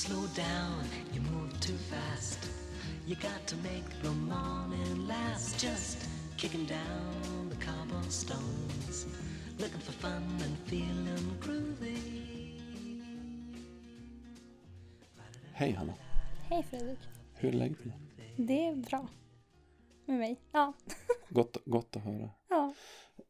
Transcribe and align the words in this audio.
Slow 0.00 0.26
down, 0.36 0.84
you 1.14 1.20
move 1.20 1.52
too 1.60 1.76
fast. 1.90 2.38
You 3.06 3.16
got 3.16 3.46
to 3.46 3.56
make 3.56 3.88
the 4.02 4.08
morning 4.10 5.06
last. 5.08 5.60
Just 5.60 6.08
kicking 6.36 6.66
down 6.66 7.50
the 7.50 7.56
cobblestones. 7.66 9.06
Looking 9.58 9.80
for 9.80 9.92
fun 9.92 10.22
and 10.44 10.56
feeling 10.66 11.38
groovy. 11.40 11.98
Hej 15.52 15.72
Hanna, 15.72 15.94
Hej 16.48 16.62
Fredrik. 16.70 16.98
hur 17.34 17.48
är 17.48 17.52
läget? 17.52 17.78
idag? 17.86 17.98
Det 18.36 18.66
är 18.66 18.74
bra. 18.76 19.08
Med 20.06 20.18
mig. 20.18 20.40
Ja. 20.52 20.72
Gott, 21.28 21.56
gott 21.64 21.96
att 21.96 22.02
höra. 22.02 22.30
ja. 22.48 22.74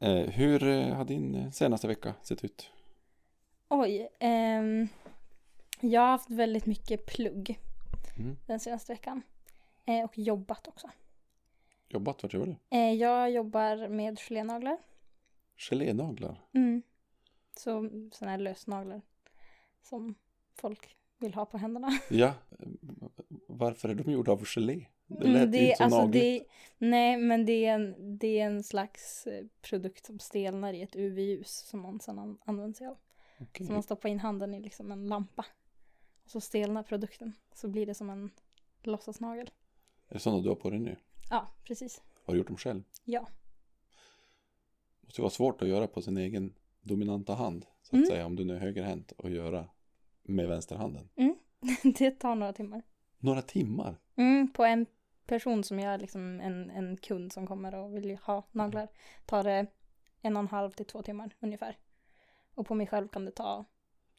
Eh, 0.00 0.30
hur 0.30 0.62
eh, 0.68 0.94
har 0.94 1.04
din 1.04 1.34
eh, 1.34 1.50
senaste 1.50 1.88
vecka 1.88 2.14
sett 2.22 2.44
ut? 2.44 2.70
Oj. 3.68 4.08
ehm, 4.20 4.88
jag 5.80 6.00
har 6.00 6.08
haft 6.08 6.30
väldigt 6.30 6.66
mycket 6.66 7.06
plugg 7.06 7.58
Mm. 8.18 8.36
den 8.46 8.60
senaste 8.60 8.92
veckan. 8.92 9.22
Eh, 9.86 10.04
och 10.04 10.18
jobbat 10.18 10.68
också. 10.68 10.90
Jobbat, 11.88 12.22
vart 12.22 12.32
jobbar 12.34 12.46
du? 12.46 12.76
Eh, 12.76 12.92
jag 12.94 13.30
jobbar 13.30 13.88
med 13.88 14.18
gelénaglar. 14.20 14.78
Gelénaglar? 15.56 16.40
Mm. 16.54 16.82
Så 17.56 17.88
sådana 18.12 18.30
här 18.30 18.38
lösnaglar. 18.38 19.02
Som 19.82 20.14
folk 20.54 20.96
vill 21.18 21.34
ha 21.34 21.46
på 21.46 21.58
händerna. 21.58 21.88
Ja, 22.10 22.34
varför 23.46 23.88
är 23.88 23.94
de 23.94 24.10
gjorda 24.12 24.32
av 24.32 24.44
gelé? 24.44 24.86
Det 25.06 25.26
Mm, 25.28 25.32
lät 25.32 25.54
ju 25.60 25.64
inte 25.64 25.76
så 25.76 25.84
alltså 25.84 26.00
nagligt. 26.00 26.22
det, 26.22 26.46
nej, 26.86 27.16
men 27.16 27.46
det 27.46 27.66
är, 27.66 27.74
en, 27.74 28.18
det 28.18 28.40
är 28.40 28.46
en 28.46 28.62
slags 28.62 29.26
eh, 29.26 29.44
produkt 29.62 30.06
som 30.06 30.18
stelnar 30.18 30.72
i 30.72 30.82
ett 30.82 30.96
UV-ljus 30.96 31.50
som 31.50 31.80
man 31.80 32.00
sedan 32.00 32.18
an- 32.18 32.38
använder 32.44 32.74
sig 32.78 32.86
av. 32.86 32.98
Okej. 33.40 33.66
Så 33.66 33.72
man 33.72 33.82
stoppar 33.82 34.08
in 34.08 34.20
handen 34.20 34.54
i 34.54 34.60
liksom 34.60 34.92
en 34.92 35.06
lampa. 35.06 35.44
Så 36.30 36.40
stelnar 36.40 36.82
produkten. 36.82 37.32
Så 37.54 37.68
blir 37.68 37.86
det 37.86 37.94
som 37.94 38.10
en 38.10 38.30
låtsasnagel. 38.82 39.50
Är 40.08 40.14
det 40.14 40.20
sådana 40.20 40.42
du 40.42 40.48
har 40.48 40.56
på 40.56 40.70
dig 40.70 40.78
nu? 40.78 40.96
Ja, 41.30 41.48
precis. 41.64 42.02
Har 42.24 42.34
du 42.34 42.38
gjort 42.38 42.46
dem 42.46 42.56
själv? 42.56 42.82
Ja. 43.04 43.28
Det 45.00 45.06
måste 45.06 45.20
vara 45.20 45.30
svårt 45.30 45.62
att 45.62 45.68
göra 45.68 45.86
på 45.86 46.02
sin 46.02 46.16
egen 46.16 46.54
dominanta 46.80 47.34
hand. 47.34 47.66
Så 47.82 47.88
att 47.88 47.92
Mm. 47.98 48.06
säga, 48.06 48.26
om 48.26 48.36
du 48.36 48.44
nu 48.44 48.54
är 48.56 48.58
högerhänt 48.60 49.12
och 49.12 49.30
göra 49.30 49.68
med 50.22 50.48
vänsterhanden. 50.48 51.08
det 51.98 52.10
tar 52.10 52.34
några 52.34 52.52
timmar. 52.52 52.82
Några 53.18 53.42
timmar? 53.42 53.96
Mm, 54.16 54.52
på 54.52 54.64
en 54.64 54.86
person 55.26 55.64
som 55.64 55.78
jag 55.78 56.00
liksom 56.00 56.40
en, 56.40 56.70
en 56.70 56.96
kund 56.96 57.32
som 57.32 57.46
kommer 57.46 57.74
och 57.74 57.94
vill 57.94 58.16
ha 58.16 58.42
naglar 58.52 58.88
tar 59.26 59.44
det 59.44 59.66
en 60.22 60.36
och 60.36 60.40
en 60.42 60.48
halv 60.48 60.70
till 60.70 60.86
två 60.86 61.02
timmar 61.02 61.36
ungefär. 61.40 61.78
Och 62.54 62.66
på 62.66 62.74
mig 62.74 62.86
själv 62.86 63.08
kan 63.08 63.24
det 63.24 63.30
ta 63.30 63.64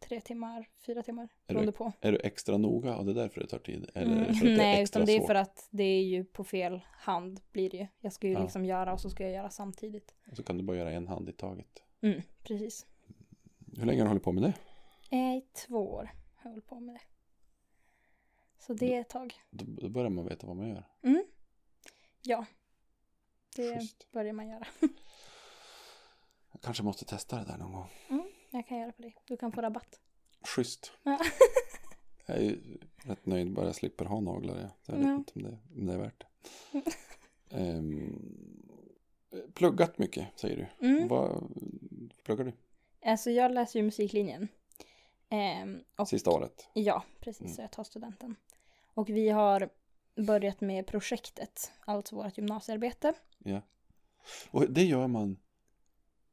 tre 0.01 0.21
timmar, 0.21 0.69
fyra 0.85 1.03
timmar. 1.03 1.23
Är 1.47 1.53
Beroende 1.53 1.71
på. 1.71 1.91
Är 2.01 2.11
du 2.11 2.19
extra 2.23 2.57
noga 2.57 2.95
och 2.97 3.05
det 3.05 3.11
är 3.11 3.15
därför 3.15 3.41
det 3.41 3.47
tar 3.47 3.59
tid? 3.59 3.89
Eller 3.95 4.25
Mm, 4.25 4.33
det 4.41 4.57
nej, 4.57 4.83
utan 4.83 5.05
det 5.05 5.11
är 5.11 5.27
för 5.27 5.35
att 5.35 5.67
det 5.71 5.83
är 5.83 6.03
ju 6.03 6.23
på 6.25 6.43
fel 6.43 6.81
hand 6.91 7.39
blir 7.51 7.69
det 7.69 7.77
ju. 7.77 7.87
Jag 7.99 8.13
ska 8.13 8.27
ju 8.27 8.33
Ja. 8.33 8.41
liksom 8.41 8.65
göra 8.65 8.93
och 8.93 9.01
så 9.01 9.09
ska 9.09 9.23
jag 9.23 9.31
göra 9.33 9.49
samtidigt. 9.49 10.13
Och 10.31 10.37
så 10.37 10.43
kan 10.43 10.57
du 10.57 10.63
bara 10.63 10.77
göra 10.77 10.91
en 10.91 11.07
hand 11.07 11.29
i 11.29 11.31
taget. 11.33 11.83
Mm, 12.01 12.21
precis. 12.43 12.85
Hur 13.77 13.85
länge 13.85 13.99
har 13.99 14.05
du 14.05 14.09
hållit 14.09 14.23
på 14.23 14.31
med 14.31 14.43
det? 14.43 14.53
Eh, 15.17 15.37
I 15.37 15.41
två 15.53 15.91
år 15.91 16.03
har 16.35 16.43
jag 16.43 16.49
hållit 16.49 16.67
på 16.67 16.79
med 16.79 16.95
det. 16.95 17.01
Så 18.59 18.73
det 18.73 18.95
är 18.95 19.01
ett 19.01 19.09
tag. 19.09 19.33
Då, 19.49 19.65
då 19.81 19.89
börjar 19.89 20.09
man 20.09 20.25
veta 20.25 20.47
vad 20.47 20.55
man 20.55 20.69
gör. 20.69 20.83
Ja. 22.21 22.45
Det 23.55 23.79
Schysst. 23.79 24.11
börjar 24.11 24.33
man 24.33 24.47
göra. 24.47 24.67
Jag 26.51 26.61
kanske 26.61 26.83
måste 26.83 27.05
testa 27.05 27.35
det 27.37 27.45
där 27.45 27.57
någon 27.57 27.71
gång. 27.73 27.87
Jag 28.51 28.67
kan 28.67 28.77
göra 28.77 28.91
på 28.91 29.01
det. 29.01 29.13
Du 29.25 29.37
kan 29.37 29.51
få 29.51 29.61
rabatt. 29.61 29.99
Schysst. 30.43 30.91
Ja. 31.03 31.19
Jag 32.25 32.37
är 32.37 32.41
ju 32.41 32.77
rätt 33.03 33.25
nöjd 33.25 33.53
bara 33.53 33.65
jag 33.65 33.75
slipper 33.75 34.05
ha 34.05 34.19
naglar. 34.19 34.69
Jag 34.85 34.95
vet 34.95 35.05
Ja. 35.05 35.15
inte 35.15 35.31
om 35.35 35.43
det, 35.43 35.57
om 35.75 35.85
det 35.85 35.93
är 35.93 35.97
värt 35.97 36.19
det. 36.71 36.81
Ehm, 37.57 38.65
pluggat 39.53 39.97
mycket 39.97 40.39
säger 40.39 40.69
du. 40.79 40.87
Mm. 40.87 41.07
Vad 41.07 41.47
pluggar 42.23 42.43
du? 42.45 42.53
Alltså 43.09 43.29
jag 43.31 43.51
läser 43.51 43.79
ju 43.79 43.85
musiklinjen. 43.85 44.47
Ehm, 45.29 45.83
och, 45.95 46.07
Sista 46.07 46.31
året? 46.31 46.67
Ja, 46.73 47.03
precis. 47.19 47.41
Mm. 47.41 47.53
Så 47.53 47.61
jag 47.61 47.71
tar 47.71 47.83
studenten. 47.83 48.35
Och 48.93 49.09
vi 49.09 49.29
har 49.29 49.69
börjat 50.15 50.61
med 50.61 50.87
projektet, 50.87 51.71
alltså 51.85 52.15
vårt 52.15 52.37
gymnasiearbete. 52.37 53.13
Ja. 53.37 53.61
Och 54.51 54.69
det 54.71 54.83
gör 54.83 55.07
man. 55.07 55.37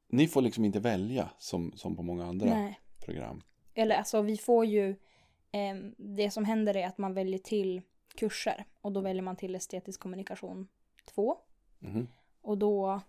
Ni 0.08 0.28
får 0.28 0.42
liksom 0.42 0.64
inte 0.64 0.80
välja 0.80 1.30
som, 1.38 1.72
som 1.76 1.96
på 1.96 2.02
många 2.02 2.26
andra 2.26 2.46
Nej. 2.46 2.80
program. 2.98 3.42
Eller 3.74 3.96
alltså 3.96 4.22
vi 4.22 4.36
får 4.36 4.64
ju, 4.64 4.96
ehm, 5.52 5.94
det 5.98 6.30
som 6.30 6.44
händer 6.44 6.76
är 6.76 6.86
att 6.86 6.98
man 6.98 7.14
väljer 7.14 7.38
till 7.38 7.82
kurser. 8.14 8.64
Och 8.80 8.92
då 8.92 9.00
väljer 9.00 9.22
man 9.22 9.36
till 9.36 9.54
estetisk 9.54 10.00
kommunikation 10.00 10.68
2. 11.14 11.36
Mhm. 11.78 12.08
Och 12.40 12.58
då 12.58 13.00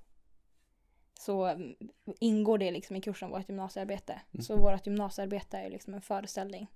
så 1.20 1.46
mm, 1.46 1.76
ingår 2.20 2.58
det 2.58 2.72
liksom 2.72 2.96
i 2.96 3.02
kursen 3.02 3.30
vårt 3.30 3.50
gymnasiearbete. 3.50 4.22
Mm. 4.34 4.44
Så 4.44 4.58
vårt 4.58 4.88
gymnasiearbete 4.88 5.58
är 5.58 5.70
liksom 5.70 5.94
en 5.94 6.02
föreställning. 6.02 6.68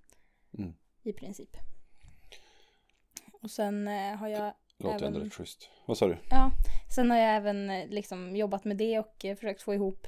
Mm. 0.57 0.73
I 1.03 1.13
princip. 1.13 1.57
Och 3.41 3.51
sen 3.51 3.87
eh, 3.87 4.15
har 4.15 4.27
jag 4.27 4.53
Låter 4.77 5.05
ändå 5.05 5.17
Även- 5.17 5.21
rätt 5.21 5.33
schysst. 5.33 5.69
Vad 5.85 5.97
sa 5.97 6.07
du? 6.07 6.17
Ja, 6.29 6.51
sen 6.95 7.11
har 7.11 7.17
jag 7.17 7.35
även 7.35 7.69
eh, 7.69 7.87
liksom 7.89 8.35
jobbat 8.35 8.65
med 8.65 8.77
det 8.77 8.99
och 8.99 9.25
eh, 9.25 9.35
försökt 9.35 9.61
få 9.61 9.73
ihop 9.73 10.07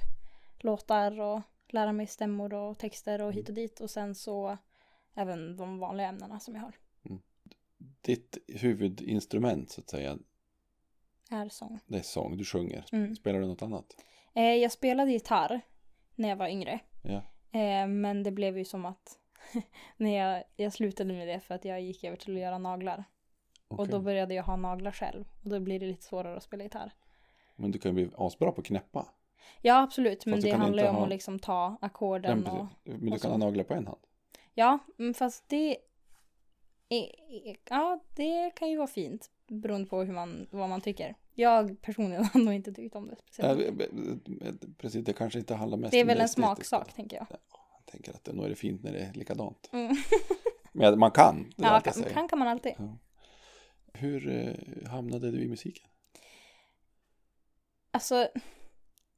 låtar 0.60 1.20
och 1.22 1.42
lära 1.68 1.92
mig 1.92 2.08
stämmor 2.08 2.54
och 2.54 2.78
texter 2.78 3.22
och 3.22 3.34
hit 3.34 3.50
och 3.50 3.56
dit 3.56 3.80
och 3.80 3.90
sen 3.90 4.16
så 4.16 4.58
även 5.14 5.58
de 5.58 5.80
vanliga 5.80 6.08
ämnena 6.08 6.40
som 6.40 6.56
jag 6.56 6.62
har 6.62 6.74
Ditt 8.02 8.38
huvudinstrument 8.48 9.70
så 9.72 9.82
att 9.82 9.90
säga, 9.90 10.18
är 11.32 11.50
sång. 11.50 11.80
det 11.88 11.98
är 11.98 12.02
sång. 12.02 12.38
Du 12.38 12.46
sjunger. 12.46 12.86
Mm. 12.92 13.16
Spelar 13.16 13.40
du 13.40 13.48
något 13.48 13.62
annat? 13.62 13.96
Eh, 14.34 14.44
jag 14.44 14.72
spelade 14.72 15.12
gitarr 15.12 15.62
när 16.16 16.30
jag 16.30 16.36
var 16.36 16.48
yngre 16.48 16.80
Ja. 17.04 17.22
eh, 17.60 17.88
men 17.88 18.24
det 18.24 18.32
blev 18.32 18.58
ju 18.58 18.66
som 18.66 18.86
att 18.86 19.20
när 19.98 20.18
jag, 20.18 20.44
jag 20.56 20.74
slutade 20.74 21.14
med 21.14 21.28
det 21.28 21.40
för 21.40 21.56
att 21.56 21.66
jag 21.66 21.82
gick 21.82 22.04
över 22.04 22.18
till 22.18 22.34
att 22.36 22.42
göra 22.42 22.58
naglar 22.58 23.04
och 23.68 23.80
okej. 23.80 23.92
då 23.92 24.00
började 24.00 24.34
jag 24.34 24.44
ha 24.44 24.56
naglar 24.56 24.92
själv 24.92 25.26
och 25.44 25.50
då 25.50 25.60
blir 25.60 25.80
det 25.80 25.86
lite 25.86 26.04
svårare 26.04 26.38
att 26.38 26.44
spela 26.44 26.64
gitarr. 26.64 26.92
Men 27.56 27.72
du 27.72 27.80
kan 27.80 27.90
ju 27.98 28.06
bli 28.06 28.16
asbra 28.18 28.52
på 28.52 28.62
att 28.62 28.68
knäppa. 28.68 29.06
Ja 29.62 29.82
absolut 29.82 30.26
men 30.26 30.40
det 30.40 30.52
handlar 30.52 30.84
ju 30.84 30.90
om 30.90 30.96
ha- 30.96 31.04
att 31.04 31.10
liksom 31.10 31.40
ta 31.40 31.70
Men, 31.70 31.78
ackorden 31.82 32.40
och 32.40 32.46
precis. 32.46 32.78
Men 32.84 33.06
du 33.10 33.16
och 33.16 33.22
kan 33.22 33.32
ha 33.32 33.38
naglar 33.38 33.64
på 33.64 33.74
en 33.74 33.88
hand. 33.88 34.00
Ja, 34.54 34.80
men 34.98 35.14
fast 35.14 35.50
det... 35.50 35.78
Ja, 37.70 38.00
det 38.16 38.52
kan 38.56 38.70
ju 38.70 38.78
vara 38.78 38.88
fint. 38.88 39.30
Beroende 39.48 39.90
på 39.90 40.04
hur 40.04 40.14
man, 40.14 40.48
vad 40.52 40.70
man 40.70 40.82
tycker. 40.82 41.16
Jag 41.34 41.82
personligen 41.82 42.24
har 42.34 42.40
nog 42.40 42.54
inte 42.54 42.74
tyckt 42.74 42.96
om 42.96 43.08
det 43.08 43.16
speciellt. 43.16 43.78
b- 43.78 43.86
precis, 44.78 45.06
det 45.06 45.14
kanske 45.14 45.40
inte 45.40 45.56
handlar 45.56 45.78
mest 45.78 45.92
Det 45.92 45.98
är 46.00 46.04
om 46.04 46.08
väl 46.08 46.22
en 46.22 46.30
smaksak, 46.30 46.94
tänker 46.94 47.18
jag. 47.18 47.28
Jag 47.30 47.86
tänker 47.86 48.12
att 48.14 48.24
det, 48.24 48.34
nog 48.34 48.46
är 48.46 48.50
det 48.50 48.56
fint 48.56 48.84
när 48.84 48.92
det 48.92 49.00
är 49.00 49.14
likadant. 49.14 49.70
Mm. 49.74 49.96
Men 50.72 51.00
man 51.00 51.12
kan, 51.12 51.44
det 51.44 51.64
Ja, 51.64 51.80
kan, 51.80 52.04
kan 52.04 52.28
kan 52.28 52.40
man 52.40 52.48
alltid. 52.48 52.72
Ja. 52.78 52.98
Hur 53.96 54.28
eh, 54.28 54.90
hamnade 54.90 55.32
du 55.32 55.44
i 55.44 55.48
musiken? 55.48 55.88
Alltså, 57.92 58.30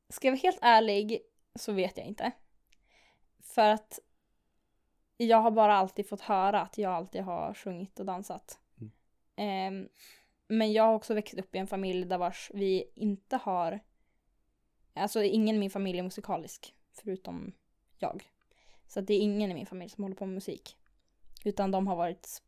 ska 0.09 0.27
jag 0.27 0.31
vara 0.31 0.41
helt 0.41 0.59
ärlig 0.61 1.21
så 1.55 1.73
vet 1.73 1.97
jag 1.97 2.05
inte. 2.05 2.31
För 3.39 3.69
att 3.69 3.99
jag 5.17 5.37
har 5.37 5.51
bara 5.51 5.75
alltid 5.75 6.09
fått 6.09 6.21
höra 6.21 6.61
att 6.61 6.77
jag 6.77 6.91
alltid 6.91 7.21
har 7.21 7.53
sjungit 7.53 7.99
och 7.99 8.05
dansat. 8.05 8.59
Mm. 8.77 8.91
Ehm, 9.35 9.89
men 10.47 10.73
jag 10.73 10.83
har 10.83 10.93
också 10.93 11.13
växt 11.13 11.33
upp 11.33 11.55
i 11.55 11.57
en 11.57 11.67
familj 11.67 12.05
där 12.05 12.17
vars 12.17 12.51
vi 12.53 12.91
inte 12.95 13.37
har, 13.37 13.79
alltså 14.93 15.23
ingen 15.23 15.55
i 15.55 15.59
min 15.59 15.69
familj 15.69 15.99
är 15.99 16.03
musikalisk 16.03 16.75
förutom 16.91 17.53
jag. 17.97 18.29
Så 18.87 19.01
det 19.01 19.13
är 19.13 19.19
ingen 19.19 19.51
i 19.51 19.53
min 19.53 19.65
familj 19.65 19.89
som 19.89 20.03
håller 20.03 20.15
på 20.15 20.25
med 20.25 20.35
musik. 20.35 20.77
Utan 21.45 21.71
de 21.71 21.87
har 21.87 21.95
varit 21.95 22.43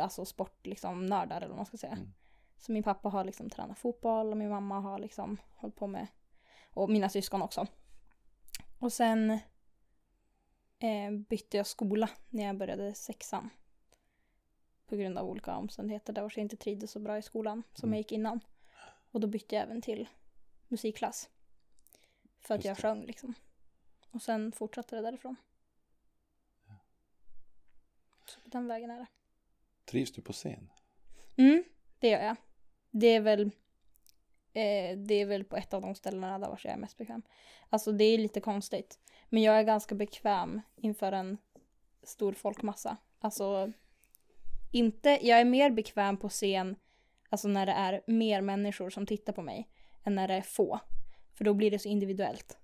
alltså 0.00 0.24
sport 0.24 0.66
liksom 0.66 1.06
nördar 1.06 1.36
eller 1.36 1.48
vad 1.48 1.56
man 1.56 1.66
ska 1.66 1.76
säga. 1.76 1.92
Mm. 1.92 2.12
Så 2.56 2.72
min 2.72 2.82
pappa 2.82 3.08
har 3.08 3.24
liksom 3.24 3.50
tränat 3.50 3.78
fotboll 3.78 4.30
och 4.30 4.36
min 4.36 4.50
mamma 4.50 4.80
har 4.80 4.98
liksom 4.98 5.36
hållit 5.54 5.76
på 5.76 5.86
med, 5.86 6.06
och 6.70 6.90
mina 6.90 7.08
syskon 7.08 7.42
också. 7.42 7.66
Och 8.78 8.92
sen 8.92 9.30
eh, 10.78 11.10
bytte 11.28 11.56
jag 11.56 11.66
skola 11.66 12.10
när 12.28 12.44
jag 12.44 12.56
började 12.58 12.94
sexan. 12.94 13.50
På 14.86 14.96
grund 14.96 15.18
av 15.18 15.26
olika 15.28 15.56
omständigheter 15.56 16.12
där 16.12 16.22
jag 16.22 16.38
inte 16.38 16.56
trivdes 16.56 16.90
så 16.90 17.00
bra 17.00 17.18
i 17.18 17.22
skolan 17.22 17.62
som 17.74 17.88
Mm. 17.88 17.94
jag 17.94 17.98
gick 17.98 18.12
innan. 18.12 18.40
Och 19.10 19.20
då 19.20 19.26
bytte 19.26 19.54
jag 19.54 19.62
även 19.62 19.82
till 19.82 20.08
musikklass. 20.68 21.30
För 22.40 22.54
att 22.54 22.58
Just 22.58 22.66
jag 22.66 22.76
det. 22.76 22.82
sjöng 22.82 23.06
liksom. 23.06 23.34
Och 24.10 24.22
sen 24.22 24.52
fortsatte 24.52 24.96
det 24.96 25.02
därifrån. 25.02 25.36
Så 28.26 28.40
på 28.40 28.48
den 28.48 28.68
vägen 28.68 28.90
är 28.90 28.98
det. 28.98 29.06
Trivs 29.88 30.12
du 30.12 30.22
på 30.22 30.32
scen? 30.32 30.70
Mm, 31.36 31.64
det 31.98 32.08
gör 32.08 32.20
jag. 32.20 32.36
Det 32.90 33.06
är 33.06 33.20
väl 33.20 33.40
eh, 34.52 34.98
det 34.98 35.14
är 35.14 35.26
väl 35.26 35.44
på 35.44 35.56
ett 35.56 35.74
av 35.74 35.82
de 35.82 35.94
ställena 35.94 36.38
där 36.38 36.60
jag 36.64 36.72
är 36.72 36.76
mest 36.76 36.98
bekväm. 36.98 37.22
Alltså 37.68 37.92
det 37.92 38.04
är 38.04 38.18
lite 38.18 38.40
konstigt. 38.40 38.98
Men 39.28 39.42
jag 39.42 39.58
är 39.58 39.62
ganska 39.62 39.94
bekväm 39.94 40.60
inför 40.76 41.12
en 41.12 41.38
stor 42.02 42.32
folkmassa. 42.32 42.96
Alltså, 43.18 43.72
inte, 44.72 45.18
jag 45.22 45.40
är 45.40 45.44
mer 45.44 45.70
bekväm 45.70 46.16
på 46.16 46.28
scen, 46.28 46.76
alltså 47.28 47.48
när 47.48 47.66
det 47.66 47.72
är 47.72 48.02
mer 48.06 48.40
människor 48.40 48.90
som 48.90 49.06
tittar 49.06 49.32
på 49.32 49.42
mig, 49.42 49.68
än 50.04 50.14
när 50.14 50.28
det 50.28 50.34
är 50.34 50.42
få. 50.42 50.80
För 51.34 51.44
då 51.44 51.54
blir 51.54 51.70
det 51.70 51.78
så 51.78 51.88
individuellt. 51.88 52.58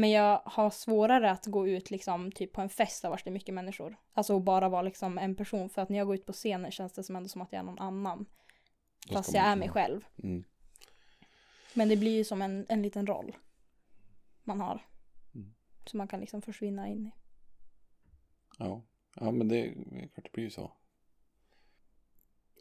Men 0.00 0.10
jag 0.10 0.42
har 0.44 0.70
svårare 0.70 1.30
att 1.30 1.46
gå 1.46 1.68
ut 1.68 1.90
liksom 1.90 2.32
typ 2.32 2.52
på 2.52 2.60
en 2.60 2.68
fest 2.68 3.02
där 3.02 3.10
det 3.24 3.30
är 3.30 3.32
mycket 3.32 3.54
människor. 3.54 3.96
Alltså 4.12 4.36
att 4.36 4.42
bara 4.42 4.68
vara 4.68 4.82
liksom 4.82 5.18
en 5.18 5.34
person. 5.34 5.68
För 5.68 5.82
att 5.82 5.88
när 5.88 5.98
jag 5.98 6.06
går 6.06 6.16
ut 6.16 6.26
på 6.26 6.32
scenen 6.32 6.70
känns 6.70 6.92
det 6.92 7.02
som 7.02 7.16
ändå 7.16 7.28
som 7.28 7.42
att 7.42 7.52
jag 7.52 7.58
är 7.58 7.64
någon 7.64 7.78
annan. 7.78 8.26
Fast 9.12 9.34
jag 9.34 9.44
är 9.44 9.56
mig 9.56 9.68
själv. 9.68 10.04
Mm. 10.22 10.44
Men 11.74 11.88
det 11.88 11.96
blir 11.96 12.16
ju 12.16 12.24
som 12.24 12.42
en, 12.42 12.66
en 12.68 12.82
liten 12.82 13.06
roll 13.06 13.36
man 14.44 14.60
har. 14.60 14.86
Mm. 15.34 15.54
Så 15.86 15.96
man 15.96 16.08
kan 16.08 16.20
liksom 16.20 16.42
försvinna 16.42 16.88
in 16.88 17.06
i. 17.06 17.12
Ja. 18.58 18.82
ja, 19.16 19.30
men 19.30 19.48
det 19.48 19.74
det 20.14 20.32
blir 20.32 20.44
ju 20.44 20.50
så. 20.50 20.72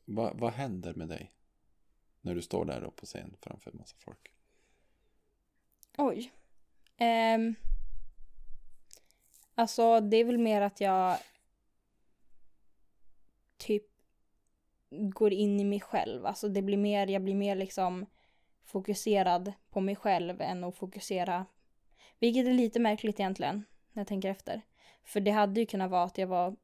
Va, 0.06 0.33
vad 0.36 0.53
händer 0.53 0.94
med 0.94 1.07
dig? 1.07 1.33
När 2.21 2.36
du 2.36 2.41
står 2.41 2.65
där 2.65 2.91
på 2.95 3.06
scen 3.06 3.38
framför 3.41 3.71
en 3.71 3.77
massa 3.77 3.95
folk. 4.00 4.33
Oj. 5.97 6.31
Um, 7.00 7.56
alltså 9.56 10.00
det 10.00 10.18
är 10.18 10.24
väl 10.24 10.38
mer 10.38 10.62
att 10.62 10.81
jag 10.81 11.18
typ 13.57 13.84
går 14.90 15.34
in 15.34 15.60
i 15.60 15.63
mig 15.63 15.80
själv. 15.80 16.25
Alltså 16.25 16.50
det 16.50 16.62
blir 16.62 16.78
mer, 16.78 17.07
jag 17.07 17.24
blir 17.24 17.36
mer 17.36 17.56
liksom 17.56 18.06
fokuserad 18.66 19.54
på 19.69 19.81
mig 19.81 19.96
själv 19.96 20.42
än 20.42 20.63
att 20.63 20.75
fokusera. 20.75 21.46
Vilket 22.19 22.46
är 22.46 22.54
lite 22.54 22.80
märkligt 22.80 23.19
egentligen 23.19 23.66
när 23.94 24.01
jag 24.01 24.07
tänker 24.07 24.30
efter. 24.30 24.62
För 25.04 25.19
det 25.19 25.31
hade 25.31 25.60
ju 25.60 25.66
kunnat 25.66 25.92
vara 25.92 26.04
att 26.04 26.18
jag 26.18 26.28
var 26.28 26.56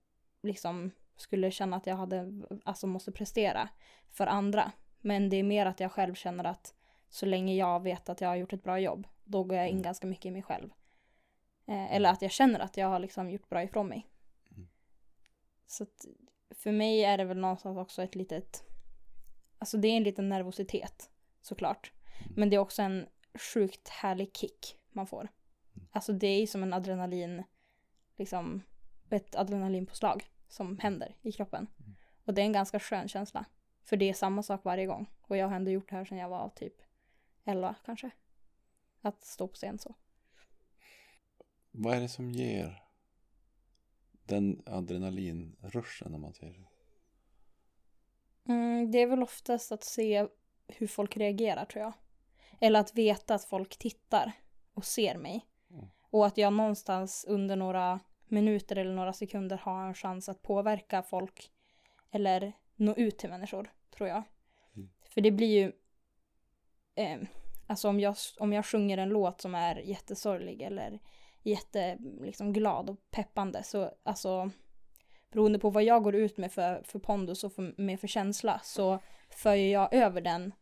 liksom 0.41 0.91
skulle 1.15 1.51
känna 1.51 1.77
att 1.77 1.87
jag 1.87 1.95
hade, 1.95 2.41
alltså 2.63 2.87
måste 2.87 3.11
prestera 3.11 3.69
för 4.11 4.27
andra. 4.27 4.71
Men 5.01 5.29
det 5.29 5.37
är 5.37 5.43
mer 5.43 5.65
att 5.65 5.79
jag 5.79 5.91
själv 5.91 6.15
känner 6.15 6.43
att 6.43 6.73
så 7.09 7.25
länge 7.25 7.55
jag 7.55 7.83
vet 7.83 8.09
att 8.09 8.21
jag 8.21 8.29
har 8.29 8.35
gjort 8.35 8.53
ett 8.53 8.63
bra 8.63 8.79
jobb, 8.79 9.07
då 9.25 9.43
går 9.43 9.57
jag 9.57 9.67
in 9.67 9.73
Mm. 9.73 9.83
ganska 9.83 10.07
mycket 10.07 10.25
i 10.25 10.31
mig 10.31 10.43
själv. 10.43 10.69
Eh, 11.67 11.93
eller 11.93 12.09
att 12.09 12.21
jag 12.21 12.31
känner 12.31 12.59
att 12.59 12.77
jag 12.77 12.87
har 12.87 12.99
liksom 12.99 13.29
gjort 13.29 13.49
bra 13.49 13.63
ifrån 13.63 13.87
mig. 13.87 14.07
Mm. 14.51 14.67
Så 15.67 15.83
att 15.83 16.05
för 16.49 16.71
mig 16.71 17.03
är 17.03 17.17
det 17.17 17.25
väl 17.25 17.37
någonstans 17.37 17.77
också 17.77 18.03
ett 18.03 18.15
litet, 18.15 18.63
alltså 19.57 19.77
det 19.77 19.87
är 19.87 19.97
en 19.97 20.03
liten 20.03 20.29
nervositet 20.29 21.09
såklart. 21.41 21.91
Mm. 22.19 22.33
Men 22.35 22.49
det 22.49 22.55
är 22.55 22.59
också 22.59 22.81
en 22.81 23.07
sjukt 23.53 23.89
härlig 23.89 24.35
kick 24.37 24.77
man 24.89 25.07
får. 25.07 25.21
Mm. 25.21 25.87
Alltså 25.91 26.13
det 26.13 26.27
är 26.27 26.47
som 26.47 26.63
en 26.63 26.73
adrenalin, 26.73 27.43
liksom 28.15 28.61
ett 29.09 29.35
adrenalinpåslag 29.35 30.29
som 30.47 30.79
händer 30.79 31.15
i 31.21 31.31
kroppen. 31.31 31.67
Mm. 31.79 31.95
Och 32.25 32.33
det 32.33 32.41
är 32.41 32.45
en 32.45 32.53
ganska 32.53 32.79
skön 32.79 33.07
känsla. 33.07 33.45
För 33.83 33.97
det 33.97 34.09
är 34.09 34.13
samma 34.13 34.43
sak 34.43 34.63
varje 34.63 34.85
gång. 34.85 35.09
Och 35.21 35.37
jag 35.37 35.47
har 35.47 35.55
ändå 35.55 35.71
gjort 35.71 35.89
det 35.89 35.95
här 35.95 36.05
sedan 36.05 36.17
jag 36.17 36.29
var 36.29 36.49
typ 36.49 36.81
11 37.43 37.75
kanske. 37.85 38.11
Att 39.05 39.23
stå 39.23 39.47
på 39.47 39.53
scen 39.53 39.79
så. 39.79 39.95
Vad 41.71 41.95
är 41.95 42.01
det 42.01 42.09
som 42.09 42.31
ger 42.31 42.83
den 44.23 44.63
adrenalinruschen 44.65 46.15
om 46.15 46.21
man 46.21 46.33
säger 46.33 46.53
så? 46.53 46.61
Mm, 48.47 48.91
det 48.91 49.01
är 49.01 49.07
väl 49.07 49.23
oftast 49.23 49.71
att 49.71 49.83
se 49.83 50.27
hur 50.67 50.87
folk 50.87 51.17
reagerar 51.17 51.65
tror 51.65 51.83
jag. 51.83 51.93
Eller 52.61 52.79
att 52.79 52.95
veta 52.95 53.35
att 53.35 53.45
folk 53.45 53.77
tittar 53.77 54.31
och 54.73 54.85
ser 54.85 55.17
mig. 55.17 55.45
Mm. 55.69 55.85
Och 56.09 56.25
att 56.25 56.37
jag 56.37 56.53
någonstans 56.53 57.25
under 57.27 57.55
några 57.55 57.99
minuter 58.27 58.75
eller 58.75 58.93
några 58.93 59.13
sekunder 59.13 59.57
har 59.57 59.87
en 59.87 59.93
chans 59.93 60.29
att 60.29 60.41
påverka 60.41 61.03
folk. 61.03 61.51
Eller 62.11 62.53
nå 62.75 62.95
ut 62.95 63.17
till 63.17 63.29
människor, 63.29 63.71
tror 63.97 64.09
jag. 64.09 64.23
Mm. 64.75 64.89
För 65.09 65.21
det 65.21 65.31
blir 65.31 65.63
ju... 65.63 65.71
Eh, 66.95 67.19
alltså 67.67 67.89
om 67.89 67.99
jag, 67.99 68.15
om 68.39 68.53
jag 68.53 68.65
sjunger 68.65 68.97
en 68.97 69.09
låt 69.09 69.41
som 69.41 69.55
är 69.55 69.75
jättesorglig 69.75 70.61
eller 70.61 70.99
jätte 71.43 71.97
liksom, 72.21 72.53
glad 72.53 72.89
och 72.89 73.11
peppande 73.11 73.63
så 73.63 73.91
alltså 74.03 74.51
beroende 75.31 75.59
på 75.59 75.69
vad 75.69 75.83
jag 75.83 76.03
går 76.03 76.15
ut 76.15 76.37
med 76.37 76.51
för, 76.51 76.83
för 76.83 76.99
pondus 76.99 77.43
och 77.43 77.53
för, 77.53 77.81
med 77.81 77.99
för 77.99 78.07
känsla 78.07 78.59
så 78.63 78.99
för 79.29 79.53
jag 79.55 79.93
över 79.93 80.21
den 80.21 80.53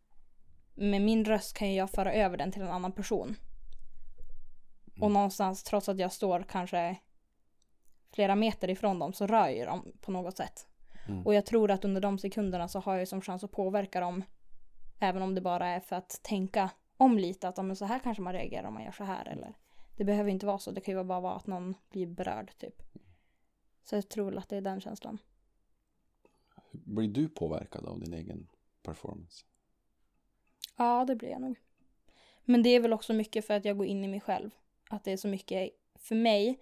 med 0.75 1.01
min 1.01 1.25
röst 1.25 1.57
kan 1.57 1.73
jag 1.73 1.89
föra 1.89 2.13
över 2.13 2.37
den 2.37 2.51
till 2.51 2.61
en 2.61 2.71
annan 2.71 2.91
person. 2.91 3.35
Och 4.93 4.97
Mm. 4.97 5.13
någonstans 5.13 5.63
trots 5.63 5.89
att 5.89 5.99
jag 5.99 6.11
står 6.11 6.45
kanske 6.49 6.95
flera 8.11 8.35
meter 8.35 8.69
ifrån 8.69 8.99
dem 8.99 9.13
så 9.13 9.27
rör 9.27 9.49
ju 9.49 9.65
dem 9.65 9.91
på 10.01 10.11
något 10.11 10.37
sätt. 10.37 10.67
Mm. 11.07 11.25
Och 11.25 11.33
jag 11.33 11.45
tror 11.45 11.71
att 11.71 11.85
under 11.85 12.01
de 12.01 12.19
sekunderna 12.19 12.67
så 12.67 12.79
har 12.79 12.95
jag 12.95 13.07
som 13.07 13.21
chans 13.21 13.43
att 13.43 13.51
påverka 13.51 13.99
dem. 13.99 14.23
Även 14.99 15.21
om 15.21 15.35
det 15.35 15.41
bara 15.41 15.67
är 15.67 15.79
för 15.79 15.95
att 15.95 16.19
tänka 16.23 16.69
om 17.03 17.17
lite 17.17 17.47
att 17.47 17.65
men 17.65 17.75
så 17.75 17.85
här 17.85 17.99
kanske 17.99 18.23
man 18.23 18.33
reagerar 18.33 18.67
om 18.67 18.73
man 18.73 18.83
gör 18.83 18.91
så 18.91 19.03
här 19.03 19.27
eller. 19.27 19.53
Det 19.97 20.03
behöver 20.03 20.29
inte 20.29 20.45
vara 20.45 20.57
så, 20.57 20.71
det 20.71 20.81
kan 20.81 20.97
ju 20.97 21.03
bara 21.03 21.19
vara 21.19 21.35
att 21.35 21.47
någon 21.47 21.75
blir 21.89 22.07
berörd 22.07 22.57
typ. 22.57 22.81
Så 23.83 23.95
jag 23.95 24.09
tror 24.09 24.37
att 24.37 24.49
det 24.49 24.57
är 24.57 24.61
den 24.61 24.81
känslan. 24.81 25.17
Blir 26.71 27.07
du 27.07 27.29
påverkad 27.29 27.85
av 27.85 27.99
din 27.99 28.13
egen 28.13 28.47
performance? 28.83 29.45
Ja, 30.77 31.05
det 31.05 31.15
blir 31.15 31.29
jag 31.29 31.41
nog. 31.41 31.59
Men 32.45 32.63
det 32.63 32.69
är 32.69 32.79
väl 32.79 32.93
också 32.93 33.13
mycket 33.13 33.47
för 33.47 33.53
att 33.53 33.65
jag 33.65 33.77
går 33.77 33.87
in 33.87 34.03
i 34.03 34.07
mig 34.07 34.21
själv. 34.21 34.49
Att 34.89 35.03
det 35.03 35.11
är 35.11 35.17
så 35.17 35.27
mycket, 35.27 35.69
för 35.95 36.15
mig, 36.15 36.59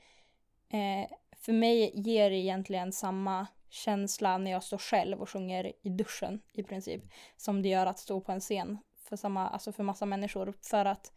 eh, 0.69 1.17
för 1.31 1.53
mig 1.53 1.91
ger 1.95 2.29
det 2.29 2.35
egentligen 2.35 2.91
samma 2.91 3.47
känsla 3.69 4.37
när 4.37 4.51
jag 4.51 4.63
står 4.63 4.77
själv 4.77 5.21
och 5.21 5.29
sjunger 5.29 5.73
i 5.81 5.89
duschen 5.89 6.41
i 6.53 6.63
princip. 6.63 7.03
Som 7.37 7.61
det 7.61 7.69
gör 7.69 7.85
att 7.85 7.99
stå 7.99 8.21
på 8.21 8.31
en 8.31 8.39
scen 8.39 8.77
för, 9.11 9.17
samma, 9.17 9.49
alltså 9.49 9.71
för 9.71 9.83
massa 9.83 10.05
människor. 10.05 10.53
För 10.61 10.85
att 10.85 11.11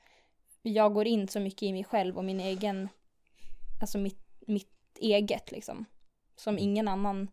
jag 0.62 0.94
går 0.94 1.06
in 1.06 1.28
så 1.28 1.40
mycket 1.40 1.62
i 1.62 1.72
mig 1.72 1.84
själv 1.84 2.18
och 2.18 2.24
min 2.24 2.40
egen, 2.40 2.88
alltså 3.80 3.98
mitt, 3.98 4.26
mitt 4.46 4.98
eget 5.00 5.52
liksom. 5.52 5.84
Som 6.36 6.58
ingen 6.58 6.88
annan 6.88 7.30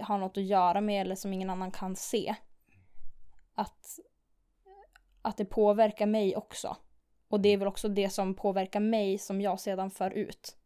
har 0.00 0.18
något 0.18 0.36
att 0.36 0.44
göra 0.44 0.80
med 0.80 1.00
eller 1.00 1.14
som 1.14 1.32
ingen 1.32 1.50
annan 1.50 1.70
kan 1.70 1.96
se. 1.96 2.34
Att 3.54 3.98
att 5.22 5.36
det 5.36 5.44
påverkar 5.44 6.06
mig 6.06 6.36
också. 6.36 6.76
Och 7.28 7.40
det 7.40 7.48
är 7.48 7.56
väl 7.56 7.68
också 7.68 7.88
det 7.88 8.10
som 8.10 8.34
påverkar 8.34 8.80
mig 8.80 9.18
som 9.18 9.40
jag 9.40 9.60
sedan 9.60 9.90
för 9.90 10.10
ut. 10.10 10.56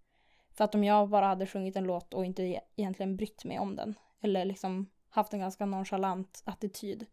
För 0.50 0.64
att 0.64 0.75
om 0.75 0.85
jag 0.85 1.09
bara 1.09 1.26
hade 1.26 1.47
sjungit 1.47 1.76
en 1.76 1.85
låt 1.85 2.14
och 2.14 2.25
inte 2.25 2.42
e- 2.42 2.61
egentligen 2.76 3.16
brytt 3.16 3.44
mig 3.44 3.59
om 3.59 3.76
den. 3.76 3.94
Eller 4.21 4.44
liksom 4.44 4.90
haft 5.09 5.32
en 5.32 5.40
ganska 5.40 5.66
nonchalant 5.66 6.42
attityd. 6.44 7.06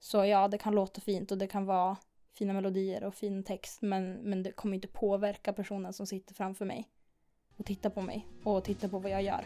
Så 0.00 0.24
ja, 0.24 0.48
det 0.48 0.58
kan 0.58 0.74
låta 0.74 1.00
fint 1.00 1.30
och 1.30 1.38
det 1.38 1.46
kan 1.46 1.66
vara 1.66 1.96
fina 2.38 2.52
melodier 2.52 3.04
och 3.04 3.14
fin 3.14 3.42
text. 3.44 3.82
Men, 3.82 4.12
men 4.12 4.42
det 4.42 4.52
kommer 4.52 4.74
inte 4.74 4.88
påverka 4.88 5.52
personen 5.52 5.92
som 5.92 6.06
sitter 6.06 6.34
framför 6.34 6.64
mig. 6.64 6.88
Och 7.56 7.66
tittar 7.66 7.90
på 7.90 8.02
mig 8.02 8.26
och 8.44 8.64
tittar 8.64 8.88
på 8.88 8.98
vad 8.98 9.10
jag 9.12 9.22
gör. 9.22 9.44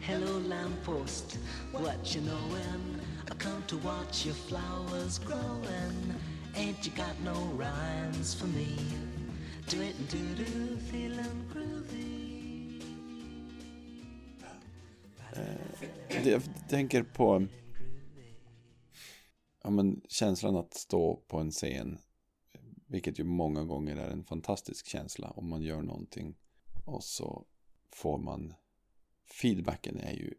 Hello, 0.00 0.38
lamppost, 0.48 1.38
what 1.72 2.16
you 2.16 2.24
knowin'? 2.26 3.00
I 3.26 3.30
come 3.38 3.62
to 3.66 3.76
watch 3.76 4.26
your 4.26 4.34
flowers 4.36 5.18
growin'. 5.20 6.12
Ain't 6.54 6.86
you 6.86 6.96
got 6.96 7.24
no 7.24 7.58
rhymes 7.62 8.34
for 8.34 8.46
me? 8.48 8.66
Do 9.70 9.82
it 9.82 9.94
and 9.98 10.10
do 10.10 10.44
do, 10.44 10.76
feelin' 10.92 11.52
groovy. 11.52 12.80
Det- 16.24 16.30
Jag 16.30 16.42
tänker 16.68 17.02
på 17.02 17.46
ja, 19.62 19.70
men 19.70 20.02
känslan 20.08 20.56
att 20.56 20.74
stå 20.74 21.16
på 21.16 21.38
en 21.38 21.50
scen. 21.50 21.98
Vilket 22.86 23.18
ju 23.18 23.24
många 23.24 23.64
gånger 23.64 23.96
är 23.96 24.10
en 24.10 24.24
fantastisk 24.24 24.86
känsla 24.86 25.30
om 25.30 25.48
man 25.48 25.62
gör 25.62 25.82
någonting. 25.82 26.34
Och 26.84 27.04
så 27.04 27.46
får 27.90 28.18
man 28.18 28.54
feedbacken 29.26 29.96
är 30.00 30.12
ju 30.12 30.34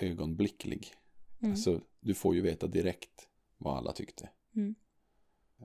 ögonblicklig. 0.00 0.94
Mm. 1.40 1.52
Alltså 1.52 1.80
du 2.00 2.14
får 2.14 2.34
ju 2.34 2.40
veta 2.40 2.66
direkt 2.66 3.28
vad 3.58 3.76
alla 3.76 3.92
tyckte. 3.92 4.30
Mm. 4.54 4.74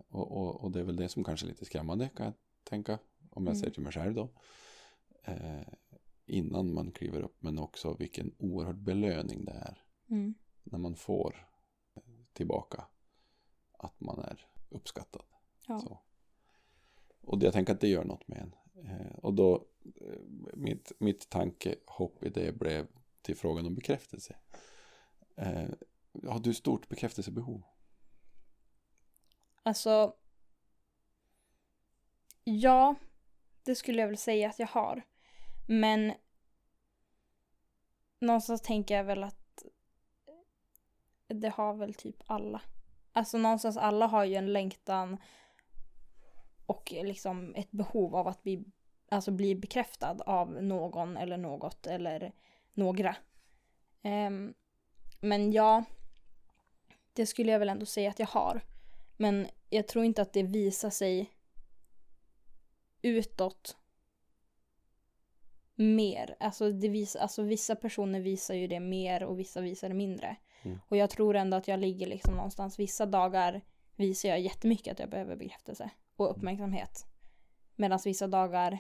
Och, 0.08 0.32
och, 0.32 0.64
och 0.64 0.72
det 0.72 0.80
är 0.80 0.84
väl 0.84 0.96
det 0.96 1.10
som 1.10 1.24
kanske 1.24 1.46
är 1.46 1.50
lite 1.50 1.66
skrämmande 1.66 2.10
kan 2.16 2.26
jag 2.26 2.34
tänka. 2.64 3.00
Om 3.30 3.46
jag 3.46 3.52
Mm. 3.52 3.60
säger 3.60 3.74
till 3.74 3.84
mig 3.84 3.92
själv 3.94 4.14
då. 4.14 4.30
Eh, 5.24 5.62
innan 6.26 6.74
man 6.74 6.92
kliver 6.92 7.22
upp. 7.22 7.36
Men 7.40 7.60
också 7.60 7.94
vilken 7.94 8.36
oerhörd 8.38 8.78
belöning 8.78 9.46
det 9.46 9.52
är. 9.52 9.84
Mm. 10.10 10.34
När 10.64 10.80
man 10.80 10.96
får 10.96 11.48
tillbaka 12.34 12.86
att 13.78 14.02
man 14.02 14.20
är 14.20 14.48
uppskattad. 14.70 15.24
Ja. 15.68 15.80
Så. 15.80 16.00
Och 17.22 17.44
jag 17.44 17.54
tänker 17.54 17.74
att 17.74 17.82
det 17.82 17.88
gör 17.88 18.04
något 18.04 18.28
med 18.28 18.38
en. 18.38 18.56
Eh, 18.86 19.16
och 19.18 19.34
då, 19.34 19.66
eh, 20.02 20.20
mitt, 20.54 20.92
mitt 20.98 21.30
tankehopp 21.30 22.24
i 22.24 22.30
det 22.30 22.52
blev 22.60 22.88
till 23.22 23.38
frågan 23.38 23.66
om 23.66 23.76
bekräftelse. 23.76 24.36
Eh, 25.36 25.70
har 26.24 26.40
du 26.40 26.54
stort 26.54 26.90
bekräftelsebehov? 26.90 27.64
Alltså. 29.64 30.16
Ja, 32.44 32.96
det 33.64 33.76
skulle 33.76 34.02
jag 34.02 34.08
väl 34.08 34.18
säga 34.18 34.50
att 34.50 34.60
jag 34.60 34.68
har. 34.68 35.02
Men 35.68 36.14
någonstans 38.20 38.62
tänker 38.62 38.96
jag 38.96 39.04
väl 39.04 39.24
att 39.24 39.41
det 41.34 41.50
har 41.50 41.74
väl 41.74 41.94
typ 41.94 42.16
alla. 42.26 42.62
Alltså 43.14 43.38
någonstans 43.38 43.78
alla 43.78 44.08
har 44.08 44.26
ju 44.26 44.36
en 44.36 44.54
längtan 44.54 45.18
och 46.66 46.92
liksom 46.92 47.56
ett 47.56 47.72
behov 47.72 48.16
av 48.16 48.28
att 48.28 48.44
bli, 48.44 48.64
alltså 49.10 49.32
bli 49.32 49.56
bekräftad 49.56 50.18
av 50.26 50.64
någon 50.64 51.18
eller 51.18 51.38
något 51.38 51.88
eller 51.88 52.34
några. 52.74 53.16
Um, 54.04 54.54
men 55.20 55.52
ja, 55.52 55.84
det 57.14 57.26
skulle 57.26 57.52
jag 57.52 57.60
väl 57.60 57.70
ändå 57.70 57.86
säga 57.86 58.10
att 58.10 58.20
jag 58.20 58.28
har. 58.28 58.62
Men 59.18 59.48
jag 59.70 59.88
tror 59.88 60.06
inte 60.06 60.22
att 60.22 60.34
det 60.34 60.44
visar 60.44 60.90
sig 60.90 61.32
utåt 63.02 63.78
mer. 65.76 66.36
Alltså, 66.40 66.72
det 66.72 66.90
vis, 66.90 67.16
alltså 67.16 67.44
vissa 67.44 67.76
personer 67.76 68.20
visar 68.20 68.54
ju 68.54 68.68
det 68.68 68.80
mer 68.80 69.24
och 69.24 69.40
vissa 69.40 69.62
visar 69.62 69.90
det 69.90 69.96
mindre. 69.96 70.36
Mm. 70.64 70.80
Och 70.88 70.98
jag 70.98 71.10
tror 71.10 71.36
ändå 71.36 71.58
att 71.58 71.68
jag 71.68 71.80
ligger 71.80 72.08
liksom 72.08 72.36
någonstans. 72.36 72.80
Vissa 72.80 73.06
dagar 73.06 73.62
visar 73.96 74.30
jag 74.30 74.40
jättemycket 74.40 74.92
att 74.92 75.00
jag 75.00 75.10
behöver 75.10 75.36
bekräftelse 75.36 75.90
och 76.16 76.32
uppmärksamhet. 76.32 77.06
Medan 77.76 78.00
vissa 78.06 78.28
dagar 78.28 78.80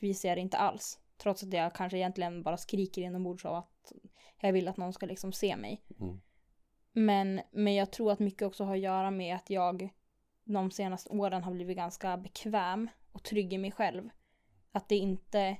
visar 0.00 0.28
jag 0.28 0.38
det 0.38 0.42
inte 0.42 0.56
alls. 0.56 1.00
Trots 1.16 1.42
att 1.42 1.52
jag 1.52 1.74
kanske 1.74 1.98
egentligen 1.98 2.42
bara 2.42 2.56
skriker 2.56 3.02
inombords 3.02 3.44
av 3.44 3.54
att 3.54 3.92
jag 4.40 4.52
vill 4.52 4.68
att 4.68 4.76
någon 4.76 4.92
ska 4.92 5.06
liksom 5.06 5.32
se 5.32 5.56
mig. 5.56 5.82
Mm. 6.00 6.20
Men, 6.92 7.40
men 7.50 7.74
jag 7.74 7.90
tror 7.92 8.12
att 8.12 8.18
mycket 8.18 8.42
också 8.42 8.64
har 8.64 8.74
att 8.74 8.80
göra 8.80 9.10
med 9.10 9.36
att 9.36 9.50
jag 9.50 9.88
de 10.44 10.70
senaste 10.70 11.10
åren 11.10 11.42
har 11.42 11.52
blivit 11.52 11.76
ganska 11.76 12.16
bekväm 12.16 12.88
och 13.12 13.22
trygg 13.22 13.52
i 13.52 13.58
mig 13.58 13.72
själv. 13.72 14.10
Att 14.72 14.88
det 14.88 14.96
inte... 14.96 15.56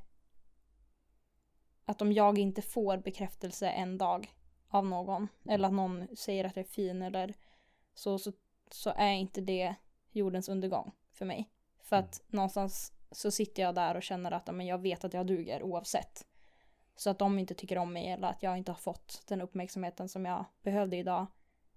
Att 1.84 2.02
om 2.02 2.12
jag 2.12 2.38
inte 2.38 2.62
får 2.62 2.96
bekräftelse 2.96 3.68
en 3.68 3.98
dag 3.98 4.28
av 4.76 4.86
någon, 4.86 5.28
eller 5.48 5.68
att 5.68 5.74
någon 5.74 6.16
säger 6.16 6.44
att 6.44 6.56
jag 6.56 6.64
är 6.64 6.70
fin 6.70 7.02
eller 7.02 7.34
så, 7.94 8.18
så, 8.18 8.32
så 8.70 8.90
är 8.96 9.12
inte 9.12 9.40
det 9.40 9.74
jordens 10.10 10.48
undergång 10.48 10.92
för 11.12 11.24
mig. 11.24 11.50
För 11.82 11.96
att 11.96 12.22
någonstans 12.26 12.92
så 13.10 13.30
sitter 13.30 13.62
jag 13.62 13.74
där 13.74 13.94
och 13.94 14.02
känner 14.02 14.30
att 14.30 14.54
men 14.54 14.66
jag 14.66 14.78
vet 14.78 15.04
att 15.04 15.14
jag 15.14 15.26
duger 15.26 15.62
oavsett. 15.62 16.26
Så 16.96 17.10
att 17.10 17.18
de 17.18 17.38
inte 17.38 17.54
tycker 17.54 17.78
om 17.78 17.92
mig 17.92 18.08
eller 18.08 18.28
att 18.28 18.42
jag 18.42 18.58
inte 18.58 18.72
har 18.72 18.76
fått 18.76 19.22
den 19.26 19.40
uppmärksamheten 19.40 20.08
som 20.08 20.24
jag 20.24 20.44
behövde 20.62 20.96
idag 20.96 21.26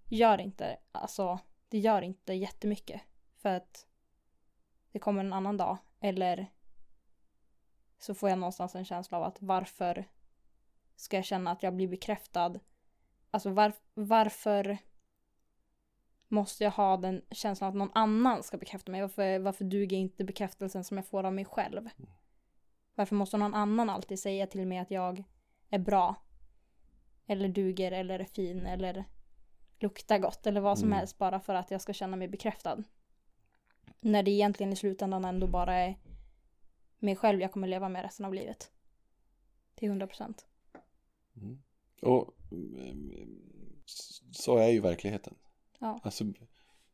gör 0.06 0.41
inte, 0.41 0.77
alltså 0.91 1.39
det 1.70 1.79
gör 1.79 2.01
inte 2.01 2.34
jättemycket. 2.34 3.01
För 3.36 3.50
att 3.50 3.88
det 4.91 5.00
kommer 5.00 5.24
en 5.24 5.34
annan 5.34 5.58
dag 5.58 5.77
eller 6.00 6.51
så 8.00 8.13
får 8.13 8.29
jag 8.29 8.39
någonstans 8.39 8.75
en 8.75 8.86
känsla 8.86 9.18
av 9.18 9.24
att 9.24 9.41
varför 9.41 10.06
ska 10.96 11.18
jag 11.18 11.25
känna 11.25 11.51
att 11.51 11.63
jag 11.63 11.75
blir 11.75 11.88
bekräftad? 11.88 12.60
Alltså 13.31 13.50
var, 13.50 13.74
varför 13.93 14.77
måste 16.27 16.63
jag 16.63 16.71
ha 16.71 16.98
den 16.98 17.21
känslan 17.31 17.69
att 17.69 17.75
någon 17.75 17.91
annan 17.93 18.43
ska 18.43 18.57
bekräfta 18.57 18.91
mig? 18.91 19.01
Varför, 19.01 19.39
varför 19.39 19.65
duger 19.65 19.98
inte 19.98 20.24
bekräftelsen 20.24 20.83
som 20.83 20.98
jag 20.98 21.07
får 21.07 21.24
av 21.24 21.33
mig 21.33 21.45
själv? 21.45 21.89
Varför 22.95 23.15
måste 23.15 23.38
någon 23.38 23.53
annan 23.53 23.89
alltid 23.89 24.19
säga 24.19 24.48
till 24.48 24.67
mig 24.67 24.77
att 24.77 24.91
jag 24.91 25.24
är 25.69 25.79
bra? 25.79 26.15
Eller 27.25 27.50
duger 27.50 27.91
eller 27.91 28.19
är 28.19 28.25
fin 28.25 28.65
eller 28.65 29.05
luktar 29.79 30.19
gott 30.19 30.48
eller 30.48 30.62
vad 30.62 30.79
som 30.79 30.88
Mm. 30.88 30.98
helst 30.98 31.17
bara 31.17 31.39
för 31.39 31.53
att 31.53 31.71
jag 31.71 31.81
ska 31.81 31.93
känna 31.93 32.17
mig 32.17 32.27
bekräftad. 32.27 32.83
När 34.01 34.24
det 34.24 34.31
egentligen 34.31 34.74
i 34.74 34.75
slutändan 34.75 35.25
ändå 35.25 35.48
bara 35.48 35.75
är 35.75 35.95
mig 37.00 37.15
själv 37.15 37.41
jag 37.41 37.51
kommer 37.51 37.67
leva 37.67 37.89
med 37.89 38.01
resten 38.01 38.25
av 38.25 38.33
livet. 38.33 38.71
Till 39.75 39.88
100 39.88 40.07
procent. 40.07 40.48
Mm. 41.36 41.62
Och 42.01 42.24
mm, 42.24 42.33
så 44.32 44.58
är 44.58 44.68
ju 44.70 44.79
verkligheten. 44.79 45.36
Ja. 45.79 46.00
Alltså, 46.03 46.25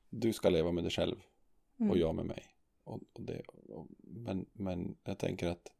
du 0.09 0.33
ska 0.33 0.49
leva 0.49 0.71
med 0.71 0.83
dig 0.83 0.91
själv 0.91 1.15
Mm. 1.79 1.91
och 1.91 1.97
jag 1.97 2.15
med 2.15 2.25
mig. 2.25 2.43
Och, 2.83 3.01
och 3.13 3.21
det, 3.21 3.41
och, 3.41 3.87
men, 3.97 4.45
men 4.53 4.97
jag 5.03 5.19
tänker 5.19 5.47
att 5.47 5.71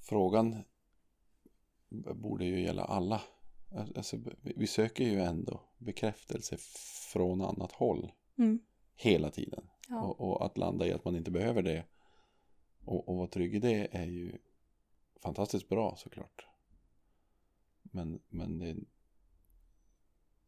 frågan 0.00 0.56
borde 2.14 2.44
ju 2.44 2.60
gälla 2.60 2.84
alla. 2.84 3.22
Alltså, 3.96 4.16
vi 4.16 4.52
vi 4.56 4.66
söker 4.66 5.04
ju 5.04 5.20
ändå 5.20 5.60
bekräftelse 5.78 6.56
från 7.12 7.40
annat 7.42 7.72
håll 7.72 8.12
Mm. 8.38 8.58
hela 8.94 9.30
tiden. 9.30 9.68
Ja. 9.88 10.02
Och, 10.02 10.20
och 10.20 10.44
att 10.46 10.58
landa 10.58 10.86
i 10.86 10.92
att 10.92 11.04
man 11.04 11.16
inte 11.16 11.30
behöver 11.30 11.62
det 11.62 11.84
och, 12.84 13.08
och 13.08 13.16
vara 13.16 13.28
trygg 13.28 13.54
i 13.54 13.58
det 13.58 13.88
är 13.96 14.06
ju 14.06 14.38
fantastiskt 15.22 15.68
bra 15.68 15.96
såklart. 15.96 16.46
Men, 17.82 18.20
men 18.28 18.58
det, 18.58 18.76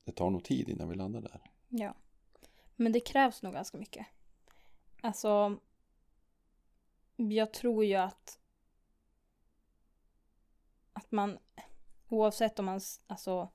det 0.04 0.12
tar 0.12 0.30
nog 0.30 0.44
tid 0.44 0.68
innan 0.68 0.88
vi 0.88 0.94
landar 0.94 1.20
där. 1.20 1.40
ja. 1.68 1.94
Men 2.76 2.92
det 2.92 3.00
krävs 3.00 3.42
nog 3.42 3.52
ganska 3.52 3.78
mycket. 3.78 4.06
Alltså. 5.00 5.58
Jag 7.16 7.52
tror 7.52 7.84
ju 7.84 7.94
att. 7.94 8.38
Att 10.92 11.12
man. 11.12 11.38
Oavsett 12.08 12.58
om 12.58 12.64
man 12.64 12.80
alltså, 13.06 13.48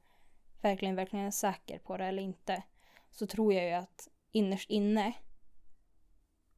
verkligen, 0.61 0.95
verkligen 0.95 1.25
är 1.25 1.31
säker 1.31 1.79
på 1.79 1.97
det 1.97 2.05
eller 2.05 2.23
inte. 2.23 2.63
Så 3.11 3.27
tror 3.27 3.53
jag 3.53 3.65
ju 3.65 3.71
att 3.71 4.07
innerst 4.31 4.69
inne. 4.69 5.13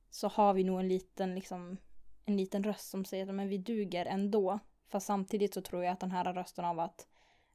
Så 0.10 0.28
har 0.28 0.54
vi 0.54 0.64
nog 0.64 0.80
en 0.80 0.88
liten 0.88 1.36
liksom. 1.36 1.78
En 2.26 2.38
liten 2.38 2.64
röst 2.64 2.90
som 2.90 3.06
säger 3.06 3.28
att 3.28 3.36
men 3.36 3.50
vi 3.50 3.58
duger 3.58 4.06
ändå. 4.06 4.60
Fast 4.88 5.08
samtidigt 5.08 5.54
så 5.54 5.62
tror 5.62 5.84
jag 5.84 5.94
att 5.94 6.00
den 6.00 6.12
här 6.12 6.34
rösten 6.34 6.66
av 6.66 6.80
att 6.80 7.08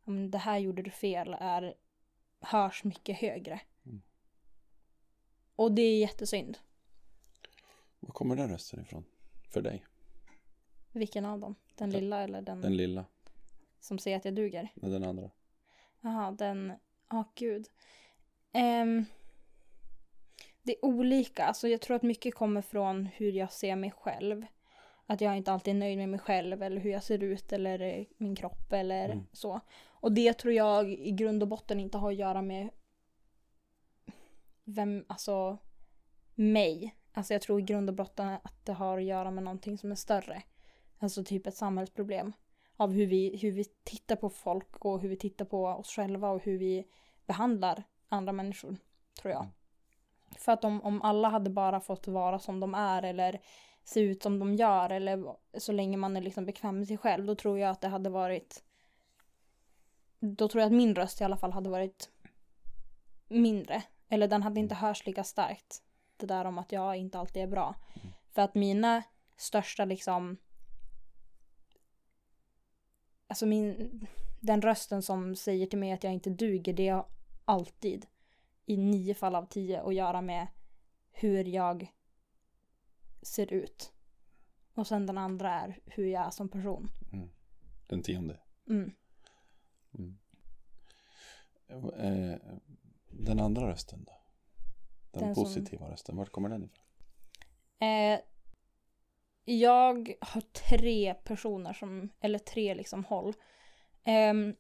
men 0.05 0.31
det 0.31 0.39
här 0.39 0.59
gjorde 0.59 0.83
du 0.83 0.91
fel 0.91 1.37
är 1.41 1.75
hörs 2.43 2.85
mycket 2.85 3.17
högre. 3.19 3.61
Mm. 3.87 4.03
Och 5.57 5.73
det 5.73 5.83
är 5.83 5.99
jättesynd. 6.01 6.59
Var 8.01 8.11
kommer 8.13 8.37
den 8.37 8.51
rösten 8.51 8.81
ifrån? 8.81 9.05
För 9.49 9.63
dig? 9.63 9.85
Vilken 10.93 11.25
av 11.25 11.39
dem? 11.39 11.55
Den 11.77 11.91
Den- 11.91 12.01
lilla 12.01 12.21
eller 12.23 12.43
den, 12.43 12.61
Den 12.61 12.77
lilla? 12.77 13.05
som 13.81 13.99
säger 13.99 14.17
att 14.17 14.25
jag 14.25 14.35
duger? 14.35 14.69
eller 14.83 14.93
Den 14.93 15.05
andra? 15.09 15.31
Jaha, 16.01 16.31
den... 16.31 16.73
Ja, 17.11 17.25
gud. 17.35 17.67
Ehm, 18.53 19.05
det 20.63 20.73
är 20.73 20.85
olika. 20.85 21.45
Alltså 21.45 21.69
jag 21.69 21.81
tror 21.81 21.97
att 21.97 22.03
mycket 22.03 22.35
kommer 22.35 22.63
från 22.63 23.07
hur 23.07 23.33
jag 23.33 23.53
ser 23.53 23.77
mig 23.77 23.91
själv. 23.91 24.47
Att 25.07 25.21
jag 25.21 25.37
inte 25.37 25.53
alltid 25.53 25.75
är 25.75 25.79
nöjd 25.79 25.99
med 25.99 26.09
mig 26.09 26.21
själv 26.21 26.63
eller 26.63 26.81
hur 26.81 26.91
jag 26.91 27.03
ser 27.03 27.23
ut 27.23 27.53
eller 27.53 28.07
min 28.19 28.37
kropp 28.37 28.73
eller 28.73 29.05
Mm. 29.09 29.27
så. 29.33 29.61
Och 30.03 30.13
det 30.13 30.33
tror 30.33 30.55
jag 30.55 30.93
i 30.93 31.11
grund 31.11 31.43
och 31.43 31.49
botten 31.49 31.81
inte 31.81 31.99
har 31.99 32.11
att 32.11 32.19
göra 32.19 32.43
med 32.43 32.71
vem, 34.65 35.05
alltså 35.09 35.59
mig. 36.35 36.97
Alltså 37.13 37.35
jag 37.35 37.43
tror 37.43 37.61
i 37.61 37.63
grund 37.63 37.91
och 37.91 37.97
botten 37.97 38.29
att 38.29 38.65
det 38.67 38.73
har 38.73 38.99
att 38.99 39.05
göra 39.05 39.31
med 39.31 39.45
någonting 39.45 39.79
som 39.79 39.91
är 39.91 39.95
större. 39.95 40.43
Alltså 40.99 41.25
typ 41.25 41.47
ett 41.47 41.57
samhällsproblem. 41.57 42.33
Av 42.77 42.93
hur 42.93 43.07
vi, 43.07 43.37
hur 43.37 43.53
vi 43.53 43.65
tittar 43.65 44.17
på 44.17 44.31
folk 44.31 44.85
och 44.85 45.01
hur 45.01 45.09
vi 45.09 45.17
tittar 45.17 45.45
på 45.45 45.67
oss 45.67 45.89
själva 45.89 46.31
och 46.31 46.43
hur 46.43 46.59
vi 46.59 46.85
behandlar 47.27 47.83
andra 48.09 48.33
människor. 48.33 48.77
Tror 49.21 49.33
jag. 49.33 49.47
För 50.39 50.53
att 50.53 50.65
om, 50.65 50.83
om 50.83 51.03
alla 51.03 51.29
hade 51.29 51.51
bara 51.51 51.81
fått 51.81 52.09
vara 52.09 52.39
som 52.39 52.61
de 52.61 52.75
är 52.75 53.03
eller 53.03 53.41
se 53.85 54.01
ut 54.01 54.23
som 54.23 54.39
de 54.39 54.55
gör 54.55 54.91
eller 54.91 55.37
så 55.59 55.73
länge 55.73 55.97
man 55.97 56.17
är 56.17 56.21
liksom 56.21 56.47
bekväm 56.47 56.79
med 56.79 56.89
sig 56.89 56.99
själv 56.99 57.27
då 57.27 57.35
tror 57.35 57.59
jag 57.59 57.71
att 57.71 57.81
det 57.81 57.89
hade 57.89 58.11
varit 58.11 58.65
då 60.25 60.49
tror 60.49 60.61
jag 60.61 60.67
att 60.67 60.77
min 60.77 60.95
röst 60.95 61.21
i 61.21 61.25
alla 61.25 61.37
fall 61.37 61.53
hade 61.53 61.71
varit 61.71 62.11
mindre. 63.29 63.83
Eller 64.09 64.29
den 64.29 64.43
hade 64.43 64.61
inte 64.61 64.75
hörts 64.75 65.07
lika 65.07 65.25
starkt. 65.25 65.83
Det 66.17 66.27
där 66.27 66.45
om 66.45 66.59
att 66.59 66.73
jag 66.73 66.97
inte 66.97 67.19
alltid 67.19 67.43
är 67.43 67.47
bra. 67.47 67.75
För 68.31 68.43
att 68.43 68.55
mina 68.55 69.03
största 69.37 69.85
liksom 69.85 70.37
Alltså 73.27 73.47
min 73.47 74.07
Den 74.41 74.63
rösten 74.63 75.03
som 75.03 75.37
säger 75.37 75.67
till 75.67 75.79
mig 75.79 75.93
att 75.93 76.05
jag 76.05 76.13
inte 76.13 76.31
duger 76.31 76.73
det 76.73 76.89
har 76.89 77.07
alltid 77.45 78.07
i 78.67 78.77
nio 78.77 79.15
fall 79.15 79.35
av 79.35 79.47
tio 79.47 79.83
att 79.83 79.95
göra 79.95 80.21
med 80.21 80.47
hur 81.11 81.45
jag 81.45 81.93
ser 83.23 83.53
ut. 83.53 83.93
Och 84.75 84.87
sen 84.87 85.07
den 85.07 85.19
andra 85.19 85.51
är 85.51 85.79
hur 85.85 86.07
jag 86.07 86.27
är 86.27 86.31
som 86.31 86.49
person. 86.49 86.91
Den 87.89 88.03
tionde? 88.03 88.41
Mm. 88.69 88.93
Eh, 91.97 92.35
Den 93.11 93.41
andra 93.41 93.69
rösten 93.71 94.05
då? 94.05 94.13
Den, 95.11 95.23
Den 95.23 95.35
som- 95.35 95.45
positiva 95.45 95.91
rösten, 95.91 96.17
vart 96.17 96.31
kommer 96.31 96.49
den 96.49 96.65
ifrån? 96.65 96.85
Eh, 97.79 98.21
jag 99.45 100.15
har 100.21 100.41
tre 100.41 101.15
personer 101.15 101.73
som, 101.73 102.09
eller 102.21 102.39
tre 102.39 102.75
liksom 102.75 103.05
håll. 103.05 103.35
Ehm, 104.05 104.57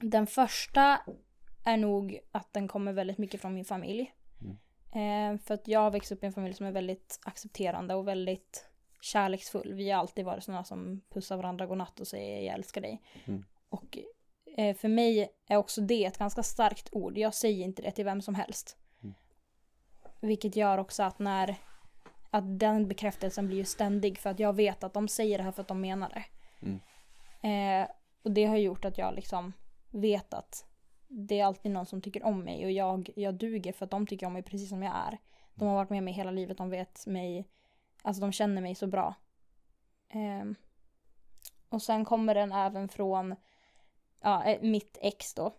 den 0.00 0.26
första 0.26 1.00
är 1.64 1.76
nog 1.76 2.18
att 2.32 2.52
den 2.52 2.68
kommer 2.68 2.92
väldigt 2.92 3.18
mycket 3.18 3.40
från 3.40 3.54
min 3.54 3.64
familj. 3.64 4.14
Eh, 4.94 5.38
för 5.38 5.54
att 5.54 5.68
jag 5.68 5.80
har 5.80 5.90
växt 5.90 6.12
upp 6.12 6.22
i 6.22 6.26
en 6.26 6.32
familj 6.32 6.54
som 6.54 6.66
är 6.66 6.72
väldigt 6.72 7.20
accepterande 7.24 7.94
och 7.94 8.08
väldigt 8.08 8.68
kärleksfull. 9.00 9.74
Vi 9.74 9.90
har 9.90 10.00
alltid 10.00 10.24
varit 10.24 10.44
sådana 10.44 10.64
som 10.64 11.00
pussar 11.08 11.36
varandra 11.36 11.66
godnatt 11.66 12.00
och 12.00 12.06
säger 12.06 12.46
jag 12.46 12.54
älskar 12.54 12.80
dig. 12.80 13.02
Mm. 13.24 13.44
Och 13.74 13.98
eh, 14.56 14.76
för 14.76 14.88
mig 14.88 15.28
är 15.46 15.56
också 15.56 15.80
det 15.80 16.04
ett 16.04 16.18
ganska 16.18 16.42
starkt 16.42 16.88
ord. 16.92 17.18
Jag 17.18 17.34
säger 17.34 17.64
inte 17.64 17.82
det 17.82 17.90
till 17.90 18.04
vem 18.04 18.22
som 18.22 18.34
helst. 18.34 18.76
Mm. 19.02 19.14
Vilket 20.20 20.56
gör 20.56 20.78
också 20.78 21.02
att 21.02 21.18
när 21.18 21.56
att 22.30 22.58
den 22.58 22.88
bekräftelsen 22.88 23.46
blir 23.46 23.56
ju 23.56 23.64
ständig 23.64 24.18
för 24.18 24.30
att 24.30 24.38
jag 24.38 24.52
vet 24.52 24.84
att 24.84 24.94
de 24.94 25.08
säger 25.08 25.38
det 25.38 25.44
här 25.44 25.52
för 25.52 25.62
att 25.62 25.68
de 25.68 25.80
menar 25.80 26.08
det. 26.08 26.24
Mm. 26.66 26.80
Eh, 27.82 27.88
och 28.22 28.30
det 28.30 28.44
har 28.44 28.56
gjort 28.56 28.84
att 28.84 28.98
jag 28.98 29.14
liksom 29.14 29.52
vet 29.90 30.34
att 30.34 30.66
det 31.08 31.40
är 31.40 31.44
alltid 31.44 31.72
någon 31.72 31.86
som 31.86 32.00
tycker 32.00 32.24
om 32.24 32.40
mig 32.40 32.64
och 32.64 32.70
jag, 32.70 33.10
jag 33.16 33.34
duger 33.34 33.72
för 33.72 33.84
att 33.84 33.90
de 33.90 34.06
tycker 34.06 34.26
om 34.26 34.32
mig 34.32 34.42
precis 34.42 34.68
som 34.68 34.82
jag 34.82 34.94
är. 34.94 35.18
De 35.54 35.68
har 35.68 35.74
varit 35.74 35.90
med 35.90 36.02
mig 36.02 36.14
hela 36.14 36.30
livet, 36.30 36.58
de 36.58 36.70
vet 36.70 37.06
mig, 37.06 37.48
alltså 38.02 38.20
de 38.20 38.32
känner 38.32 38.62
mig 38.62 38.74
så 38.74 38.86
bra. 38.86 39.14
Ehm, 40.08 40.54
och 41.68 41.82
sen 41.82 42.04
kommer 42.04 42.34
den 42.34 42.52
även 42.52 42.88
från 42.88 43.36
ja, 44.24 44.44
eh, 44.44 44.62
mitt 44.62 44.98
ex 45.00 45.34
då. 45.34 45.54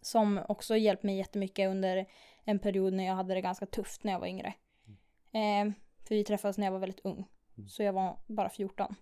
Som 0.00 0.40
också 0.48 0.76
hjälpt 0.76 1.02
mig 1.02 1.16
jättemycket 1.16 1.68
under 1.70 2.06
en 2.44 2.58
period 2.58 2.92
när 2.92 3.04
jag 3.04 3.14
hade 3.14 3.34
det 3.34 3.40
ganska 3.40 3.66
tufft 3.66 4.04
när 4.04 4.12
jag 4.12 4.20
var 4.20 4.26
yngre. 4.26 4.54
Ehm, 5.32 5.74
för 6.08 6.14
vi 6.14 6.24
träffades 6.24 6.58
när 6.58 6.66
jag 6.66 6.72
var 6.72 6.78
väldigt 6.78 7.00
ung. 7.04 7.26
Så 7.68 7.82
jag 7.82 7.92
var 7.92 8.18
bara 8.26 8.48
14. 8.50 8.94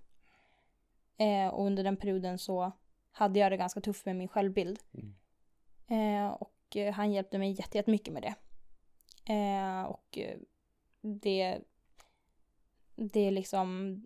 Eh, 1.17 1.49
och 1.49 1.67
under 1.67 1.85
den 1.85 1.97
perioden 1.97 2.39
så 2.39 2.73
hade 3.13 3.39
jag 3.39 3.53
det 3.53 3.57
ganska 3.57 3.81
tufft 3.81 4.07
med 4.07 4.17
min 4.17 4.29
självbild. 4.29 4.79
Mm. 4.95 5.15
Eh, 6.27 6.31
och 6.33 6.77
eh, 6.77 6.93
han 6.95 7.13
hjälpte 7.13 7.39
mig 7.39 7.51
jätte- 7.53 7.79
jättemycket 7.79 8.15
med 8.15 8.23
det. 8.23 8.35
Eh, 9.33 9.83
och 9.83 10.19
eh, 10.19 10.39
det, 11.01 11.59
det 12.97 13.31
liksom, 13.31 13.97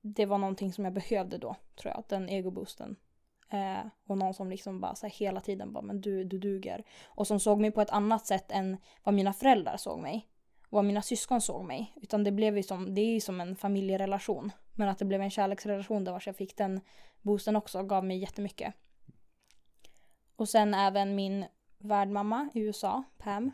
det 0.00 0.26
var 0.26 0.38
någonting 0.38 0.72
som 0.72 0.84
jag 0.84 0.94
behövde 0.94 1.38
då, 1.38 1.56
tror 1.76 1.94
jag, 1.94 2.04
den 2.08 2.28
egoboosten. 2.28 2.96
Eh, 3.54 3.86
och 4.06 4.18
någon 4.18 4.34
som 4.34 4.50
liksom 4.50 4.80
bara 4.80 4.94
så 4.94 5.06
här, 5.06 5.14
hela 5.14 5.40
tiden 5.40 5.72
bara, 5.72 5.82
men 5.82 6.00
du, 6.00 6.24
du 6.24 6.38
duger. 6.38 6.84
Och 7.06 7.26
som 7.26 7.40
såg 7.40 7.60
mig 7.60 7.70
på 7.70 7.80
ett 7.80 7.90
annat 7.90 8.26
sätt 8.26 8.52
än 8.52 8.76
vad 9.02 9.14
mina 9.14 9.32
föräldrar 9.32 9.76
såg 9.76 9.98
mig. 9.98 10.28
Och 10.62 10.76
vad 10.76 10.84
mina 10.84 11.02
syskon 11.02 11.40
såg 11.40 11.64
mig. 11.64 11.92
Utan 11.96 12.24
det 12.24 12.32
blev 12.32 12.56
ju 12.56 12.62
som, 12.62 12.94
det 12.94 13.00
är 13.00 13.14
ju 13.14 13.20
som 13.20 13.40
en 13.40 13.56
familjerelation. 13.56 14.52
Men 14.72 14.88
att 14.88 14.98
det 14.98 15.04
blev 15.04 15.22
en 15.22 15.30
kärleksrelation 15.30 16.04
där 16.04 16.12
vars 16.12 16.26
jag 16.26 16.36
fick 16.36 16.56
den 16.56 16.80
boosten 17.22 17.56
också 17.56 17.82
gav 17.82 18.04
mig 18.04 18.18
jättemycket. 18.18 18.74
Och 20.36 20.48
sen 20.48 20.74
även 20.74 21.14
min 21.14 21.46
värdmamma 21.78 22.48
i 22.54 22.60
USA, 22.60 23.02
Pam. 23.18 23.50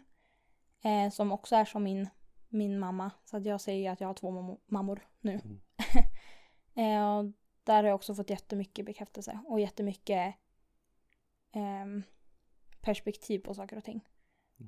Eh, 0.82 1.10
som 1.10 1.32
också 1.32 1.56
är 1.56 1.64
som 1.64 1.82
min, 1.82 2.08
min 2.48 2.78
mamma. 2.78 3.10
Så 3.24 3.36
att 3.36 3.46
jag 3.46 3.60
säger 3.60 3.90
att 3.90 4.00
jag 4.00 4.08
har 4.08 4.14
två 4.14 4.30
mammo- 4.30 4.60
mammor 4.66 5.06
nu. 5.20 5.40
Mm. 5.44 5.60
eh, 7.26 7.32
där 7.64 7.74
har 7.82 7.84
jag 7.84 7.94
också 7.94 8.14
fått 8.14 8.30
jättemycket 8.30 8.86
bekräftelse. 8.86 9.40
Och 9.46 9.60
jättemycket 9.60 10.34
ehm, 11.52 12.02
perspektiv 12.80 13.38
på 13.38 13.54
saker 13.54 13.76
och 13.76 13.84
ting. 13.84 14.04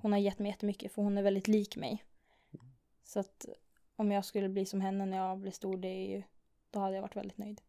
Hon 0.03 0.13
har 0.13 0.19
gett 0.19 0.39
mig 0.39 0.51
jättemycket 0.51 0.93
för 0.93 1.03
hon 1.03 1.19
är 1.19 1.23
väldigt 1.23 1.49
lik 1.49 1.77
mig. 1.77 2.05
Så 3.05 3.21
att 3.21 3.47
om 3.97 4.11
jag 4.13 4.25
skulle 4.25 4.49
bli 4.49 4.67
som 4.67 4.81
henne 4.81 5.07
när 5.07 5.17
jag 5.17 5.39
blir 5.39 5.53
stor, 5.53 5.77
det 5.79 5.89
är 5.89 6.09
ju, 6.17 6.23
då 6.71 6.79
hade 6.81 6.95
jag 6.95 7.03
varit 7.03 7.17
väldigt 7.17 7.39
nöjd. 7.39 7.61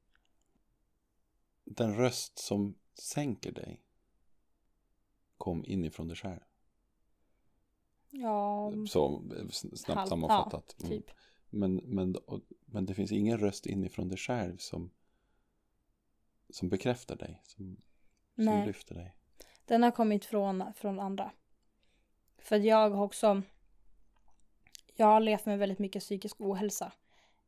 Den 1.63 1.95
röst 1.95 2.37
som 2.39 2.75
sänker 2.93 3.51
dig 3.51 3.81
kom 5.37 5.65
inifrån 5.65 6.07
dig 6.07 6.17
själv. 6.17 6.39
Ja, 8.09 8.71
Så 8.87 9.23
snabbt 9.75 9.97
halv- 9.99 10.07
sammanfattat. 10.09 10.75
Ja, 10.77 10.85
Mm. 10.87 10.97
typ. 11.01 11.11
Men, 11.49 11.75
men, 11.75 12.15
och, 12.15 12.41
men 12.65 12.85
det 12.85 12.93
finns 12.93 13.11
ingen 13.11 13.37
röst 13.37 13.65
inifrån 13.65 14.07
dig 14.09 14.17
själv 14.17 14.57
som, 14.57 14.91
som 16.53 16.69
bekräftar 16.69 17.15
dig. 17.15 17.41
Som, 17.43 17.77
som 18.35 18.45
Nej. 18.45 18.67
lyfter 18.67 18.95
dig. 18.95 19.15
Den 19.65 19.83
har 19.83 19.91
kommit 19.91 20.25
från, 20.25 20.73
från 20.73 20.99
andra. 20.99 21.31
För 22.37 22.59
jag 22.59 22.89
har 22.89 23.03
också 23.03 23.43
jag 24.95 25.05
har 25.05 25.19
levt 25.19 25.45
med 25.45 25.59
väldigt 25.59 25.79
mycket 25.79 26.03
psykisk 26.03 26.41
ohälsa. 26.41 26.91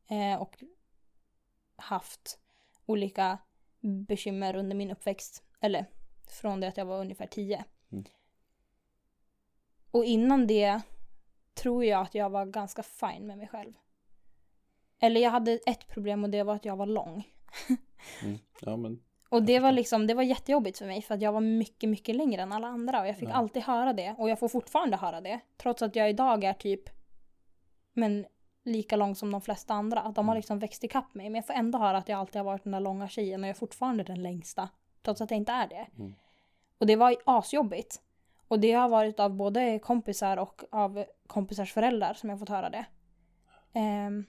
Eh, 0.06 0.42
och 0.42 0.64
haft 1.76 2.38
olika 2.86 3.38
bekymmer 3.80 4.56
under 4.56 4.76
min 4.76 4.90
uppväxt. 4.90 5.42
Eller 5.60 5.86
från 6.26 6.60
det 6.60 6.68
att 6.68 6.76
jag 6.76 6.84
var 6.84 7.00
ungefär 7.00 7.26
tio. 7.26 7.64
Mm. 7.92 8.04
Och 9.90 10.04
innan 10.04 10.46
det 10.46 10.80
tror 11.54 11.84
jag 11.84 12.00
att 12.00 12.14
jag 12.14 12.30
var 12.30 12.46
ganska 12.46 12.82
fine 12.82 13.26
med 13.26 13.38
mig 13.38 13.48
själv. 13.48 13.72
Eller 14.98 15.20
jag 15.20 15.30
hade 15.30 15.52
ett 15.66 15.88
problem 15.88 16.24
och 16.24 16.30
det 16.30 16.42
var 16.42 16.54
att 16.54 16.64
jag 16.64 16.76
var 16.76 16.86
lång. 16.86 17.32
Mm. 18.22 18.38
Ja, 18.60 18.76
men 18.76 19.02
Och 19.28 19.42
det 19.42 19.58
var 19.58 19.72
liksom, 19.72 20.06
det 20.06 20.14
var 20.14 20.22
jättejobbigt 20.22 20.78
för 20.78 20.86
mig 20.86 21.02
för 21.02 21.14
att 21.14 21.22
jag 21.22 21.32
var 21.32 21.40
mycket, 21.40 21.90
mycket 21.90 22.16
längre 22.16 22.42
än 22.42 22.52
alla 22.52 22.66
andra 22.66 23.00
och 23.00 23.08
jag 23.08 23.16
fick 23.18 23.28
Ja. 23.28 23.32
alltid 23.32 23.62
höra 23.62 23.92
det 23.92 24.14
och 24.18 24.30
jag 24.30 24.38
får 24.38 24.48
fortfarande 24.48 24.96
höra 24.96 25.20
det. 25.20 25.40
Trots 25.56 25.82
att 25.82 25.96
jag 25.96 26.10
idag 26.10 26.44
är 26.44 26.52
typ, 26.52 26.82
men 27.92 28.26
lika 28.64 28.96
lång 28.96 29.14
som 29.14 29.30
de 29.30 29.40
flesta 29.40 29.74
andra. 29.74 30.00
Att 30.00 30.14
de 30.14 30.28
har 30.28 30.34
Mm. 30.34 30.38
liksom 30.38 30.58
växt 30.58 30.84
ikapp 30.84 31.14
mig. 31.14 31.26
Men 31.30 31.34
jag 31.34 31.46
får 31.46 31.54
ändå 31.54 31.78
höra 31.78 31.98
att 31.98 32.08
jag 32.08 32.18
alltid 32.20 32.36
har 32.36 32.44
varit 32.44 32.62
den 32.62 32.72
där 32.72 32.80
långa 32.80 33.08
tjejen 33.08 33.40
och 33.40 33.48
jag 33.48 33.54
är 33.54 33.58
fortfarande 33.58 34.04
den 34.04 34.22
längsta. 34.22 34.68
Trots 35.02 35.20
att 35.20 35.30
jag 35.30 35.38
inte 35.38 35.52
är 35.52 35.68
det. 35.68 35.86
Mm. 35.98 36.14
Och 36.78 36.86
det 36.86 36.96
var 36.96 37.16
asjobbigt. 37.24 38.02
Och 38.48 38.60
det 38.60 38.72
har 38.72 38.88
varit 38.88 39.20
av 39.20 39.34
både 39.34 39.78
kompisar 39.78 40.36
och 40.36 40.62
av 40.70 41.04
kompisars 41.26 41.72
föräldrar 41.72 42.14
som 42.14 42.30
jag 42.30 42.38
fått 42.38 42.48
höra 42.48 42.70
det. 42.70 42.86
Ehm, 43.72 44.24